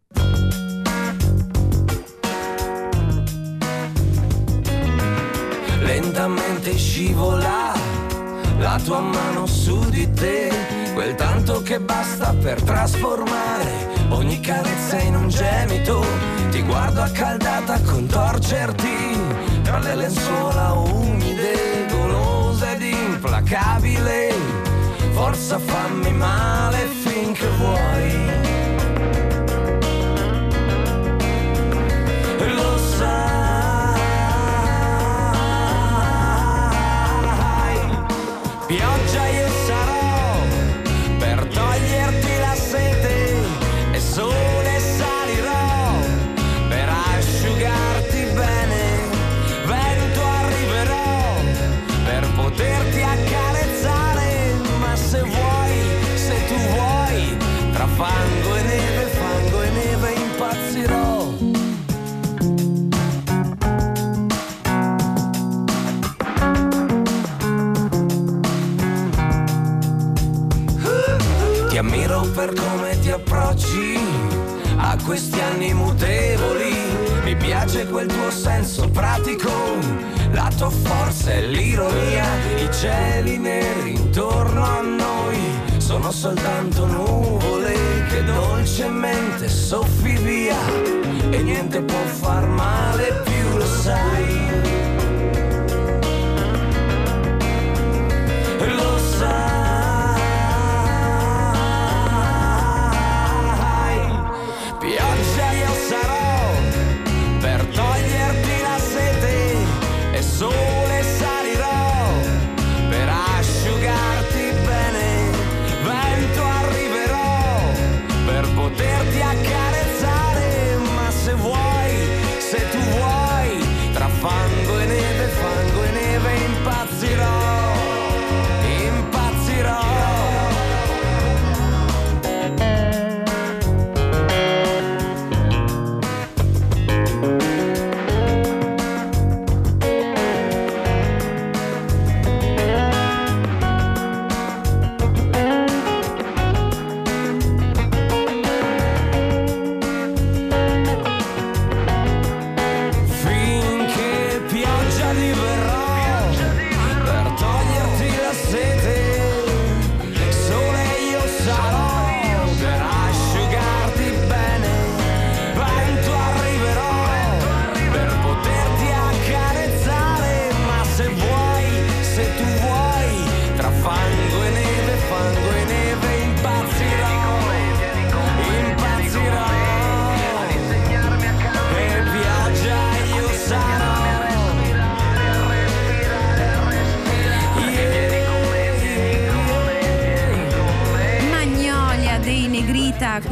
Lentamente 6.08 6.74
scivola 6.74 7.74
la 8.60 8.80
tua 8.82 8.98
mano 9.00 9.44
su 9.44 9.78
di 9.90 10.10
te, 10.10 10.50
quel 10.94 11.14
tanto 11.16 11.60
che 11.60 11.80
basta 11.80 12.32
per 12.32 12.62
trasformare 12.62 14.06
ogni 14.08 14.40
carezza 14.40 14.98
in 15.00 15.14
un 15.16 15.28
gemito. 15.28 16.02
Ti 16.50 16.62
guardo 16.62 17.02
accaldata 17.02 17.78
contorcerti 17.82 19.20
tra 19.62 19.80
le 19.80 19.96
lenzuola 19.96 20.72
umide, 20.72 21.84
golosa 21.90 22.72
ed 22.72 22.80
implacabile. 22.80 24.32
Forza 25.12 25.58
fammi 25.58 26.12
male 26.14 26.86
finché 27.04 27.46
vuoi. 27.58 28.27
Per 72.48 72.54
come 72.54 72.98
ti 73.00 73.10
approcci 73.10 73.98
a 74.76 74.96
questi 75.04 75.38
anni 75.40 75.74
mutevoli. 75.74 76.74
Mi 77.24 77.36
piace 77.36 77.86
quel 77.86 78.06
tuo 78.06 78.30
senso 78.30 78.88
pratico, 78.88 79.50
la 80.30 80.50
tua 80.56 80.70
forza 80.70 81.32
e 81.32 81.46
l'ironia, 81.46 82.24
i 82.56 82.68
cieli 82.72 83.36
neri 83.36 83.96
intorno 83.96 84.64
a 84.64 84.80
noi 84.80 85.36
sono 85.76 86.10
soltanto 86.10 86.86
nuvole 86.86 87.74
che 88.08 88.24
dolcemente 88.24 89.48
soffi 89.48 90.16
via 90.16 90.58
e 91.30 91.42
niente 91.42 91.82
può 91.82 92.02
far 92.04 92.46
male 92.46 93.22
più, 93.24 93.58
lo 93.58 93.66
sai. 93.66 94.67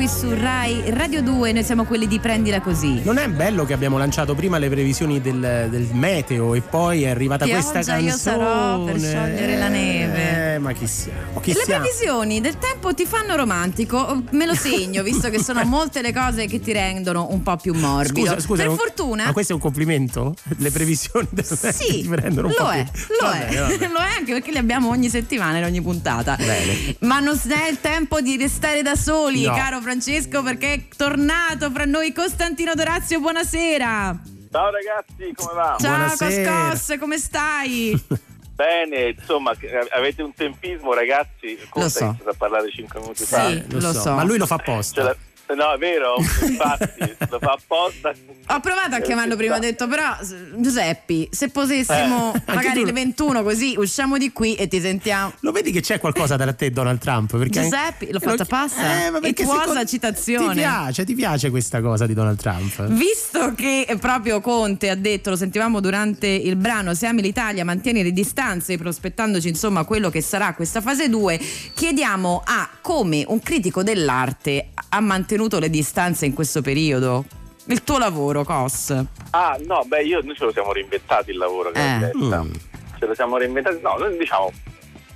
Qui 0.07 0.09
su 0.09 0.35
Rai 0.35 0.83
2, 1.23 1.53
noi 1.53 1.65
siamo 1.65 1.85
quelli 1.85 2.07
di 2.07 2.19
Prendila 2.19 2.61
Così. 2.61 3.03
Non 3.03 3.19
è 3.19 3.29
bello 3.29 3.65
che 3.65 3.73
abbiamo 3.73 3.99
lanciato 3.99 4.35
prima 4.35 4.59
le 4.59 4.69
previsioni 4.69 5.21
del, 5.21 5.69
del 5.71 5.89
meteo 5.93 6.55
e 6.55 6.61
poi 6.61 7.03
è 7.05 7.09
arrivata 7.11 7.45
Pioggia 7.45 7.61
questa 7.71 7.93
canzone. 7.93 8.11
io 8.11 8.17
sarò 8.17 8.85
per 8.85 8.99
sciogliere 9.01 9.57
la 9.57 9.69
neve. 9.69 10.55
Eh, 10.55 10.59
ma 10.59 10.73
chi 10.73 10.87
siamo? 10.87 11.41
Chi 11.41 11.53
Le 11.53 11.63
siamo? 11.65 11.83
previsioni 11.83 12.41
del 12.41 12.59
tempo 12.59 12.95
ti 12.95 13.05
fanno 13.07 13.37
romantico, 13.37 14.23
me 14.31 14.47
lo 14.47 14.55
segno, 14.55 15.03
visto 15.03 15.29
che 15.31 15.43
sono 15.43 15.63
molte 15.67 16.03
le 16.03 16.13
cose 16.13 16.47
che 16.47 16.61
ti 16.61 16.73
rendono 16.73 17.29
un 17.31 17.43
po' 17.43 17.57
più 17.57 17.75
morbido. 17.75 18.21
Scusa, 18.29 18.41
scusa, 18.41 18.63
per 18.63 18.71
un- 18.71 18.77
fortuna. 18.77 19.25
Ma 19.27 19.33
questo 19.33 19.53
è 19.53 19.55
un 19.55 19.61
complimento? 19.61 20.35
Le 20.59 20.71
previsioni 20.71 21.27
del 21.31 21.45
Sì, 21.45 22.03
ti 22.03 22.09
prendono 22.09 22.49
un 22.49 22.55
lo 22.57 22.65
po' 22.65 22.71
è, 22.71 22.85
più- 22.91 23.03
lo 23.21 23.27
Vabbè, 23.29 23.47
è, 23.49 23.59
vabbè. 23.61 23.89
lo 23.93 23.99
è 23.99 24.09
anche 24.19 24.33
perché 24.33 24.51
li 24.51 24.59
abbiamo 24.59 24.89
ogni 24.91 25.09
settimana 25.09 25.59
in 25.59 25.65
ogni 25.65 25.81
puntata. 25.83 26.37
Bene. 26.37 26.97
Ma 27.01 27.21
non 27.21 27.39
è 27.49 27.69
il 27.71 27.81
tempo 27.81 28.21
di 28.21 28.37
restare 28.37 28.83
da 28.83 28.95
soli, 28.97 29.45
No. 29.45 29.55
caro 29.55 29.81
Francesco, 29.81 30.43
perché 30.43 30.73
è 30.73 30.81
tornato 31.11 31.71
fra 31.71 31.85
noi 31.85 32.13
Costantino 32.13 32.75
Dorazio. 32.75 33.21
Buonasera. 33.21 34.19
Ciao 34.51 34.71
ragazzi, 34.73 35.33
come 35.37 35.53
va? 35.55 35.77
Ciao 35.79 35.95
Buonasera. 35.97 36.69
Coscos, 36.71 36.99
come 36.99 37.19
stai? 37.19 38.05
Bene, 38.57 39.15
insomma, 39.17 39.55
che- 39.55 39.71
avete 39.95 40.23
un 40.23 40.35
tempismo 40.35 40.95
ragazzi, 40.95 41.57
Lo 41.61 41.67
Conte 41.69 41.89
so. 41.91 42.17
a 42.25 42.35
parlare 42.37 42.71
5 42.73 42.99
minuti 43.01 43.19
Sì. 43.25 43.27
fa. 43.27 43.49
Eh, 43.51 43.65
lo, 43.69 43.79
lo 43.79 43.93
so, 43.93 44.01
so. 44.01 44.13
ma 44.15 44.25
lui 44.25 44.37
lo 44.39 44.47
fa 44.47 44.57
apposta. 44.57 45.15
No, 45.55 45.73
è 45.73 45.79
vero, 45.79 46.17
infatti, 46.19 47.17
lo 47.31 47.39
fa 47.39 47.53
apposta. 47.53 48.13
Ho 48.49 48.61
provato 48.61 48.95
a 48.95 48.99
Eh, 48.99 49.03
chiamarlo 49.03 49.37
prima, 49.37 49.57
ho 49.57 49.59
detto 49.61 49.87
però 49.87 50.17
Giuseppi, 50.57 51.29
se 51.31 51.51
potessimo 51.51 52.33
Eh, 52.35 52.53
magari 52.53 52.81
tu- 52.81 52.87
le 52.87 52.93
21 52.93 53.43
così 53.45 53.75
usciamo 53.79 54.19
di 54.19 54.33
qui 54.33 54.55
e 54.57 54.67
ti 54.67 54.81
sentiamo. 54.81 55.33
Lo 55.41 55.53
vedi 55.53 55.71
che 55.71 55.81
c'è 55.81 56.01
qualcosa 56.01 56.35
da 56.37 56.53
te 56.53 56.71
Donald 56.71 56.99
Trump? 56.99 57.37
Perché 57.39 57.63
Giuseppe, 57.63 58.09
l'ho 58.11 58.19
fatta 58.19 58.43
apposta? 58.43 59.07
Eh, 59.07 59.11
ma 59.11 59.19
E 59.19 59.21
perché 59.21 59.45
secondo- 59.45 59.85
citazione. 59.87 60.49
Ti 60.49 60.55
piace, 60.59 61.05
ti 61.05 61.15
piace 61.15 61.51
questa 61.51 61.81
cosa 61.81 62.07
di 62.07 62.15
Donald 62.15 62.39
Trump? 62.39 62.87
Visto 62.89 63.53
che 63.55 63.97
proprio 64.01 64.41
Conte 64.41 64.91
ha 64.91 64.97
detto, 64.97 65.31
lo 65.31 65.37
sentivamo 65.37 65.79
durante 65.81 66.27
il 66.27 66.57
brano, 66.57 66.93
se 66.95 67.07
ami 67.07 67.23
l'Italia 67.23 67.65
mantieni 67.65 68.03
le 68.03 68.13
distanze, 68.13 68.77
prospettandoci 68.79 69.49
insomma 69.49 69.85
quello 69.85 70.11
che 70.11 70.21
sarà 70.23 70.55
questa 70.55 70.81
fase 70.81 71.09
2, 71.09 71.39
chiediamo 71.73 72.43
a 72.45 72.69
come 72.81 73.25
un 73.29 73.39
critico 73.41 73.83
dell'arte 73.85 74.71
ha 74.89 75.01
mantenuto 75.01 75.35
le 75.37 75.71
distanze 75.71 76.27
in 76.27 76.35
questo 76.35 76.63
periodo. 76.63 77.25
Il 77.67 77.83
tuo 77.83 77.99
lavoro, 77.99 78.45
Cos. 78.45 78.95
Ah, 79.31 79.59
no, 79.65 79.83
beh, 79.87 80.03
io, 80.03 80.21
noi 80.23 80.35
ce 80.37 80.45
lo 80.45 80.53
siamo 80.53 80.73
reinventati 80.73 81.31
il 81.31 81.37
lavoro, 81.37 81.71
che 81.71 81.81
Eh. 81.81 82.11
mm. 82.17 82.53
Ce 82.99 83.07
lo 83.07 83.15
siamo 83.15 83.37
reinventati. 83.37 83.81
No, 83.83 83.97
noi 83.97 84.17
diciamo, 84.17 84.53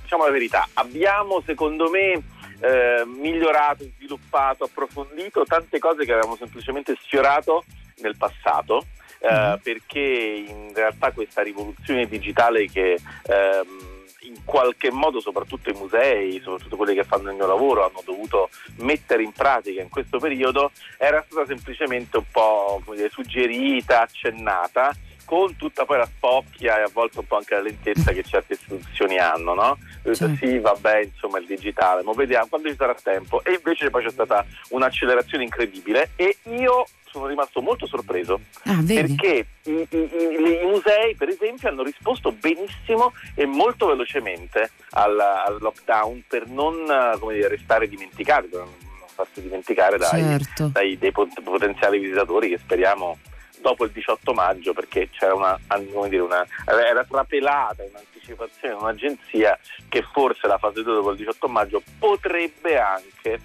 diciamo 0.03 0.25
la 0.25 0.31
verità, 0.31 0.67
abbiamo 0.73 1.41
secondo 1.45 1.89
me 1.89 2.11
eh, 2.59 3.03
migliorato, 3.05 3.85
sviluppato, 3.95 4.65
approfondito 4.65 5.43
tante 5.45 5.79
cose 5.79 6.05
che 6.05 6.11
avevamo 6.11 6.35
semplicemente 6.35 6.95
sfiorato 7.01 7.63
nel 8.01 8.17
passato. 8.17 8.85
eh, 9.23 9.59
perché 9.61 10.43
in 10.47 10.71
realtà 10.73 11.11
questa 11.11 11.43
rivoluzione 11.43 12.07
digitale 12.07 12.65
che 12.67 12.93
ehm, 12.93 13.90
in 14.21 14.43
qualche 14.43 14.91
modo 14.91 15.19
soprattutto 15.19 15.69
i 15.69 15.73
musei, 15.73 16.39
soprattutto 16.43 16.75
quelli 16.75 16.93
che 16.93 17.03
fanno 17.03 17.29
il 17.29 17.35
mio 17.35 17.47
lavoro, 17.47 17.85
hanno 17.85 18.01
dovuto 18.05 18.49
mettere 18.77 19.23
in 19.23 19.31
pratica 19.31 19.81
in 19.81 19.89
questo 19.89 20.19
periodo, 20.19 20.71
era 20.97 21.23
stata 21.27 21.45
semplicemente 21.45 22.17
un 22.17 22.25
po' 22.31 22.81
come 22.83 22.97
dire, 22.97 23.09
suggerita, 23.09 24.01
accennata, 24.01 24.95
con 25.25 25.55
tutta 25.55 25.85
poi 25.85 25.97
la 25.97 26.05
spocchia 26.05 26.79
e 26.79 26.81
a 26.81 26.89
volte 26.91 27.19
un 27.19 27.25
po' 27.25 27.37
anche 27.37 27.55
la 27.55 27.61
lentezza 27.61 28.11
che 28.11 28.21
certe 28.21 28.53
istituzioni 28.53 29.17
hanno, 29.17 29.53
no? 29.53 29.77
Sì. 30.11 30.35
sì, 30.35 30.59
vabbè, 30.59 31.03
insomma, 31.03 31.39
il 31.39 31.45
digitale, 31.45 32.03
ma 32.03 32.11
vediamo 32.11 32.47
quando 32.49 32.67
ci 32.67 32.75
sarà 32.75 32.93
tempo. 33.01 33.41
E 33.45 33.53
invece 33.53 33.89
poi 33.89 34.03
c'è 34.03 34.09
stata 34.09 34.45
un'accelerazione 34.69 35.45
incredibile 35.45 36.09
e 36.17 36.37
io 36.43 36.85
sono 37.11 37.27
rimasto 37.27 37.61
molto 37.61 37.85
sorpreso 37.85 38.39
Ah, 38.63 38.81
perché 38.85 39.45
i, 39.63 39.71
i- 39.71 39.87
i- 39.91 40.59
musei, 40.65 41.15
per 41.15 41.29
esempio, 41.29 41.69
hanno 41.69 41.83
risposto 41.83 42.31
benissimo 42.31 43.13
e 43.35 43.45
molto 43.45 43.87
velocemente 43.87 44.71
al, 44.91 45.19
al 45.19 45.57
lockdown 45.59 46.23
per 46.27 46.47
non 46.47 46.75
come 47.19 47.33
dire, 47.35 47.49
restare 47.49 47.87
dimenticati, 47.87 48.47
per 48.47 48.59
non 48.61 48.69
farsi 49.13 49.41
dimenticare 49.41 49.97
dai, 49.97 50.21
Certo. 50.21 50.67
dai- 50.71 50.97
potenziali 51.43 51.99
visitatori 51.99 52.49
che 52.49 52.57
speriamo 52.57 53.17
dopo 53.59 53.83
il 53.85 53.91
18 53.91 54.33
maggio 54.33 54.73
perché 54.73 55.09
c'era 55.11 55.35
una, 55.35 55.59
come 55.93 56.09
dire, 56.09 56.23
una 56.23 56.43
era 56.65 57.03
trapelata 57.03 57.83
un'anticipazione 57.83 58.73
un'agenzia 58.73 59.59
che 59.87 60.03
forse 60.11 60.47
la 60.47 60.57
fase 60.57 60.81
2 60.81 60.93
dopo 60.93 61.11
il 61.11 61.17
18 61.17 61.47
maggio 61.47 61.83
potrebbe 61.99 62.79
anche 62.79 63.39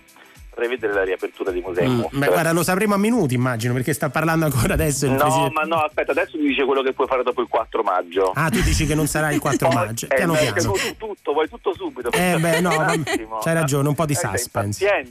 prevedere 0.56 0.94
la 0.94 1.04
riapertura 1.04 1.50
di 1.50 1.60
musei. 1.60 1.86
Mm, 1.86 2.02
beh, 2.12 2.26
guarda, 2.28 2.52
lo 2.52 2.62
sapremo 2.62 2.94
a 2.94 2.96
minuti, 2.96 3.34
immagino, 3.34 3.74
perché 3.74 3.92
sta 3.92 4.08
parlando 4.08 4.46
ancora 4.46 4.72
adesso 4.72 5.04
il 5.04 5.12
No, 5.12 5.18
presidente. 5.18 5.52
ma 5.52 5.62
no, 5.64 5.76
aspetta, 5.82 6.12
adesso 6.12 6.38
mi 6.38 6.46
dice 6.48 6.64
quello 6.64 6.80
che 6.82 6.94
puoi 6.94 7.06
fare 7.06 7.22
dopo 7.22 7.42
il 7.42 7.48
4 7.48 7.82
maggio. 7.82 8.32
Ah, 8.34 8.48
tu 8.48 8.62
dici 8.62 8.86
che 8.86 8.94
non 8.94 9.06
sarà 9.06 9.30
il 9.32 9.38
4 9.38 9.68
Poi- 9.68 9.76
maggio. 9.84 10.06
eh, 10.08 10.14
Piano 10.14 10.32
beh, 10.32 10.38
piano. 10.52 10.72
tu- 10.72 10.78
tu- 10.78 10.96
tutto, 10.96 11.32
vuoi 11.34 11.48
tutto 11.50 11.74
subito. 11.74 12.10
Eh, 12.12 12.38
beh, 12.40 12.60
no, 12.60 12.70
c'hai 13.42 13.54
ragione, 13.54 13.88
un 13.88 13.94
po' 13.94 14.06
di 14.06 14.14
Eh, 14.14 14.16
suspense. 14.16 14.84
cioè, 14.86 15.04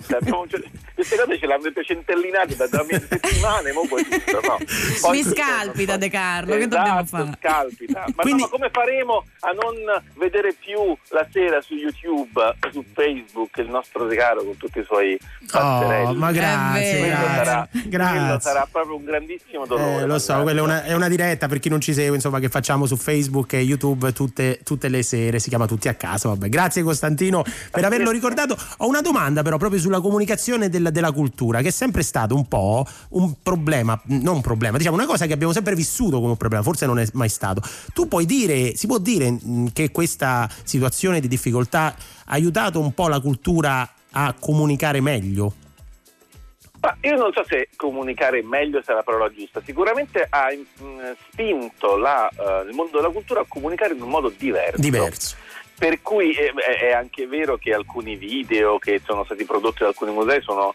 queste 0.95 1.15
cose 1.15 1.37
ce 1.39 1.45
l'hanno 1.45 1.71
centellinate 1.83 2.55
da, 2.55 2.67
da 2.67 2.83
settimane, 2.89 3.71
mo 3.71 3.85
poi 3.87 4.03
tutto, 4.03 4.39
no. 4.41 4.57
Poi- 5.01 5.11
Mi 5.17 5.23
scalpita 5.23 5.97
De 5.97 6.09
Carlo, 6.09 6.53
che 6.55 6.57
Esatto, 6.63 6.75
dobbiamo 6.75 7.05
fare? 7.05 7.29
scalpita. 7.39 7.99
Ma, 7.99 8.05
no, 8.07 8.13
Quindi- 8.23 8.41
ma 8.41 8.47
come 8.49 8.69
faremo 8.71 9.25
a 9.41 9.51
non 9.51 9.75
vedere 10.15 10.53
più 10.53 10.95
la 11.09 11.27
sera 11.31 11.61
su 11.61 11.75
YouTube, 11.75 12.55
su 12.71 12.83
Facebook 12.93 13.55
il 13.57 13.69
nostro 13.69 14.05
De 14.05 14.15
Caro 14.15 14.43
con 14.43 14.57
tutti 14.57 14.79
i 14.79 14.83
suoi? 14.83 15.17
Oh, 15.53 16.13
ma 16.15 16.31
grazie, 16.31 17.01
vero. 17.01 17.17
quello 17.17 17.35
sarà, 17.35 17.69
grazie. 17.71 17.89
grazie. 17.89 18.39
sarà 18.41 18.67
proprio 18.69 18.95
un 18.95 19.03
grandissimo 19.03 19.65
dolore. 19.65 20.01
Eh, 20.03 20.05
lo 20.05 20.17
so, 20.17 20.41
quella 20.41 20.59
è 20.59 20.63
una, 20.63 20.83
è 20.83 20.93
una 20.93 21.07
diretta 21.07 21.47
per 21.47 21.59
chi 21.59 21.69
non 21.69 21.79
ci 21.79 21.93
segue, 21.93 22.15
insomma, 22.15 22.39
che 22.39 22.49
facciamo 22.49 22.85
su 22.85 22.95
Facebook 22.95 23.53
e 23.53 23.59
YouTube 23.59 24.11
tutte, 24.11 24.59
tutte 24.63 24.89
le 24.89 25.03
sere. 25.03 25.39
Si 25.39 25.49
chiama 25.49 25.67
Tutti 25.67 25.87
a 25.87 25.93
casa. 25.93 26.29
Vabbè. 26.29 26.49
Grazie 26.49 26.83
Costantino 26.83 27.43
per 27.71 27.85
averlo 27.85 28.11
ricordato. 28.11 28.57
Ho 28.77 28.87
una 28.87 29.01
domanda, 29.01 29.43
però, 29.43 29.57
proprio 29.57 29.79
sulla 29.79 30.01
comunicazione 30.01 30.69
del- 30.69 30.89
della 30.91 31.11
cultura, 31.11 31.61
che 31.61 31.67
è 31.67 31.71
sempre 31.71 32.01
stato 32.01 32.35
un 32.35 32.47
po' 32.47 32.85
un 33.09 33.35
problema, 33.41 33.99
non 34.05 34.35
un 34.35 34.41
problema, 34.41 34.77
diciamo 34.77 34.95
una 34.95 35.05
cosa 35.05 35.25
che 35.25 35.33
abbiamo 35.33 35.53
sempre 35.53 35.75
vissuto 35.75 36.17
come 36.17 36.31
un 36.31 36.37
problema, 36.37 36.63
forse 36.63 36.85
non 36.85 36.99
è 36.99 37.07
mai 37.13 37.29
stato. 37.29 37.61
Tu 37.93 38.07
puoi 38.07 38.25
dire, 38.25 38.75
si 38.75 38.87
può 38.87 38.97
dire 38.97 39.37
che 39.73 39.91
questa 39.91 40.49
situazione 40.63 41.19
di 41.19 41.27
difficoltà 41.27 41.87
ha 41.87 42.33
aiutato 42.33 42.79
un 42.79 42.93
po' 42.93 43.07
la 43.07 43.19
cultura 43.19 43.87
a 44.17 44.33
comunicare 44.39 45.01
meglio? 45.01 45.53
Ma 46.79 46.95
io 47.01 47.15
non 47.15 47.33
so 47.33 47.43
se 47.47 47.69
comunicare 47.75 48.43
meglio 48.43 48.81
sia 48.83 48.93
la 48.93 49.03
parola 49.03 49.31
giusta, 49.31 49.61
sicuramente 49.63 50.25
ha 50.29 50.49
mm, 50.51 50.99
spinto 51.29 51.97
la, 51.97 52.29
eh, 52.29 52.69
il 52.69 52.75
mondo 52.75 52.97
della 52.97 53.11
cultura 53.11 53.41
a 53.41 53.45
comunicare 53.47 53.93
in 53.93 54.01
un 54.01 54.09
modo 54.09 54.29
diverso. 54.29 54.79
Diverso. 54.79 55.35
Per 55.77 56.01
cui 56.01 56.33
eh, 56.33 56.53
è, 56.53 56.79
è 56.85 56.91
anche 56.91 57.27
vero 57.27 57.57
che 57.57 57.73
alcuni 57.73 58.15
video 58.15 58.77
che 58.77 59.01
sono 59.03 59.25
stati 59.25 59.43
prodotti 59.45 59.79
da 59.79 59.87
alcuni 59.87 60.11
musei 60.11 60.41
sono 60.41 60.73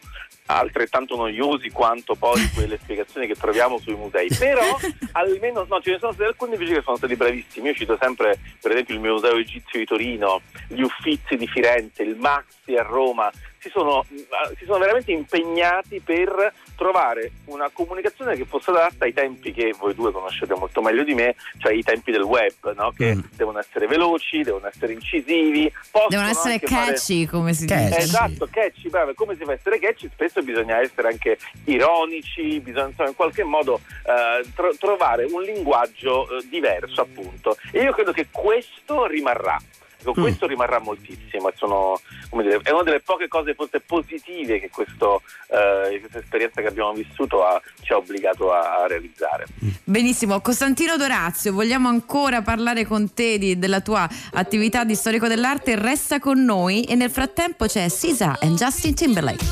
altrettanto 0.58 1.16
noiosi 1.16 1.70
quanto 1.70 2.14
poi 2.14 2.48
quelle 2.54 2.78
spiegazioni 2.82 3.26
che 3.26 3.34
troviamo 3.34 3.78
sui 3.78 3.94
musei. 3.94 4.28
Però 4.38 4.78
almeno 5.12 5.66
no, 5.68 5.80
ce 5.80 5.92
ne 5.92 5.98
sono 5.98 6.12
stati 6.12 6.28
alcuni 6.28 6.54
invece 6.54 6.74
che 6.74 6.82
sono 6.82 6.96
stati 6.96 7.16
bravissimi. 7.16 7.68
Io 7.68 7.74
cito 7.74 7.98
sempre, 8.00 8.38
per 8.60 8.72
esempio, 8.72 8.94
il 8.94 9.00
Museo 9.00 9.36
Egizio 9.36 9.78
di 9.78 9.84
Torino, 9.84 10.40
gli 10.68 10.82
Uffizi 10.82 11.36
di 11.36 11.46
Firenze, 11.46 12.02
il 12.02 12.16
Maxi 12.16 12.76
a 12.76 12.82
Roma. 12.82 13.30
Si 13.62 13.68
sono, 13.68 14.02
eh, 14.10 14.56
si 14.58 14.64
sono 14.64 14.78
veramente 14.78 15.12
impegnati 15.12 16.00
per 16.00 16.50
trovare 16.76 17.32
una 17.46 17.68
comunicazione 17.70 18.34
che 18.34 18.46
fosse 18.46 18.70
adatta 18.70 19.04
ai 19.04 19.12
tempi 19.12 19.52
che 19.52 19.74
voi 19.78 19.94
due 19.94 20.12
conoscete 20.12 20.54
molto 20.54 20.80
meglio 20.80 21.04
di 21.04 21.12
me, 21.12 21.36
cioè 21.58 21.74
i 21.74 21.82
tempi 21.82 22.10
del 22.10 22.22
web, 22.22 22.54
no? 22.74 22.90
che 22.96 23.14
Mm. 23.16 23.20
devono 23.36 23.58
essere 23.58 23.86
veloci, 23.86 24.42
devono 24.42 24.66
essere 24.66 24.94
incisivi, 24.94 25.70
possono 25.90 26.08
Devono 26.08 26.28
essere 26.30 26.52
anche 26.54 26.66
fare- 26.68 26.92
catchy, 26.92 27.26
come 27.26 27.52
si 27.52 27.66
Catchy. 27.66 27.84
dice. 27.88 27.98
Esatto, 27.98 28.48
catchy, 28.50 28.88
bravo. 28.88 29.12
Come 29.14 29.36
si 29.36 29.44
fa 29.44 29.50
a 29.50 29.54
essere 29.54 29.78
catchy? 29.78 30.08
Spesso 30.10 30.40
bisogna 30.42 30.80
essere 30.80 31.08
anche 31.08 31.36
ironici, 31.64 32.60
bisogna 32.60 32.86
insomma, 32.88 33.08
in 33.10 33.14
qualche 33.14 33.44
modo 33.44 33.80
eh, 34.06 34.42
tro- 34.54 34.74
trovare 34.78 35.24
un 35.30 35.42
linguaggio 35.42 36.26
eh, 36.38 36.46
diverso, 36.48 37.02
appunto. 37.02 37.56
E 37.72 37.82
io 37.82 37.92
credo 37.92 38.12
che 38.12 38.26
questo 38.30 39.06
rimarrà. 39.06 39.58
Ecco, 40.00 40.14
Mm. 40.18 40.22
Questo 40.22 40.46
rimarrà 40.46 40.78
moltissimo, 40.80 41.50
sono, 41.56 42.00
come 42.30 42.42
dire, 42.42 42.58
è 42.62 42.70
una 42.70 42.82
delle 42.82 43.00
poche 43.00 43.28
cose 43.28 43.54
forse 43.54 43.80
positive 43.80 44.58
che 44.58 44.70
questo, 44.70 45.20
eh, 45.48 45.98
questa 46.00 46.18
esperienza 46.18 46.62
che 46.62 46.68
abbiamo 46.68 46.92
vissuto 46.94 47.44
ha- 47.44 47.60
ci 47.82 47.92
ha 47.92 47.96
obbligato 47.96 48.50
a, 48.50 48.82
a 48.82 48.86
realizzare. 48.86 49.46
Benissimo, 49.84 50.40
Costantino 50.40 50.96
Dorazio, 50.96 51.52
vogliamo 51.52 51.88
ancora 51.88 52.40
parlare 52.40 52.86
con 52.86 53.12
te 53.12 53.36
di- 53.38 53.58
della 53.58 53.80
tua 53.80 54.08
attività 54.32 54.84
di 54.84 54.94
storico 54.94 55.28
dell'arte? 55.28 55.76
Resta 55.76 56.18
con 56.18 56.42
noi 56.42 56.84
e 56.84 56.94
nel 56.94 57.10
frattempo 57.10 57.66
c'è 57.66 57.88
Sisa 57.88 58.38
e 58.38 58.48
Justin 58.48 58.94
Timberlake. 58.94 59.44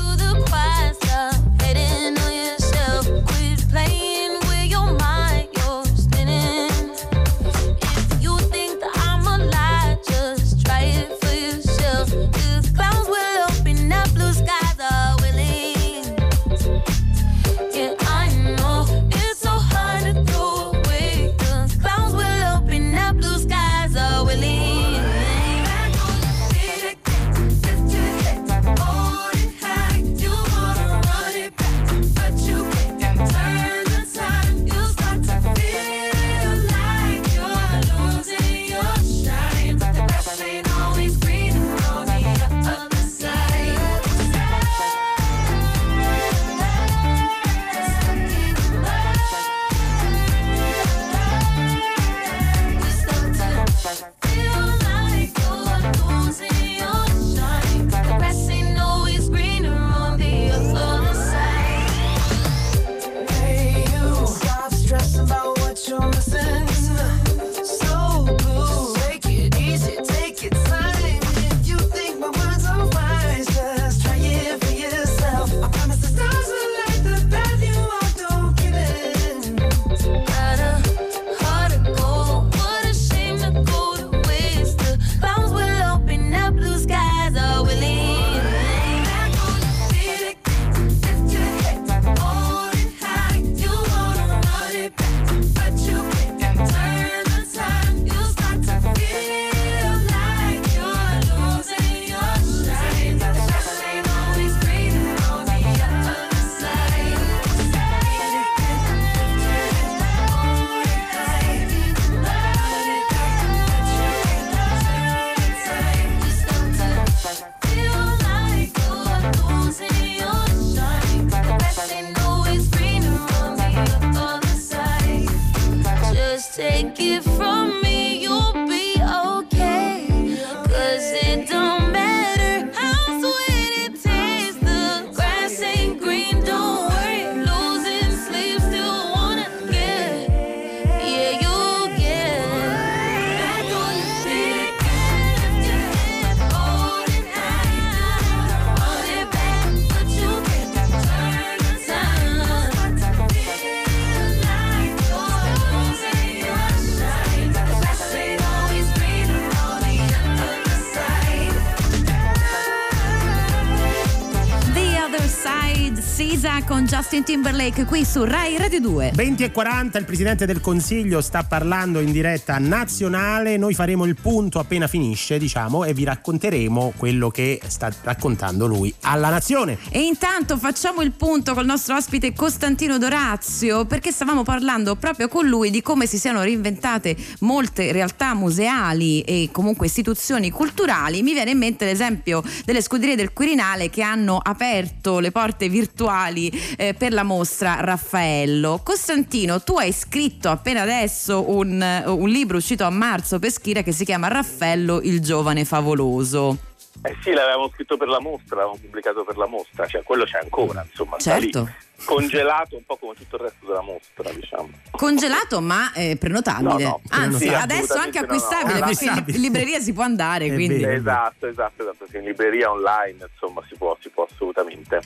Justin 166.89 167.23
Timberlake 167.23 167.85
qui 167.85 168.03
su 168.03 168.23
Rai 168.23 168.57
Radio 168.57 168.79
2. 168.79 169.11
20 169.13 169.43
e 169.43 169.51
40 169.51 169.99
il 169.99 170.05
Presidente 170.05 170.47
del 170.47 170.59
Consiglio 170.59 171.21
sta 171.21 171.43
parlando 171.43 171.99
in 171.99 172.11
diretta 172.11 172.57
nazionale, 172.57 173.57
noi 173.57 173.75
faremo 173.75 174.05
il 174.05 174.15
punto 174.19 174.57
appena 174.57 174.87
finisce 174.87 175.37
diciamo 175.37 175.83
e 175.83 175.93
vi 175.93 176.03
racconteremo 176.03 176.93
quello 176.97 177.29
che 177.29 177.61
sta 177.67 177.93
raccontando 178.01 178.65
lui 178.65 178.91
alla 179.01 179.29
nazione. 179.29 179.77
E 179.91 179.99
intanto 179.99 180.57
facciamo 180.57 181.03
il 181.03 181.11
punto 181.11 181.53
col 181.53 181.65
nostro 181.65 181.95
ospite 181.95 182.33
Costantino 182.33 182.97
Dorazio 182.97 183.85
perché 183.85 184.11
stavamo 184.11 184.41
parlando 184.41 184.95
proprio 184.95 185.27
con 185.27 185.45
lui 185.45 185.69
di 185.69 185.83
come 185.83 186.07
si 186.07 186.17
siano 186.17 186.41
reinventate 186.41 187.15
molte 187.41 187.91
realtà 187.91 188.33
museali 188.33 189.21
e 189.21 189.49
comunque 189.51 189.85
istituzioni 189.85 190.49
culturali. 190.49 191.21
Mi 191.21 191.33
viene 191.33 191.51
in 191.51 191.59
mente 191.59 191.85
l'esempio 191.85 192.41
delle 192.65 192.81
scuderie 192.81 193.15
del 193.15 193.31
Quirinale 193.31 193.91
che 193.91 194.01
hanno 194.01 194.39
aperto 194.41 195.19
le 195.19 195.29
porte 195.29 195.69
virtuali 195.69 196.77
eh, 196.79 196.93
per 196.93 197.11
la 197.11 197.23
mostra 197.23 197.81
Raffaello. 197.81 198.79
Costantino, 198.81 199.61
tu 199.61 199.77
hai 199.77 199.91
scritto 199.91 200.47
appena 200.47 200.81
adesso 200.81 201.49
un, 201.51 202.03
un 202.05 202.29
libro 202.29 202.55
uscito 202.55 202.85
a 202.85 202.89
marzo 202.89 203.37
per 203.37 203.51
Schira 203.51 203.81
che 203.81 203.91
si 203.91 204.05
chiama 204.05 204.29
Raffaello 204.29 205.01
il 205.01 205.19
giovane 205.19 205.65
favoloso. 205.65 206.57
Eh 207.03 207.17
sì, 207.21 207.31
l'avevamo 207.31 207.69
scritto 207.73 207.97
per 207.97 208.07
la 208.07 208.21
mostra, 208.21 208.55
l'avevamo 208.55 208.79
pubblicato 208.79 209.25
per 209.25 209.35
la 209.35 209.47
mostra, 209.47 209.85
cioè 209.87 210.03
quello 210.03 210.23
c'è 210.23 210.39
ancora, 210.41 210.85
insomma, 210.89 211.17
Certo. 211.17 211.69
Congelato 212.03 212.75
un 212.75 212.83
po' 212.85 212.97
come 212.97 213.13
tutto 213.15 213.35
il 213.35 213.41
resto 213.43 213.65
della 213.65 213.81
mostra, 213.81 214.31
diciamo. 214.31 214.69
Congelato 214.91 215.61
ma 215.61 215.91
eh, 215.93 216.17
prenotabile. 216.17 216.83
No, 216.83 216.89
no, 216.89 217.01
Anzi, 217.09 217.47
sì, 217.47 217.53
adesso 217.53 217.95
anche 217.95 218.19
acquistabile 218.19 218.79
no. 218.79 218.85
perché 218.85 219.31
in 219.31 219.41
libreria 219.41 219.79
si 219.79 219.93
può 219.93 220.03
andare. 220.03 220.51
Quindi. 220.51 220.83
Esatto, 220.83 221.47
esatto, 221.47 221.83
esatto, 221.83 222.05
sì, 222.09 222.17
in 222.17 222.23
libreria 222.23 222.71
online, 222.71 223.27
insomma, 223.31 223.61
si 223.67 223.75
può, 223.75 223.97
si 224.01 224.09
può 224.09 224.27
assolutamente. 224.29 225.01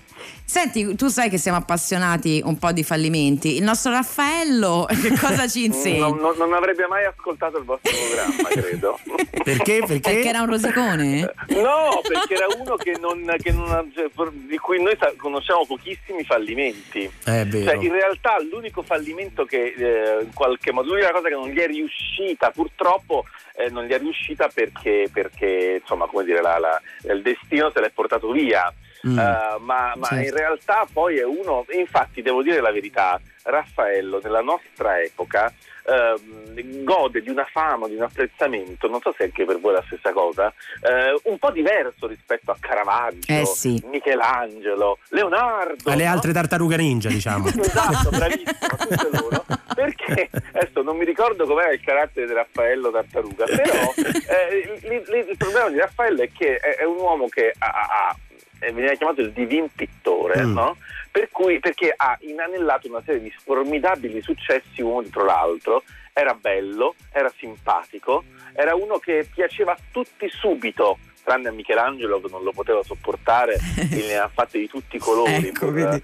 Senti, 0.46 0.96
tu 0.96 1.08
sai 1.08 1.30
che 1.30 1.38
siamo 1.38 1.58
appassionati 1.58 2.42
un 2.44 2.58
po' 2.58 2.72
di 2.72 2.84
fallimenti. 2.84 3.56
Il 3.56 3.64
nostro 3.64 3.92
Raffaello 3.92 4.88
che 5.02 5.18
cosa 5.18 5.48
ci 5.48 5.66
insegna? 5.66 6.08
Non, 6.08 6.18
non- 6.18 6.38
non 6.38 6.54
avrebbe 6.54 6.88
mai 6.88 7.06
ascoltato 7.06 7.58
il 7.58 7.64
vostro 7.64 7.92
programma, 7.92 8.50
credo. 8.50 9.00
Perché? 9.44 9.84
Perché 9.86 10.24
era 10.24 10.42
un 10.42 10.48
rosicone? 10.48 11.20
No, 11.50 12.00
perché 12.08 12.34
era 12.34 12.48
uno 12.58 12.76
che 12.76 12.96
non, 13.00 13.24
che 13.40 13.52
non 13.52 13.92
cioè, 13.94 14.10
di 14.48 14.58
cui 14.58 14.82
noi 14.82 14.98
conosciamo 15.18 15.66
pochissimi 15.66 16.24
fallimenti. 16.24 16.83
È 16.92 17.46
vero. 17.46 17.66
Cioè, 17.72 17.84
in 17.84 17.92
realtà 17.92 18.38
l'unico 18.42 18.82
fallimento 18.82 19.46
che 19.46 19.74
eh, 19.78 20.24
in 20.24 20.34
qualche 20.34 20.72
modo, 20.72 20.90
l'unica 20.90 21.12
cosa 21.12 21.28
che 21.30 21.34
non 21.36 21.50
gli 21.50 21.60
è 21.60 21.68
riuscita, 21.68 22.52
purtroppo 22.52 23.26
eh, 23.56 23.70
non 23.70 23.86
gli 23.86 23.92
è 23.92 24.00
riuscita 24.00 24.50
perché, 24.54 25.10
perché 25.12 25.80
insomma, 25.82 26.06
come 26.08 26.24
dire, 26.24 26.42
la- 26.42 26.58
la- 26.60 26.82
il 27.14 27.22
destino 27.22 27.72
se 27.72 27.80
l'è 27.82 27.90
portato 27.92 28.32
via. 28.32 28.74
Mm. 29.06 29.20
Eh, 29.20 29.56
ma 29.60 29.94
ma 29.98 30.08
Certo. 30.08 30.24
in 30.24 30.34
realtà 30.34 30.88
poi 30.92 31.18
è 31.18 31.26
uno, 31.26 31.66
infatti 31.74 32.22
devo 32.22 32.42
dire 32.42 32.62
la 32.62 32.72
verità, 32.72 33.20
Raffaello 33.44 34.22
nella 34.24 34.40
nostra 34.40 35.02
epoca 35.02 35.54
ehm, 35.86 36.84
gode 36.84 37.22
di 37.22 37.30
una 37.30 37.46
fama, 37.52 37.88
di 37.88 37.96
un 37.96 38.04
apprezzamento, 38.04 38.88
non 38.90 39.02
so 39.02 39.14
se 39.18 39.24
anche 39.24 39.46
per 39.46 39.60
voi 39.60 39.72
è 39.74 39.76
la 39.78 39.84
stessa 39.86 40.12
cosa, 40.12 40.54
eh, 40.82 41.20
un 41.30 41.38
po' 41.38 41.52
diverso 41.52 42.08
rispetto 42.08 42.52
a 42.52 42.58
Caravaggio, 42.60 43.32
Eh 43.32 43.46
sì. 43.46 43.82
Michelangelo, 43.86 44.98
Leonardo. 45.10 45.92
Alle 45.92 46.06
no? 46.06 46.12
altre 46.12 46.34
tartarughe 46.34 46.78
ninja 46.78 47.10
diciamo. 47.10 47.48
Esatto, 47.74 48.10
bravissimo, 48.10 48.78
tutte 48.78 49.10
loro. 49.12 49.46
Perché 49.76 50.30
adesso 50.54 50.82
non 50.84 50.98
mi 50.98 51.06
ricordo 51.06 51.46
com'era 51.46 51.72
il 51.72 51.82
carattere 51.82 52.28
di 52.28 52.34
Raffaello 52.34 52.92
Tartaruga, 52.92 53.46
però 53.46 53.94
eh, 53.96 54.80
li- 54.84 55.04
li- 55.08 55.30
il 55.30 55.38
problema 55.38 55.70
di 55.70 55.78
Raffaello 55.80 56.22
è 56.22 56.30
che 56.32 56.58
è, 56.58 56.76
è 56.78 56.84
un 56.84 56.98
uomo 56.98 57.28
che 57.28 57.54
ha, 57.58 57.66
ha- 57.68 58.10
ha- 58.10 58.16
eh, 58.60 58.72
veniva 58.72 58.94
chiamato 58.94 59.22
il 59.22 59.32
divin 59.32 59.68
pittore, 59.74 60.44
Mm. 60.44 60.54
no? 60.54 60.78
Per 61.14 61.30
cui, 61.30 61.60
perché 61.60 61.94
ha 61.96 62.18
inanellato 62.22 62.88
una 62.88 63.04
serie 63.06 63.22
di 63.22 63.30
formidabili 63.30 64.20
successi 64.20 64.82
uno 64.82 65.04
dietro 65.04 65.24
l'altro. 65.24 65.84
Era 66.12 66.34
bello, 66.34 66.96
era 67.12 67.32
simpatico, 67.38 68.24
era 68.54 68.74
uno 68.74 68.98
che 68.98 69.30
piaceva 69.32 69.74
a 69.74 69.78
tutti 69.92 70.28
subito, 70.28 70.98
tranne 71.24 71.50
a 71.50 71.52
Michelangelo 71.52 72.22
che 72.22 72.30
non 72.30 72.44
lo 72.44 72.52
poteva 72.52 72.84
sopportare, 72.84 73.56
e 73.78 74.06
ne 74.08 74.18
ha 74.18 74.30
fatte 74.32 74.60
di 74.60 74.68
tutti 74.68 74.98
i 74.98 75.00
colori 75.00 75.48
Ecco, 75.48 75.68
pur, 75.68 75.78
eh, 75.80 76.02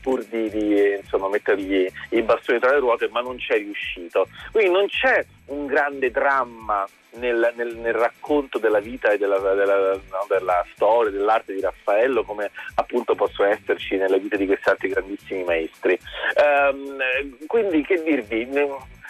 pur 0.00 0.24
di, 0.24 0.50
di, 0.50 0.98
insomma, 1.00 1.28
mettergli 1.28 1.86
i 2.10 2.22
bastoni 2.22 2.58
tra 2.58 2.72
le 2.72 2.78
ruote, 2.78 3.08
ma 3.10 3.20
non 3.20 3.36
c'è 3.36 3.56
riuscito. 3.56 4.28
Quindi 4.50 4.72
non 4.72 4.86
c'è 4.88 5.24
un 5.46 5.66
grande 5.66 6.10
dramma 6.10 6.86
nel, 7.14 7.52
nel- 7.56 7.76
nel 7.76 7.94
racconto 7.94 8.58
della 8.58 8.80
vita 8.80 9.10
e 9.10 9.18
della, 9.18 9.38
della- 9.38 9.92
no, 9.92 10.26
della 10.28 10.64
storia, 10.74 11.10
dell'arte 11.10 11.54
di 11.54 11.60
Raffaello, 11.60 12.24
come 12.24 12.50
appunto 12.74 13.14
possono 13.14 13.50
esserci 13.50 13.96
nelle 13.96 14.18
vite 14.18 14.36
di 14.36 14.46
questi 14.46 14.68
altri 14.68 14.88
grandissimi 14.88 15.44
maestri. 15.44 15.98
Ehm, 16.36 16.98
eh, 17.00 17.46
quindi 17.46 17.82
che 17.82 18.02
dirvi? 18.02 18.48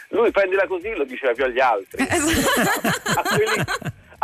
Lui 0.09 0.31
prendila 0.31 0.67
così 0.67 0.95
lo 0.95 1.05
diceva 1.05 1.33
più 1.33 1.45
agli 1.45 1.61
altri, 1.61 2.03
a 2.05 3.23
quelli, 3.35 3.65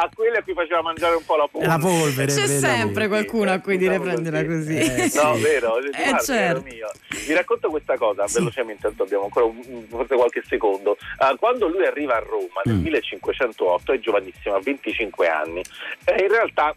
a 0.00 0.08
quelli 0.14 0.36
a 0.36 0.42
cui 0.44 0.54
faceva 0.54 0.80
mangiare 0.80 1.16
un 1.16 1.24
po' 1.24 1.34
la 1.36 1.48
polvere. 1.50 1.72
La 1.72 1.78
polvere. 1.78 2.32
C'è 2.32 2.46
vero. 2.46 2.60
sempre 2.60 3.08
qualcuno 3.08 3.50
a 3.50 3.58
cui 3.58 3.76
dire 3.76 3.98
prendila 3.98 4.44
così. 4.44 4.76
Eh, 4.78 5.08
sì. 5.08 5.16
No, 5.20 5.34
vero, 5.38 5.78
Eh, 5.78 5.90
guarda, 5.90 6.18
certo. 6.18 6.62
Vi 7.26 7.34
racconto 7.34 7.68
questa 7.68 7.96
cosa 7.96 8.24
velocemente, 8.32 8.82
tanto 8.82 9.02
abbiamo 9.02 9.24
ancora 9.24 9.46
un- 9.46 9.86
forse 9.88 10.14
qualche 10.14 10.42
secondo. 10.46 10.96
Ah, 11.18 11.34
quando 11.36 11.66
lui 11.66 11.84
arriva 11.84 12.14
a 12.16 12.20
Roma 12.20 12.60
nel 12.64 12.76
Mm. 12.76 12.82
1508 12.82 13.92
è 13.92 13.98
giovanissimo, 13.98 14.54
ha 14.54 14.60
25 14.60 15.26
anni. 15.28 15.62
E 16.04 16.22
in 16.22 16.28
realtà 16.28 16.74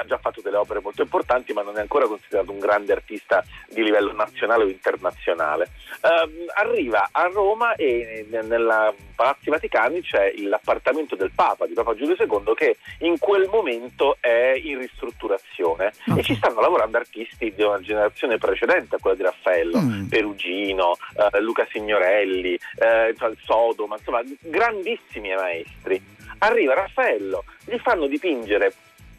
ha 0.00 0.04
già 0.04 0.18
fatto 0.18 0.40
delle 0.40 0.56
opere 0.56 0.80
molto 0.80 1.02
importanti, 1.02 1.52
ma 1.52 1.62
non 1.62 1.76
è 1.76 1.80
ancora 1.80 2.06
considerato 2.06 2.50
un 2.52 2.58
grande 2.58 2.92
artista 2.92 3.44
di 3.68 3.82
livello 3.82 4.12
nazionale 4.12 4.64
o 4.64 4.68
internazionale. 4.68 5.70
Ehm, 6.02 6.46
arriva 6.54 7.08
a 7.12 7.26
Roma 7.26 7.74
e 7.74 8.26
nel 8.28 8.46
nella 8.50 8.92
Palazzi 9.14 9.50
Vaticani 9.50 10.00
c'è 10.02 10.32
l'appartamento 10.38 11.14
del 11.14 11.30
Papa, 11.34 11.66
di 11.66 11.74
Papa 11.74 11.94
Giulio 11.94 12.16
II, 12.18 12.54
che 12.54 12.76
in 13.00 13.18
quel 13.18 13.48
momento 13.50 14.16
è 14.20 14.58
in 14.62 14.78
ristrutturazione 14.78 15.92
e 16.16 16.22
ci 16.22 16.34
stanno 16.34 16.60
lavorando 16.60 16.96
artisti 16.96 17.52
di 17.54 17.62
una 17.62 17.80
generazione 17.80 18.38
precedente 18.38 18.96
a 18.96 18.98
quella 18.98 19.16
di 19.16 19.22
Raffaello, 19.22 19.78
Mm. 19.80 20.06
Perugino, 20.08 20.96
eh, 21.32 21.40
Luca 21.40 21.66
Signorelli, 21.70 22.58
eh, 22.76 23.14
Sodoma, 23.44 23.96
insomma 23.96 24.22
grandissimi 24.40 25.34
maestri. 25.34 26.02
Arriva 26.38 26.74
Raffaello, 26.74 27.44
gli 27.64 27.76
fanno 27.78 28.06
dipingere 28.06 28.72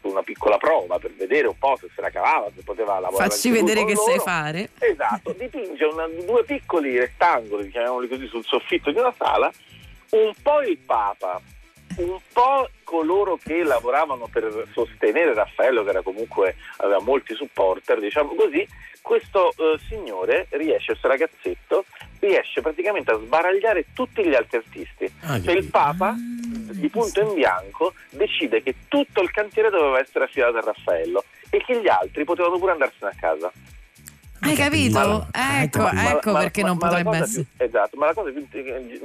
una 0.08 0.22
piccola 0.22 0.56
prova 0.58 0.98
per 0.98 1.12
vedere 1.14 1.46
un 1.46 1.58
po' 1.58 1.76
se 1.80 1.88
se 1.94 2.00
la 2.00 2.10
cavava, 2.10 2.48
se 2.54 2.62
poteva 2.62 2.98
lavorare. 2.98 3.30
Facci 3.30 3.50
vedere 3.50 3.84
che 3.84 3.96
sai 3.96 4.16
loro. 4.16 4.22
fare. 4.22 4.68
Esatto, 4.78 5.32
dipinge 5.32 5.84
una- 5.84 6.08
due 6.08 6.44
piccoli 6.44 6.98
rettangoli, 6.98 7.70
chiamiamoli 7.70 8.08
così, 8.08 8.26
sul 8.26 8.44
soffitto 8.44 8.90
di 8.90 8.98
una 8.98 9.14
sala, 9.16 9.50
un 10.10 10.32
po' 10.42 10.60
il 10.62 10.78
Papa, 10.78 11.40
un 11.96 12.18
po' 12.32 12.68
coloro 12.84 13.38
che 13.42 13.62
lavoravano 13.62 14.28
per 14.30 14.66
sostenere 14.72 15.34
Raffaello, 15.34 15.82
che 15.84 15.90
era 15.90 16.02
comunque 16.02 16.56
aveva 16.78 17.00
molti 17.00 17.34
supporter, 17.34 17.98
diciamo 18.00 18.34
così, 18.34 18.66
questo 19.00 19.50
eh, 19.56 19.78
signore 19.88 20.46
riesce, 20.50 20.92
questo 20.92 21.08
ragazzetto, 21.08 21.84
riesce 22.22 22.60
praticamente 22.60 23.10
a 23.10 23.18
sbaragliare 23.18 23.86
tutti 23.92 24.24
gli 24.24 24.34
altri 24.34 24.58
artisti. 24.58 25.12
Ah, 25.22 25.40
Cioè 25.42 25.54
il 25.56 25.64
Papa, 25.66 26.14
di 26.16 26.88
punto 26.88 27.20
in 27.20 27.34
bianco, 27.34 27.94
decide 28.10 28.62
che 28.62 28.74
tutto 28.86 29.20
il 29.22 29.30
cantiere 29.32 29.70
doveva 29.70 29.98
essere 29.98 30.24
affidato 30.26 30.56
a 30.58 30.60
Raffaello 30.60 31.24
e 31.50 31.62
che 31.64 31.80
gli 31.80 31.88
altri 31.88 32.24
potevano 32.24 32.58
pure 32.58 32.72
andarsene 32.72 33.10
a 33.10 33.14
casa. 33.18 33.50
Hai 34.44 34.54
capito? 34.54 34.98
Ma- 34.98 35.62
Ecco, 35.62 35.82
Ma- 35.82 36.10
ecco 36.10 36.32
Ma- 36.32 36.38
perché 36.40 36.62
ma- 36.62 36.68
non 36.68 36.78
potrebbe 36.78 37.16
essere. 37.18 37.44
più- 37.56 37.64
esatto, 37.66 37.96
ma 37.96 38.06
la 38.06 38.14
cosa 38.14 38.30
più 38.30 38.48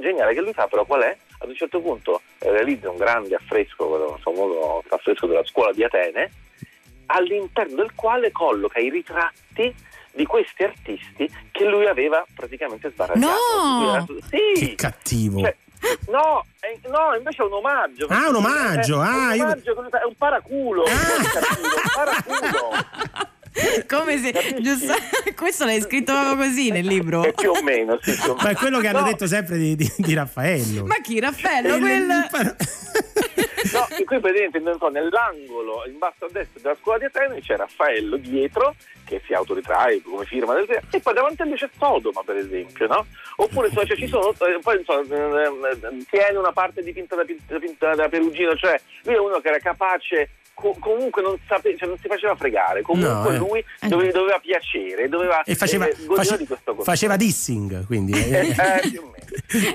geniale 0.00 0.34
che 0.34 0.40
lui 0.40 0.52
fa 0.52 0.66
però 0.68 0.84
qual 0.84 1.02
è? 1.02 1.16
Ad 1.40 1.48
un 1.48 1.54
certo 1.56 1.80
punto 1.80 2.22
eh, 2.38 2.50
realizza 2.50 2.90
un 2.90 2.96
grande 2.96 3.34
affresco, 3.34 3.86
quello 3.88 4.18
famoso 4.22 4.82
affresco 4.90 5.26
della 5.26 5.44
scuola 5.44 5.72
di 5.72 5.82
Atene, 5.84 6.30
all'interno 7.06 7.76
del 7.76 7.94
quale 7.94 8.30
colloca 8.32 8.78
i 8.80 8.90
ritratti 8.90 9.72
di 10.12 10.24
questi 10.26 10.64
artisti 10.64 11.30
che 11.52 11.64
lui 11.64 11.86
aveva 11.86 12.24
praticamente 12.34 12.90
sbaragliato. 12.90 13.32
No! 13.48 14.06
Sì! 14.30 14.60
Che 14.66 14.74
cattivo. 14.74 15.40
Cioè, 15.40 15.56
no, 16.08 16.44
è, 16.60 16.76
no, 16.88 17.14
invece 17.16 17.42
è 17.42 17.44
un 17.46 17.52
omaggio. 17.52 18.06
Ah, 18.08 18.28
un 18.28 18.34
omaggio, 18.36 19.02
È, 19.02 19.06
è 19.06 19.08
ah, 19.08 19.28
un 19.30 19.34
io- 19.36 19.44
omaggio 19.44 19.86
fa- 19.90 20.00
è 20.00 20.04
un 20.04 20.14
paraculo. 20.16 20.84
è 20.84 20.90
cattivo, 21.32 21.66
un 21.66 21.90
paraculo. 21.94 22.86
Come 23.88 24.18
se 24.18 24.56
giusto, 24.60 24.94
questo 25.34 25.64
l'hai 25.64 25.80
scritto 25.80 26.12
proprio 26.12 26.36
così 26.46 26.70
nel 26.70 26.86
libro. 26.86 27.24
E 27.24 27.32
più 27.32 27.50
o 27.50 27.60
meno, 27.62 27.98
sì, 28.00 28.12
più 28.14 28.30
o 28.30 28.34
Ma 28.36 28.50
è 28.50 28.54
quello 28.54 28.78
che 28.78 28.86
hanno 28.88 29.00
No. 29.00 29.06
detto 29.06 29.26
sempre 29.26 29.56
di, 29.56 29.74
di- 29.74 29.92
di 29.96 30.14
Raffaello. 30.14 30.84
Ma 30.84 30.96
chi 31.02 31.18
Raffaello? 31.18 31.74
Il- 31.74 31.80
Quel... 31.82 32.02
il- 32.02 32.56
No, 33.78 33.96
e 33.96 34.04
qui 34.04 34.18
praticamente 34.20 34.58
non 34.58 34.76
so, 34.78 34.88
nell'angolo 34.88 35.84
in 35.86 35.98
basso 35.98 36.24
a 36.24 36.28
destra 36.30 36.60
della 36.60 36.76
scuola 36.80 36.98
di 36.98 37.04
Atene 37.04 37.40
c'è 37.40 37.56
Raffaello 37.56 38.16
dietro 38.16 38.74
che 39.04 39.22
si 39.26 39.32
autoritrae 39.32 40.02
come 40.02 40.24
firma 40.26 40.54
del 40.54 40.66
e 40.90 41.00
poi 41.00 41.14
davanti 41.14 41.42
a 41.42 41.44
lui 41.46 41.56
c'è 41.56 41.68
Sodoma 41.78 42.22
per 42.24 42.36
esempio, 42.36 42.86
no? 42.86 43.06
Oppure 43.36 43.70
cioè, 43.72 43.86
ci 43.96 44.06
sono, 44.06 44.30
eh, 44.32 44.58
poi 44.60 44.78
insomma, 44.78 45.00
eh, 45.00 45.46
eh, 45.46 46.04
tiene 46.10 46.38
una 46.38 46.52
parte 46.52 46.82
dipinta 46.82 47.14
da, 47.16 47.24
da 47.78 47.94
da 47.94 48.08
Perugino, 48.08 48.54
cioè 48.56 48.78
lui 49.04 49.14
è 49.14 49.18
uno 49.18 49.38
che 49.40 49.48
era 49.48 49.58
capace 49.58 50.30
co- 50.52 50.76
comunque 50.80 51.22
non, 51.22 51.38
sape- 51.46 51.76
cioè 51.78 51.88
non 51.88 51.96
si 51.98 52.08
faceva 52.08 52.34
fregare, 52.34 52.82
comunque 52.82 53.12
No, 53.12 53.30
eh. 53.30 53.36
lui 53.38 53.64
dove- 53.88 54.10
doveva 54.10 54.38
piacere, 54.40 55.08
doveva 55.08 55.42
E 55.44 55.54
faceva, 55.54 55.86
eh, 55.86 55.92
face- 55.94 56.36
di 56.36 56.46
questo 56.46 56.74
contesto. 56.74 56.82
faceva 56.84 57.16
dissing, 57.16 57.86
quindi. 57.86 58.12
Eh, 58.12 58.48
eh, 58.50 58.88
più 58.90 59.00
o 59.02 59.10
meno. 59.12 59.16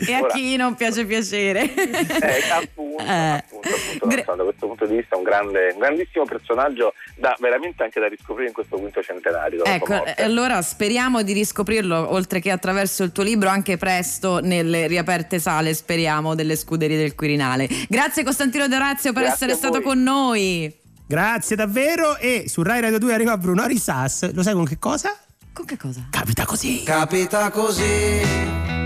E 0.08 0.14
a 0.14 0.26
chi 0.28 0.56
non 0.56 0.74
piace 0.76 1.06
piacere. 1.06 1.62
Eh, 1.74 2.49
appunto, 2.51 3.04
Eh. 3.04 3.08
appunto, 3.38 3.70
appunto, 3.96 4.18
insomma, 4.18 4.38
da 4.38 4.44
questo 4.44 4.68
punto 4.68 4.86
di 4.86 4.96
vista 4.96 5.16
un, 5.16 5.24
grande, 5.24 5.70
un 5.74 5.80
grandissimo 5.80 6.26
personaggio 6.26 6.94
da 7.16 7.36
veramente 7.39 7.84
anche 7.84 8.00
da 8.00 8.08
riscoprire 8.08 8.48
in 8.48 8.54
questo 8.54 8.78
quinto 8.78 9.02
centenario. 9.02 9.64
Ecco, 9.64 10.06
e 10.06 10.24
allora 10.24 10.62
speriamo 10.62 11.22
di 11.24 11.34
riscoprirlo, 11.34 12.14
oltre 12.14 12.39
che 12.39 12.52
attraverso 12.52 13.04
il 13.04 13.12
tuo 13.12 13.24
libro, 13.24 13.50
anche 13.50 13.78
presto 13.78 14.39
nelle 14.39 14.88
riaperte 14.88 15.39
sale, 15.39 15.74
speriamo, 15.74 16.36
delle 16.36 16.56
scuderie 16.56 16.98
del 16.98 17.16
Quirinale. 17.16 17.68
Grazie 17.88 18.24
Costantino 18.24 18.68
Dorazio 18.68 19.14
per 19.14 19.24
Grazie 19.24 19.48
essere 19.48 19.58
stato 19.58 19.82
con 19.82 20.02
noi. 20.02 20.82
Grazie 21.08 21.56
davvero. 21.56 22.18
E 22.18 22.46
su 22.48 22.64
Rai 22.64 22.82
Radio 22.82 22.98
2 22.98 23.14
arriva 23.14 23.38
Bruno 23.38 23.66
Risas. 23.66 24.34
Lo 24.34 24.41
sai 24.41 24.54
con 24.54 24.66
che 24.66 24.80
cosa? 24.80 25.16
Con 25.54 25.66
che 25.66 25.78
cosa? 25.78 26.08
Capita 26.10 26.46
così. 26.46 26.84
Capita 26.84 27.50
così 27.52 28.83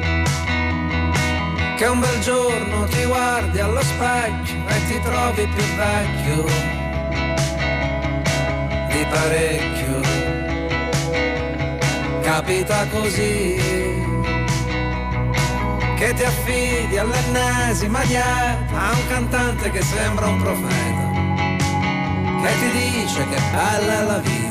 che 1.77 1.85
un 1.85 1.99
bel 1.99 2.19
giorno 2.21 2.85
ti 2.85 3.03
guardi 3.05 3.59
allo 3.59 3.81
specchio 3.83 4.55
e 4.67 4.85
ti 4.87 4.99
trovi 4.99 5.47
più 5.47 5.63
vecchio 5.75 6.45
di 8.89 9.05
parecchio. 9.07 10.01
Capita 12.23 12.87
così 12.87 13.55
che 15.97 16.13
ti 16.15 16.23
affidi 16.23 16.97
all'ennesima 16.97 18.03
dieta 18.05 18.75
a 18.75 18.91
un 18.93 19.07
cantante 19.07 19.69
che 19.69 19.81
sembra 19.83 20.27
un 20.27 20.41
profeta 20.41 21.05
che 22.41 22.53
ti 22.59 22.71
dice 22.71 23.27
che 23.29 23.41
bella 23.51 23.99
è 23.99 24.03
la 24.03 24.17
vita 24.17 24.47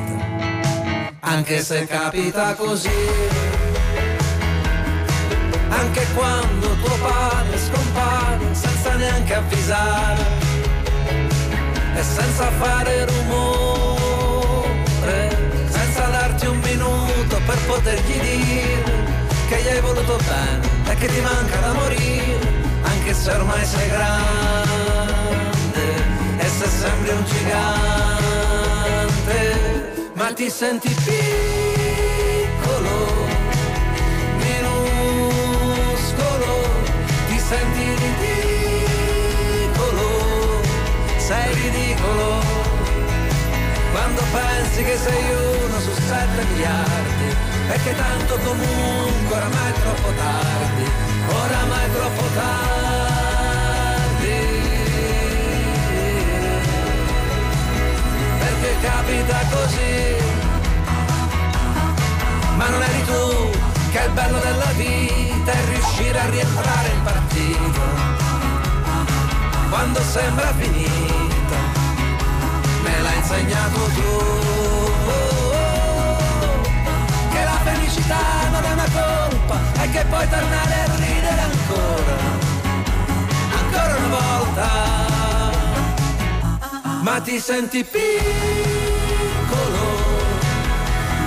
anche 1.20 1.60
se 1.60 1.86
capita 1.86 2.54
così. 2.54 3.55
Anche 5.68 6.06
quando 6.14 6.74
tuo 6.76 6.96
padre 6.98 7.58
scompare 7.58 8.54
senza 8.54 8.94
neanche 8.94 9.34
avvisare 9.34 10.24
e 11.94 12.02
senza 12.02 12.50
fare 12.52 13.06
rumore, 13.06 14.36
senza 15.68 16.06
darti 16.06 16.46
un 16.46 16.58
minuto 16.58 17.40
per 17.46 17.58
potergli 17.66 18.20
dire 18.20 18.82
che 19.48 19.62
gli 19.62 19.68
hai 19.68 19.80
voluto 19.80 20.18
bene 20.26 20.68
e 20.90 20.94
che 20.94 21.06
ti 21.06 21.20
manca 21.20 21.58
da 21.58 21.72
morire, 21.72 22.38
anche 22.82 23.14
se 23.14 23.30
ormai 23.30 23.64
sei 23.64 23.88
grande 23.88 24.24
e 26.38 26.48
se 26.48 26.68
sembri 26.68 27.10
un 27.10 27.24
gigante, 27.24 28.12
ma 30.14 30.32
ti 30.32 30.50
senti 30.50 30.88
piccolo 30.88 31.75
senti 37.48 37.84
ridicolo, 38.02 39.40
sei 41.16 41.54
ridicolo, 41.54 42.42
quando 43.92 44.22
pensi 44.32 44.82
che 44.82 44.96
sei 44.96 45.30
uno 45.30 45.78
su 45.78 45.92
sette 45.92 46.44
miliardi, 46.50 47.36
e 47.68 47.82
che 47.84 47.94
tanto 47.94 48.36
comunque 48.44 49.36
oramai 49.36 49.70
è 49.70 49.74
troppo 49.80 50.12
tardi, 50.16 50.90
oramai 51.28 51.84
è 51.84 51.90
troppo 51.92 52.24
tardi, 52.34 52.64
perché 58.40 58.76
capita 58.82 59.38
così 59.50 60.14
ma 62.56 62.68
non 62.70 62.82
eri 62.82 63.04
tu 63.04 63.50
che 63.96 64.04
il 64.04 64.12
bello 64.12 64.38
della 64.38 64.72
vita 64.76 65.52
è 65.52 65.64
riuscire 65.70 66.18
a 66.18 66.28
rientrare 66.28 66.88
in 66.88 67.02
partito. 67.02 67.80
Quando 69.70 70.00
sembra 70.02 70.52
finita 70.52 71.56
me 72.82 73.00
l'hai 73.00 73.16
insegnato 73.16 73.78
tu. 73.96 74.24
Che 77.32 77.44
la 77.44 77.58
felicità 77.64 78.20
non 78.50 78.64
è 78.64 78.72
una 78.72 78.88
colpa 78.92 79.56
e 79.82 79.90
che 79.90 80.04
puoi 80.04 80.28
tornare 80.28 80.74
a 80.74 80.94
ridere 80.96 81.40
ancora 81.40 82.16
ancora 83.60 83.96
una 83.96 84.08
volta. 84.18 84.68
Ma 87.00 87.20
ti 87.20 87.38
senti 87.38 87.84
piccolo 87.84 88.04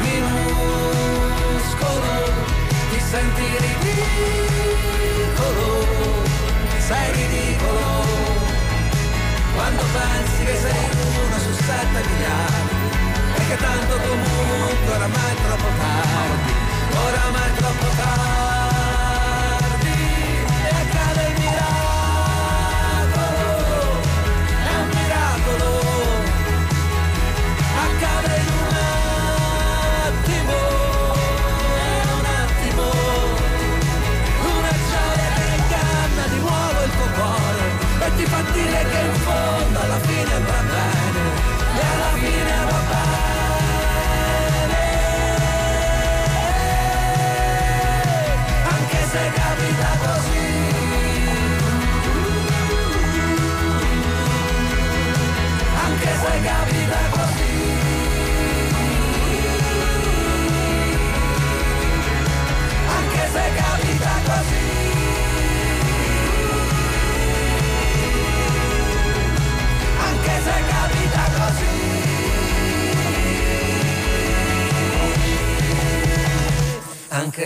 minuscolo, 0.02 0.98
senti 3.10 3.41
ridicolo, 3.57 4.22
sei 6.78 7.12
ridicolo, 7.12 8.05
quando 9.55 9.84
pensi 9.93 10.43
che 10.45 10.55
sei 10.55 10.89
uno 10.93 11.39
su 11.39 11.51
sette 11.53 12.07
miliardi, 12.07 12.76
e 13.36 13.47
che 13.47 13.57
tanto 13.57 13.97
comunque 13.97 14.93
oramai 14.93 15.32
è 15.32 15.36
troppo 15.41 15.70
tardi, 15.80 16.53
oramai 16.93 17.49
è 17.49 17.53
troppo 17.57 17.88
tardi, 17.97 18.49
ti 38.20 38.26
fa 38.26 38.42
dire 38.52 38.84
che 38.92 39.00
in 39.00 39.14
fondo 39.14 39.80
alla 39.80 40.00
fine 40.00 40.40
va 40.46 40.62
bene, 40.72 41.22
e 41.74 41.82
alla 41.94 42.12
fine 42.20 42.54
va 42.70 42.80
bene, 42.90 43.18
anche 48.76 49.00
se 49.12 49.32
capita 49.40 49.90
così. 50.04 50.48
Anche 55.86 56.12
se 56.22 56.42
capita 56.44 56.98
così 56.98 57.09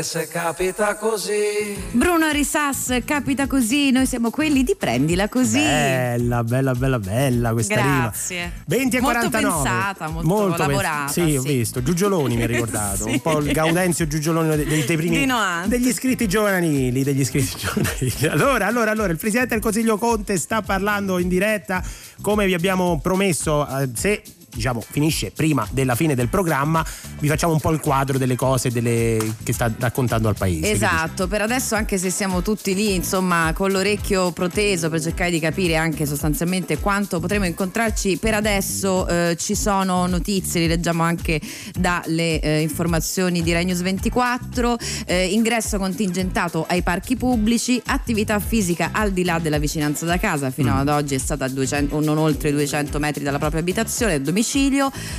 se 0.04 0.28
capita 0.28 0.96
così. 0.96 1.76
Bruno 1.92 2.30
Risas, 2.30 3.00
capita 3.06 3.48
così, 3.48 3.92
noi 3.92 4.06
siamo 4.06 4.30
quelli 4.30 4.64
di 4.64 4.76
prendila 4.78 5.30
così. 5.30 5.60
Bella, 5.60 6.44
bella, 6.44 6.74
bella, 6.74 7.00
bella 7.00 7.54
questa 7.54 7.76
Grazie. 7.76 8.38
rima. 8.38 8.52
20 8.68 8.98
e 8.98 9.02
Molto 9.02 9.18
49. 9.30 9.62
pensata, 9.64 10.08
molto 10.10 10.46
pens- 10.56 10.58
lavorata, 10.58 11.12
sì, 11.12 11.22
sì. 11.26 11.36
ho 11.38 11.42
visto. 11.42 11.82
Giugioloni 11.82 12.36
mi 12.36 12.44
ha 12.44 12.48
ricordato. 12.48 12.82
Sì. 13.04 13.10
Un 13.10 13.22
po' 13.22 13.40
il 13.40 13.52
Gaudenzio 13.52 14.08
Giugioloni 14.08 14.56
dei, 14.56 14.86
dei- 14.86 14.96
primi. 14.98 15.26
Degli 15.66 15.88
iscritti 15.88 16.28
giovanili. 16.28 17.04
Degli 17.04 17.22
iscritti 17.22 17.56
giovanili. 17.58 18.28
Allora, 18.30 18.68
allora, 18.68 18.92
allora, 18.92 19.12
il 19.12 19.18
presidente 19.18 19.54
del 19.54 19.64
Consiglio 19.64 19.98
Conte 19.98 20.38
sta 20.38 20.62
parlando 20.62 21.18
in 21.18 21.28
diretta. 21.28 21.84
Come 22.22 22.46
vi 22.46 22.54
abbiamo 22.54 23.00
promesso, 23.02 23.66
eh, 23.80 23.90
se 23.96 24.22
diciamo 24.54 24.82
finisce 24.88 25.32
prima 25.32 25.68
della 25.72 25.96
fine 25.96 26.16
del 26.16 26.28
programma, 26.30 26.86
vi 27.20 27.28
facciamo 27.28 27.54
un 27.54 27.60
po' 27.60 27.72
il 27.72 27.80
quadro 27.80 28.18
delle 28.18 28.36
cose 28.36 28.70
delle- 28.70 29.36
che 29.44 29.54
sta 29.54 29.72
raccontando 29.78 30.28
al 30.28 30.36
paese. 30.38 30.72
Esatto, 30.72 31.28
per 31.28 31.42
adesso 31.42 31.76
anche 31.76 31.98
se 31.98 32.10
siamo 32.10 32.42
tutti 32.42 32.74
lì, 32.76 32.94
insomma, 32.96 33.52
con 33.54 33.72
l'orecchio 33.72 34.32
proteso 34.32 34.90
per 34.90 35.02
cercare 35.02 35.32
di 35.32 35.40
capire 35.40 35.76
anche 35.76 36.06
sostanzialmente 36.06 36.80
quanto 36.80 37.20
potremo 37.20 37.46
incontrarci, 37.46 38.18
per 38.18 38.34
adesso 38.36 39.08
eh, 39.08 39.36
ci 39.40 39.56
sono 39.56 40.06
notizie, 40.08 40.62
li 40.62 40.68
leggiamo 40.68 41.04
anche 41.04 41.40
dalle 41.78 42.40
eh, 42.40 42.62
informazioni 42.62 43.42
di 43.42 43.52
Rai 43.54 43.66
News 43.66 43.82
24, 43.82 44.78
eh, 45.06 45.26
ingresso 45.28 45.78
contingentato 45.78 46.66
ai 46.68 46.82
parchi 46.82 47.16
pubblici, 47.16 47.82
attività 47.86 48.40
fisica 48.40 48.90
al 48.94 49.12
di 49.12 49.24
là 49.24 49.40
della 49.40 49.58
vicinanza 49.58 50.06
da 50.06 50.18
casa, 50.18 50.52
fino 50.52 50.74
Mm. 50.74 50.78
ad 50.78 50.88
oggi 50.90 51.16
è 51.16 51.18
stata 51.18 51.46
a 51.46 51.50
200 51.50 51.96
o 51.96 52.00
non 52.02 52.18
oltre 52.18 52.52
200 52.52 53.00
metri 53.00 53.24
dalla 53.24 53.40
propria 53.40 53.60
abitazione, 53.62 54.22
domicilio, 54.22 54.42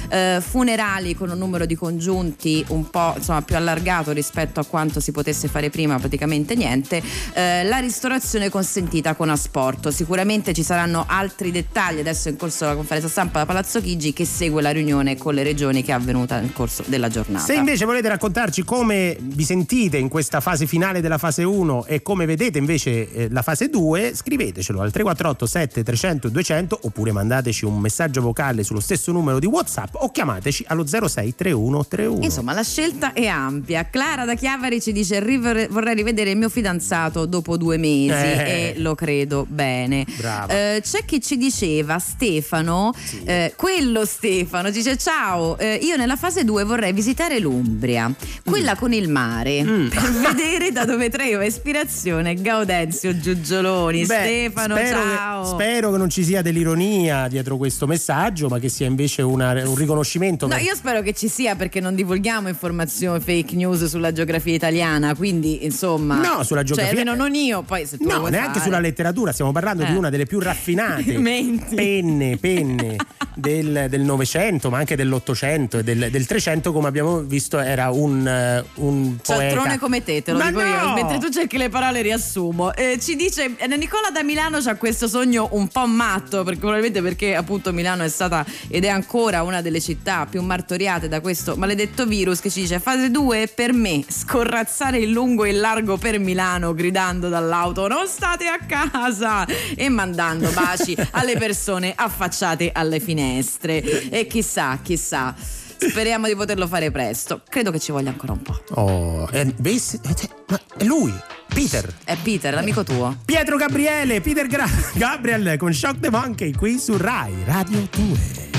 eh, 0.09 0.43
funerali 0.47 1.15
con 1.15 1.31
un 1.31 1.39
numero 1.39 1.67
di 1.67 1.75
congiunti 1.75 1.93
congiunti 1.95 2.65
un 2.69 2.91
po' 2.91 3.15
insomma, 3.17 3.43
più 3.43 3.57
allargato 3.57 4.13
rispetto 4.13 4.61
a 4.61 4.65
quanto 4.65 5.01
si 5.01 5.13
potesse 5.13 5.49
fare 5.49 5.71
prima, 5.71 5.99
praticamente 5.99 6.55
niente, 6.55 7.03
eh, 7.33 7.65
la 7.65 7.79
ristorazione 7.79 8.49
consentita 8.49 9.15
con 9.15 9.31
asporto. 9.31 9.91
Sicuramente 9.91 10.53
ci 10.53 10.63
saranno 10.63 11.05
altri 11.07 11.51
dettagli 11.51 12.01
adesso 12.01 12.29
in 12.29 12.37
corso 12.37 12.65
della 12.65 12.77
conferenza 12.77 13.09
stampa 13.09 13.39
da 13.41 13.47
Palazzo 13.47 13.81
Chigi 13.81 14.13
che 14.13 14.25
segue 14.25 14.61
la 14.61 14.71
riunione 14.71 15.17
con 15.17 15.35
le 15.35 15.43
regioni 15.43 15.83
che 15.83 15.93
è 15.93 15.95
avvenuta 15.95 16.39
nel 16.39 16.53
corso 16.53 16.83
della 16.87 17.09
giornata. 17.09 17.45
Se 17.45 17.55
invece 17.55 17.85
volete 17.85 18.09
raccontarci 18.09 18.65
come 18.65 19.17
vi 19.21 19.45
sentite 19.45 19.97
in 19.97 20.09
questa 20.09 20.41
fase 20.41 20.67
finale 20.67 21.01
della 21.01 21.19
fase 21.19 21.43
1 21.43 21.87
e 21.87 22.03
come 22.03 22.27
vedete 22.27 22.59
invece 22.59 23.13
eh, 23.13 23.29
la 23.31 23.43
fase 23.43 23.69
2, 23.69 24.15
scrivetecelo 24.15 24.81
al 24.81 24.91
348 24.91 25.47
7 25.47 25.83
300 25.83 26.29
200 26.29 26.79
oppure 26.83 27.13
mandateci 27.13 27.65
un 27.65 27.79
messaggio 27.79 28.21
vocale 28.21 28.63
sullo 28.63 28.81
stesso 28.81 29.11
numero 29.15 29.39
di 29.39 29.47
WhatsApp 29.47 29.95
o 29.95 30.11
chiamateci 30.11 30.65
allo 30.69 30.87
06 30.87 31.35
3131. 31.35 32.23
Insomma, 32.25 32.53
la 32.53 32.63
scelta 32.63 33.13
è 33.13 33.27
ampia. 33.27 33.89
Clara 33.89 34.25
da 34.25 34.35
Chiavari 34.35 34.81
ci 34.81 34.93
dice 34.93 35.21
"River- 35.21 35.69
vorrei 35.69 35.95
rivedere 35.95 36.31
il 36.31 36.37
mio 36.37 36.49
fidanzato 36.49 37.25
dopo 37.27 37.57
due 37.57 37.77
mesi 37.79 38.13
Eh. 38.13 38.75
e 38.77 38.79
lo 38.79 38.95
credo 38.95 39.47
bene. 39.49 40.05
Eh, 40.49 40.81
c'è 40.83 41.05
chi 41.05 41.21
ci 41.21 41.37
diceva, 41.37 41.99
Stefano, 41.99 42.93
eh, 43.25 43.53
quello 43.57 44.05
Stefano, 44.05 44.71
dice 44.71 44.97
ciao, 44.97 45.57
eh, 45.59 45.79
io 45.83 45.97
nella 45.97 46.17
fase 46.17 46.45
2 46.45 46.65
vorrei 46.65 46.93
visitare 46.93 47.39
l'Umbria, 47.39 48.13
quella 48.45 48.75
con 48.77 48.93
il 48.93 49.09
mare, 49.09 49.63
Mm. 49.65 49.89
per 49.95 50.11
vedere 50.13 50.73
da 50.73 50.85
dove 50.85 51.09
traeva 51.11 51.45
ispirazione 51.45 52.35
Gaudenzio 52.35 53.17
Giugioloni. 53.19 54.05
Beh, 54.07 54.15
Stefano, 54.15 54.75
spero 54.77 54.99
ciao. 54.99 55.43
Che, 55.43 55.49
spero 55.49 55.91
che 55.93 55.97
non 55.99 56.11
ci 56.11 56.25
sia 56.25 56.43
dell'ironia 56.43 57.29
dietro 57.29 57.57
questo 57.57 57.87
messaggio, 57.87 58.49
ma 58.49 58.59
che 58.59 58.69
sia 58.69 58.87
invece 58.87 59.03
una- 59.23 59.53
un 59.69 59.75
riconoscimento. 59.75 60.47
No, 60.47 60.55
per- 60.55 60.65
io 60.65 60.75
spero 60.75 61.03
che 61.03 61.13
ci 61.13 61.29
sia 61.29 61.55
perché 61.57 61.81
non 61.81 61.95
divulghiamo 61.95 62.49
informazioni 62.49 63.21
fake 63.21 63.55
news 63.55 63.85
sulla 63.87 64.13
geografia 64.13 64.55
italiana, 64.55 65.15
quindi 65.15 65.65
insomma... 65.65 66.17
No, 66.17 66.43
sulla 66.43 66.63
geografia- 66.63 66.93
Cioè, 66.95 67.01
almeno 67.01 67.15
non 67.15 67.35
io, 67.35 67.63
poi 67.63 67.87
se 67.87 67.97
tu 67.99 68.09
No, 68.09 68.19
vuoi 68.19 68.31
neanche 68.31 68.53
fare. 68.55 68.65
sulla 68.65 68.81
letteratura, 68.81 69.33
stiamo 69.33 69.53
parlando 69.53 69.85
di 69.85 69.93
Eh. 69.93 69.97
una 69.97 70.11
delle 70.11 70.27
più 70.27 70.39
raffinate 70.41 71.17
Menti. 71.19 71.75
penne, 71.75 72.37
penne 72.39 72.97
del 73.35 74.01
Novecento, 74.03 74.71
ma 74.71 74.79
anche 74.79 74.97
dell'Ottocento 74.97 75.79
e 75.79 75.83
del, 75.85 76.09
del 76.11 76.27
Trecento, 76.27 76.73
come 76.73 76.89
abbiamo 76.89 77.21
visto, 77.21 77.59
era 77.59 77.91
un, 77.91 78.27
eh, 78.27 78.65
un 78.77 79.19
Cialtrone 79.23 79.55
poeta. 79.63 79.79
come 79.79 80.03
te, 80.05 80.23
te 80.23 80.33
lo 80.33 80.39
Ma 80.39 80.49
dico 80.49 80.61
io. 80.61 80.83
no! 80.83 80.95
Mentre 80.95 81.19
tu 81.19 81.29
cerchi 81.31 81.57
le 81.57 81.69
parole 81.69 82.03
riassumo. 82.03 82.73
Eh, 82.75 82.99
ci 83.01 83.17
dice 83.17 83.55
eh, 83.57 83.67
Nicola 83.77 84.11
da 84.13 84.23
Milano 84.23 84.61
c'ha 84.61 84.77
questo 84.77 85.09
sogno 85.09 85.49
un 85.53 85.69
po' 85.69 85.87
matto, 85.87 86.43
perché, 86.45 86.61
probabilmente 86.61 87.03
perché 87.03 87.35
appunto 87.35 87.73
Milano 87.73 88.03
è 88.05 88.09
stata 88.09 88.45
ed 88.69 88.85
è 88.85 88.89
ancora 88.95 89.43
una 89.43 89.61
delle 89.61 89.81
città 89.81 90.27
più 90.27 90.41
martoriate 90.43 91.09
da 91.09 91.21
questo 91.21 91.57
maledetto 91.57 92.07
virus 92.07 92.41
che 92.41 92.51
ci 92.51 92.61
dice 92.61 92.81
fase 92.81 93.11
2 93.11 93.49
per 93.49 93.73
me 93.73 94.05
scorrazzare 94.09 94.99
in 94.99 95.11
lungo 95.11 95.45
e 95.45 95.51
in 95.51 95.61
largo 95.61 95.97
per 95.97 96.19
Milano 96.19 96.75
gridando 96.75 97.29
dall'auto 97.29 97.87
non 97.89 98.07
state 98.07 98.47
a 98.47 98.59
casa 98.59 99.47
e 99.75 99.89
mandando 99.89 100.51
baci 100.51 100.97
alle 101.13 101.37
persone 101.37 101.93
affacciate 101.95 102.71
alle 102.73 103.01
finestre. 103.01 104.09
E 104.11 104.27
chissà, 104.27 104.79
chissà. 104.83 105.35
Speriamo 105.37 106.27
di 106.27 106.35
poterlo 106.35 106.67
fare 106.67 106.91
presto. 106.91 107.43
Credo 107.49 107.71
che 107.71 107.79
ci 107.79 107.93
voglia 107.93 108.11
ancora 108.11 108.33
un 108.33 108.43
po'. 108.43 108.63
Oh, 108.71 109.29
eh, 109.33 109.53
vedi? 109.59 109.83
Eh, 110.03 110.31
ma 110.49 110.61
è 110.79 110.85
lui, 110.85 111.13
Peter. 111.49 111.93
È 112.05 112.17
Peter, 112.23 112.55
l'amico 112.55 112.85
tuo. 112.85 113.17
Pietro 113.25 113.57
Gabriele, 113.57 114.21
Peter 114.21 114.47
Gra- 114.47 114.69
Gabriel 114.95 115.57
con 115.59 115.73
Shock 115.73 116.01
the 116.01 116.11
Monkey 116.11 116.53
qui 116.53 116.79
su 116.79 116.97
Rai 116.97 117.35
Radio 117.45 117.87
2. 117.91 118.54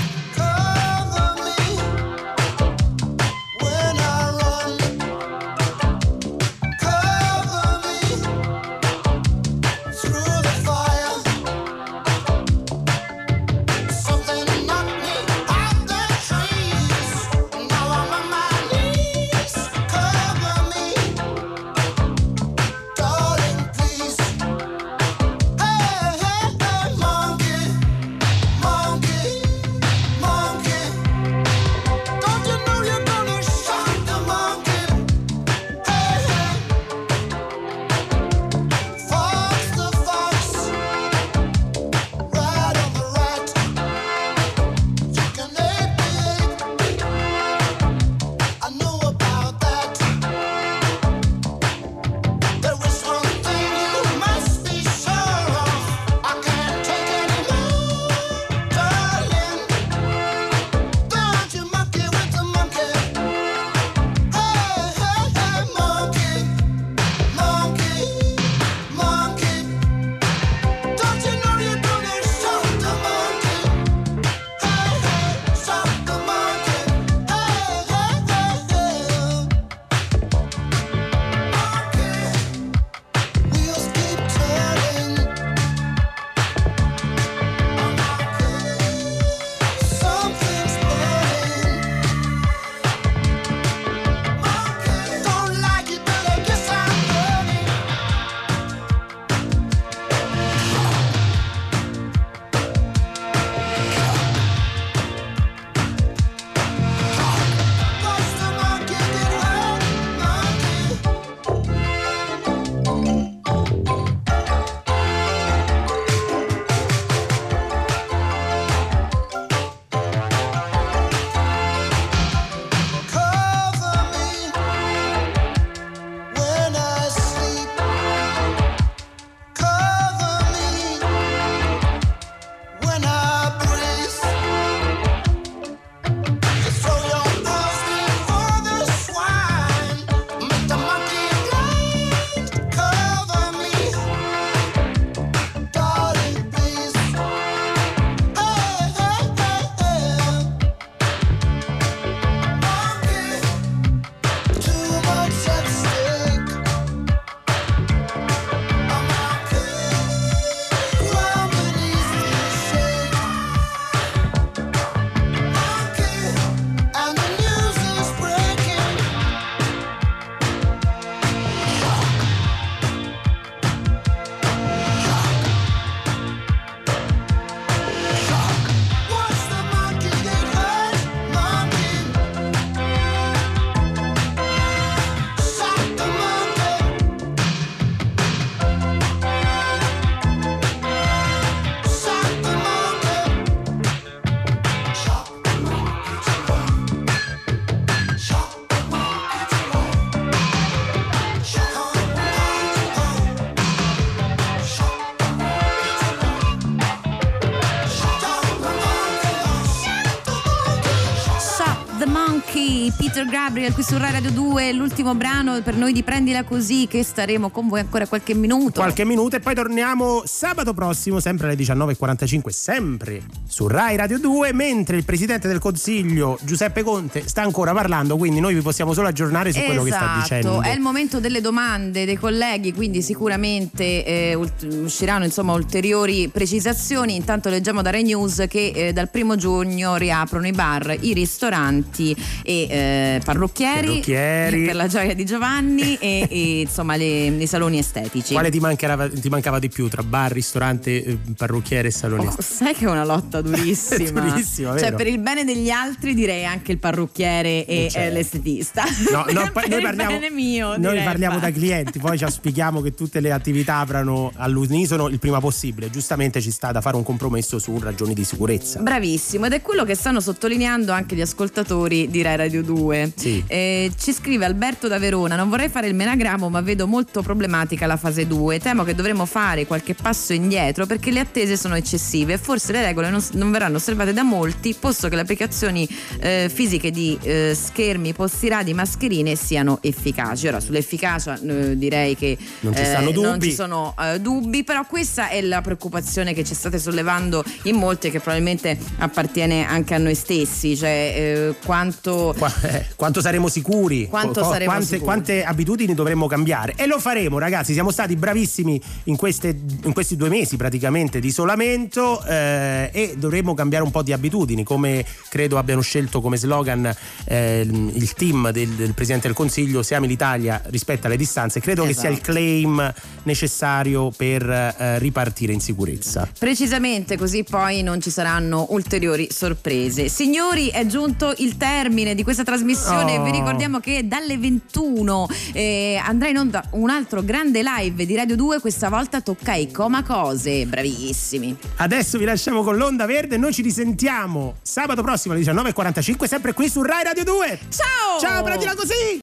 Peter 213.15 213.31
Gabriel 213.31 213.71
qui 213.71 213.81
su 213.81 213.97
Rai 213.97 214.11
Radio 214.11 214.29
2, 214.29 214.73
l'ultimo 214.73 215.15
brano 215.15 215.61
per 215.61 215.77
noi 215.77 215.93
di 215.93 216.03
Prendila 216.03 216.43
Così 216.43 216.85
che 216.85 217.01
staremo 217.01 217.49
con 217.49 217.69
voi 217.69 217.79
ancora 217.79 218.05
qualche 218.07 218.33
minuto. 218.33 218.81
Qualche 218.81 219.05
minuto 219.05 219.37
e 219.37 219.39
poi 219.39 219.55
torniamo 219.55 220.23
sabato 220.25 220.73
prossimo, 220.73 221.21
sempre 221.21 221.47
alle 221.47 221.55
19.45, 221.55 222.49
sempre 222.49 223.21
su 223.47 223.67
Rai 223.67 223.95
Radio 223.95 224.19
2, 224.19 224.51
mentre 224.51 224.97
il 224.97 225.05
Presidente 225.05 225.47
del 225.47 225.59
Consiglio 225.59 226.37
Giuseppe 226.41 226.83
Conte 226.83 227.25
sta 227.25 227.41
ancora 227.41 227.71
parlando, 227.71 228.17
quindi 228.17 228.41
noi 228.41 228.53
vi 228.53 228.59
possiamo 228.59 228.91
solo 228.91 229.07
aggiornare 229.07 229.53
su 229.53 229.61
quello 229.61 229.83
che 229.83 229.91
sta 229.91 230.03
Esatto, 230.03 230.19
dicendo. 230.19 230.61
è 230.61 230.73
il 230.73 230.81
momento 230.81 231.21
delle 231.21 231.39
domande 231.39 232.03
dei 232.03 232.17
colleghi, 232.17 232.73
quindi 232.73 233.01
sicuramente 233.01 234.03
eh, 234.03 234.37
usciranno 234.83 235.23
insomma 235.23 235.53
ulteriori 235.53 236.27
precisazioni. 236.27 237.15
Intanto 237.15 237.47
leggiamo 237.47 237.81
da 237.81 237.91
Rai 237.91 238.03
News 238.03 238.43
che 238.49 238.73
eh, 238.75 238.91
dal 238.91 239.09
primo 239.09 239.37
giugno 239.37 239.95
riaprono 239.95 240.47
i 240.47 240.51
bar, 240.51 240.97
i 240.99 241.13
ristoranti 241.13 242.13
e 242.43 242.67
eh, 242.69 243.03
parrucchieri, 243.23 243.87
Parrucchieri. 243.87 244.65
per 244.65 244.75
la 244.75 244.87
gioia 244.87 245.13
di 245.13 245.25
Giovanni 245.25 245.95
e, 245.99 246.27
e, 246.29 246.59
insomma 246.61 246.95
le- 246.95 247.27
i 247.27 247.47
saloni 247.47 247.77
estetici. 247.77 248.33
Quale 248.33 248.49
ti 248.49 248.59
mancava, 248.59 249.07
ti 249.09 249.29
mancava 249.29 249.59
di 249.59 249.69
più 249.69 249.87
tra 249.87 250.03
bar, 250.03 250.31
ristorante, 250.31 251.03
eh, 251.03 251.17
parrucchiere 251.35 251.87
e 251.87 251.91
saloni? 251.91 252.27
Oh, 252.27 252.35
sai 252.39 252.73
che 252.73 252.85
è 252.85 252.89
una 252.89 253.03
lotta 253.05 253.41
durissima. 253.41 254.21
Durissima, 254.21 254.77
Cioè, 254.77 254.93
per 254.93 255.07
il 255.07 255.19
bene 255.19 255.43
degli 255.43 255.69
altri 255.69 256.13
direi 256.13 256.45
anche 256.45 256.71
il 256.71 256.77
parrucchiere 256.79 257.65
e 257.65 257.89
Eh, 257.93 258.01
eh, 258.05 258.11
l'estetista. 258.11 258.83
No, 259.11 259.25
no, 259.31 259.49
per 259.53 259.67
noi 259.69 259.77
il 259.79 259.83
parliamo, 259.83 260.11
bene 260.19 260.29
mio. 260.29 260.77
noi 260.77 261.01
parliamo 261.03 261.39
da 261.39 261.51
clienti, 261.51 261.99
poi 261.99 262.17
ci 262.17 262.23
auspichiamo 262.23 262.81
che 262.81 262.93
tutte 262.93 263.19
le 263.19 263.31
attività 263.31 263.77
aprano 263.77 264.31
all'unisono 264.35 265.07
il 265.07 265.19
prima 265.19 265.39
possibile. 265.39 265.89
Giustamente 265.89 266.41
ci 266.41 266.51
sta 266.51 266.71
da 266.71 266.81
fare 266.81 266.95
un 266.95 267.03
compromesso 267.03 267.59
su 267.59 267.77
ragioni 267.79 268.13
di 268.13 268.23
sicurezza. 268.23 268.79
Bravissimo, 268.79 269.45
ed 269.45 269.53
è 269.53 269.61
quello 269.61 269.83
che 269.83 269.95
stanno 269.95 270.19
sottolineando 270.19 270.91
anche 270.91 271.15
gli 271.15 271.21
ascoltatori 271.21 272.09
di 272.09 272.21
Rai 272.21 272.35
Radio 272.37 272.63
2. 272.63 272.94
Sì. 273.15 273.43
Eh, 273.47 273.91
ci 273.97 274.13
scrive 274.13 274.45
Alberto 274.45 274.87
da 274.87 274.99
Verona: 274.99 275.35
Non 275.35 275.49
vorrei 275.49 275.69
fare 275.69 275.87
il 275.87 275.95
menagramo, 275.95 276.49
ma 276.49 276.61
vedo 276.61 276.87
molto 276.87 277.21
problematica 277.21 277.85
la 277.85 277.97
fase 277.97 278.25
2. 278.27 278.59
Temo 278.59 278.83
che 278.83 278.95
dovremo 278.95 279.25
fare 279.25 279.65
qualche 279.65 279.93
passo 279.95 280.33
indietro 280.33 280.85
perché 280.85 281.11
le 281.11 281.19
attese 281.19 281.57
sono 281.57 281.75
eccessive 281.75 282.33
e 282.33 282.37
forse 282.37 282.71
le 282.71 282.81
regole 282.81 283.09
non, 283.09 283.23
non 283.33 283.51
verranno 283.51 283.77
osservate 283.77 284.13
da 284.13 284.23
molti, 284.23 284.75
posto 284.79 285.07
che 285.09 285.15
le 285.15 285.21
applicazioni 285.21 285.87
eh, 286.19 286.49
fisiche 286.53 286.91
di 286.91 287.17
eh, 287.21 287.53
schermi, 287.55 288.13
postiradi, 288.13 288.73
mascherine 288.73 289.35
siano 289.35 289.79
efficaci. 289.81 290.47
Ora, 290.47 290.59
sull'efficacia 290.59 291.39
eh, 291.41 291.77
direi 291.77 292.15
che 292.15 292.37
Non 292.61 292.75
ci 292.75 292.83
stanno 292.85 293.11
non 293.11 293.33
dubbi. 293.33 293.49
ci 293.49 293.53
sono 293.55 293.93
eh, 293.99 294.19
dubbi, 294.19 294.63
però 294.63 294.85
questa 294.85 295.29
è 295.29 295.41
la 295.41 295.61
preoccupazione 295.61 296.33
che 296.33 296.43
ci 296.43 296.53
state 296.53 296.79
sollevando 296.79 297.43
in 297.63 297.75
molti 297.75 298.07
e 298.07 298.11
che 298.11 298.19
probabilmente 298.19 298.77
appartiene 298.97 299.65
anche 299.65 299.93
a 299.93 299.97
noi 299.97 300.15
stessi, 300.15 300.75
cioè 300.77 301.13
eh, 301.15 301.55
quanto 301.65 302.33
Qua- 302.37 302.51
eh, 302.63 302.84
quanto 302.95 303.21
saremo 303.21 303.47
sicuri? 303.47 304.07
Quanto 304.07 304.41
Co- 304.41 304.49
saremo 304.51 304.71
quante, 304.71 304.85
sicuri? 304.85 305.03
quante 305.05 305.43
abitudini 305.43 305.93
dovremmo 305.93 306.27
cambiare? 306.27 306.73
E 306.75 306.85
lo 306.85 306.99
faremo, 306.99 307.37
ragazzi. 307.37 307.73
Siamo 307.73 307.91
stati 307.91 308.15
bravissimi 308.15 308.81
in, 309.05 309.15
queste- 309.15 309.57
in 309.83 309.93
questi 309.93 310.15
due 310.15 310.29
mesi 310.29 310.57
praticamente 310.57 311.19
di 311.19 311.27
isolamento 311.27 312.23
eh, 312.25 312.89
e 312.93 313.15
dovremmo 313.17 313.53
cambiare 313.53 313.83
un 313.83 313.91
po' 313.91 314.01
di 314.01 314.13
abitudini, 314.13 314.63
come 314.63 315.05
credo 315.29 315.57
abbiano 315.57 315.81
scelto 315.81 316.21
come 316.21 316.37
slogan 316.37 316.93
eh, 317.25 317.61
il 317.67 318.13
team 318.13 318.51
del, 318.51 318.69
del 318.69 318.93
Presidente 318.93 319.27
del 319.27 319.35
Consiglio. 319.35 319.83
Siamo 319.83 320.05
l'Italia 320.05 320.61
rispetto 320.65 321.07
alle 321.07 321.17
distanze. 321.17 321.59
Credo 321.59 321.83
che 321.85 321.93
sia 321.93 322.09
il 322.09 322.15
Esatto. 322.15 322.31
claim 322.31 322.93
necessario 323.23 324.11
per 324.15 324.47
eh, 324.49 324.99
ripartire 324.99 325.51
in 325.53 325.59
sicurezza. 325.59 326.29
Precisamente 326.37 327.17
così 327.17 327.43
poi 327.43 327.81
non 327.83 328.01
ci 328.01 328.09
saranno 328.09 328.67
ulteriori 328.69 329.27
sorprese. 329.31 330.07
Signori, 330.09 330.69
è 330.69 330.85
giunto 330.85 331.33
il 331.37 331.57
termine 331.57 332.15
di 332.15 332.23
questa 332.23 332.43
trasmissione. 332.75 333.17
Oh. 333.17 333.23
Vi 333.23 333.31
ricordiamo 333.31 333.79
che 333.79 334.07
dalle 334.07 334.37
21 334.37 335.27
eh, 335.53 335.99
andrà 336.03 336.27
in 336.27 336.37
onda 336.37 336.63
un 336.71 336.89
altro 336.89 337.23
grande 337.23 337.63
live 337.63 338.05
di 338.05 338.15
Radio 338.15 338.35
2. 338.35 338.59
Questa 338.59 338.89
volta 338.89 339.21
tocca 339.21 339.53
ai 339.53 339.71
Coma 339.71 340.03
Cose. 340.03 340.65
Bravissimi. 340.65 341.55
Adesso 341.77 342.17
vi 342.17 342.25
lasciamo 342.25 342.63
con 342.63 342.75
l'onda 342.75 343.05
verde. 343.05 343.37
Noi 343.37 343.53
ci 343.53 343.61
risentiamo 343.61 344.55
sabato 344.61 345.01
prossimo 345.01 345.33
alle 345.33 345.43
19.45, 345.43 346.25
sempre 346.25 346.53
qui 346.53 346.69
su 346.69 346.81
Rai 346.81 347.03
Radio 347.03 347.23
2. 347.23 347.59
Ciao! 347.69 348.19
Ciao, 348.19 348.43
prendila 348.43 348.75
così! 348.75 349.13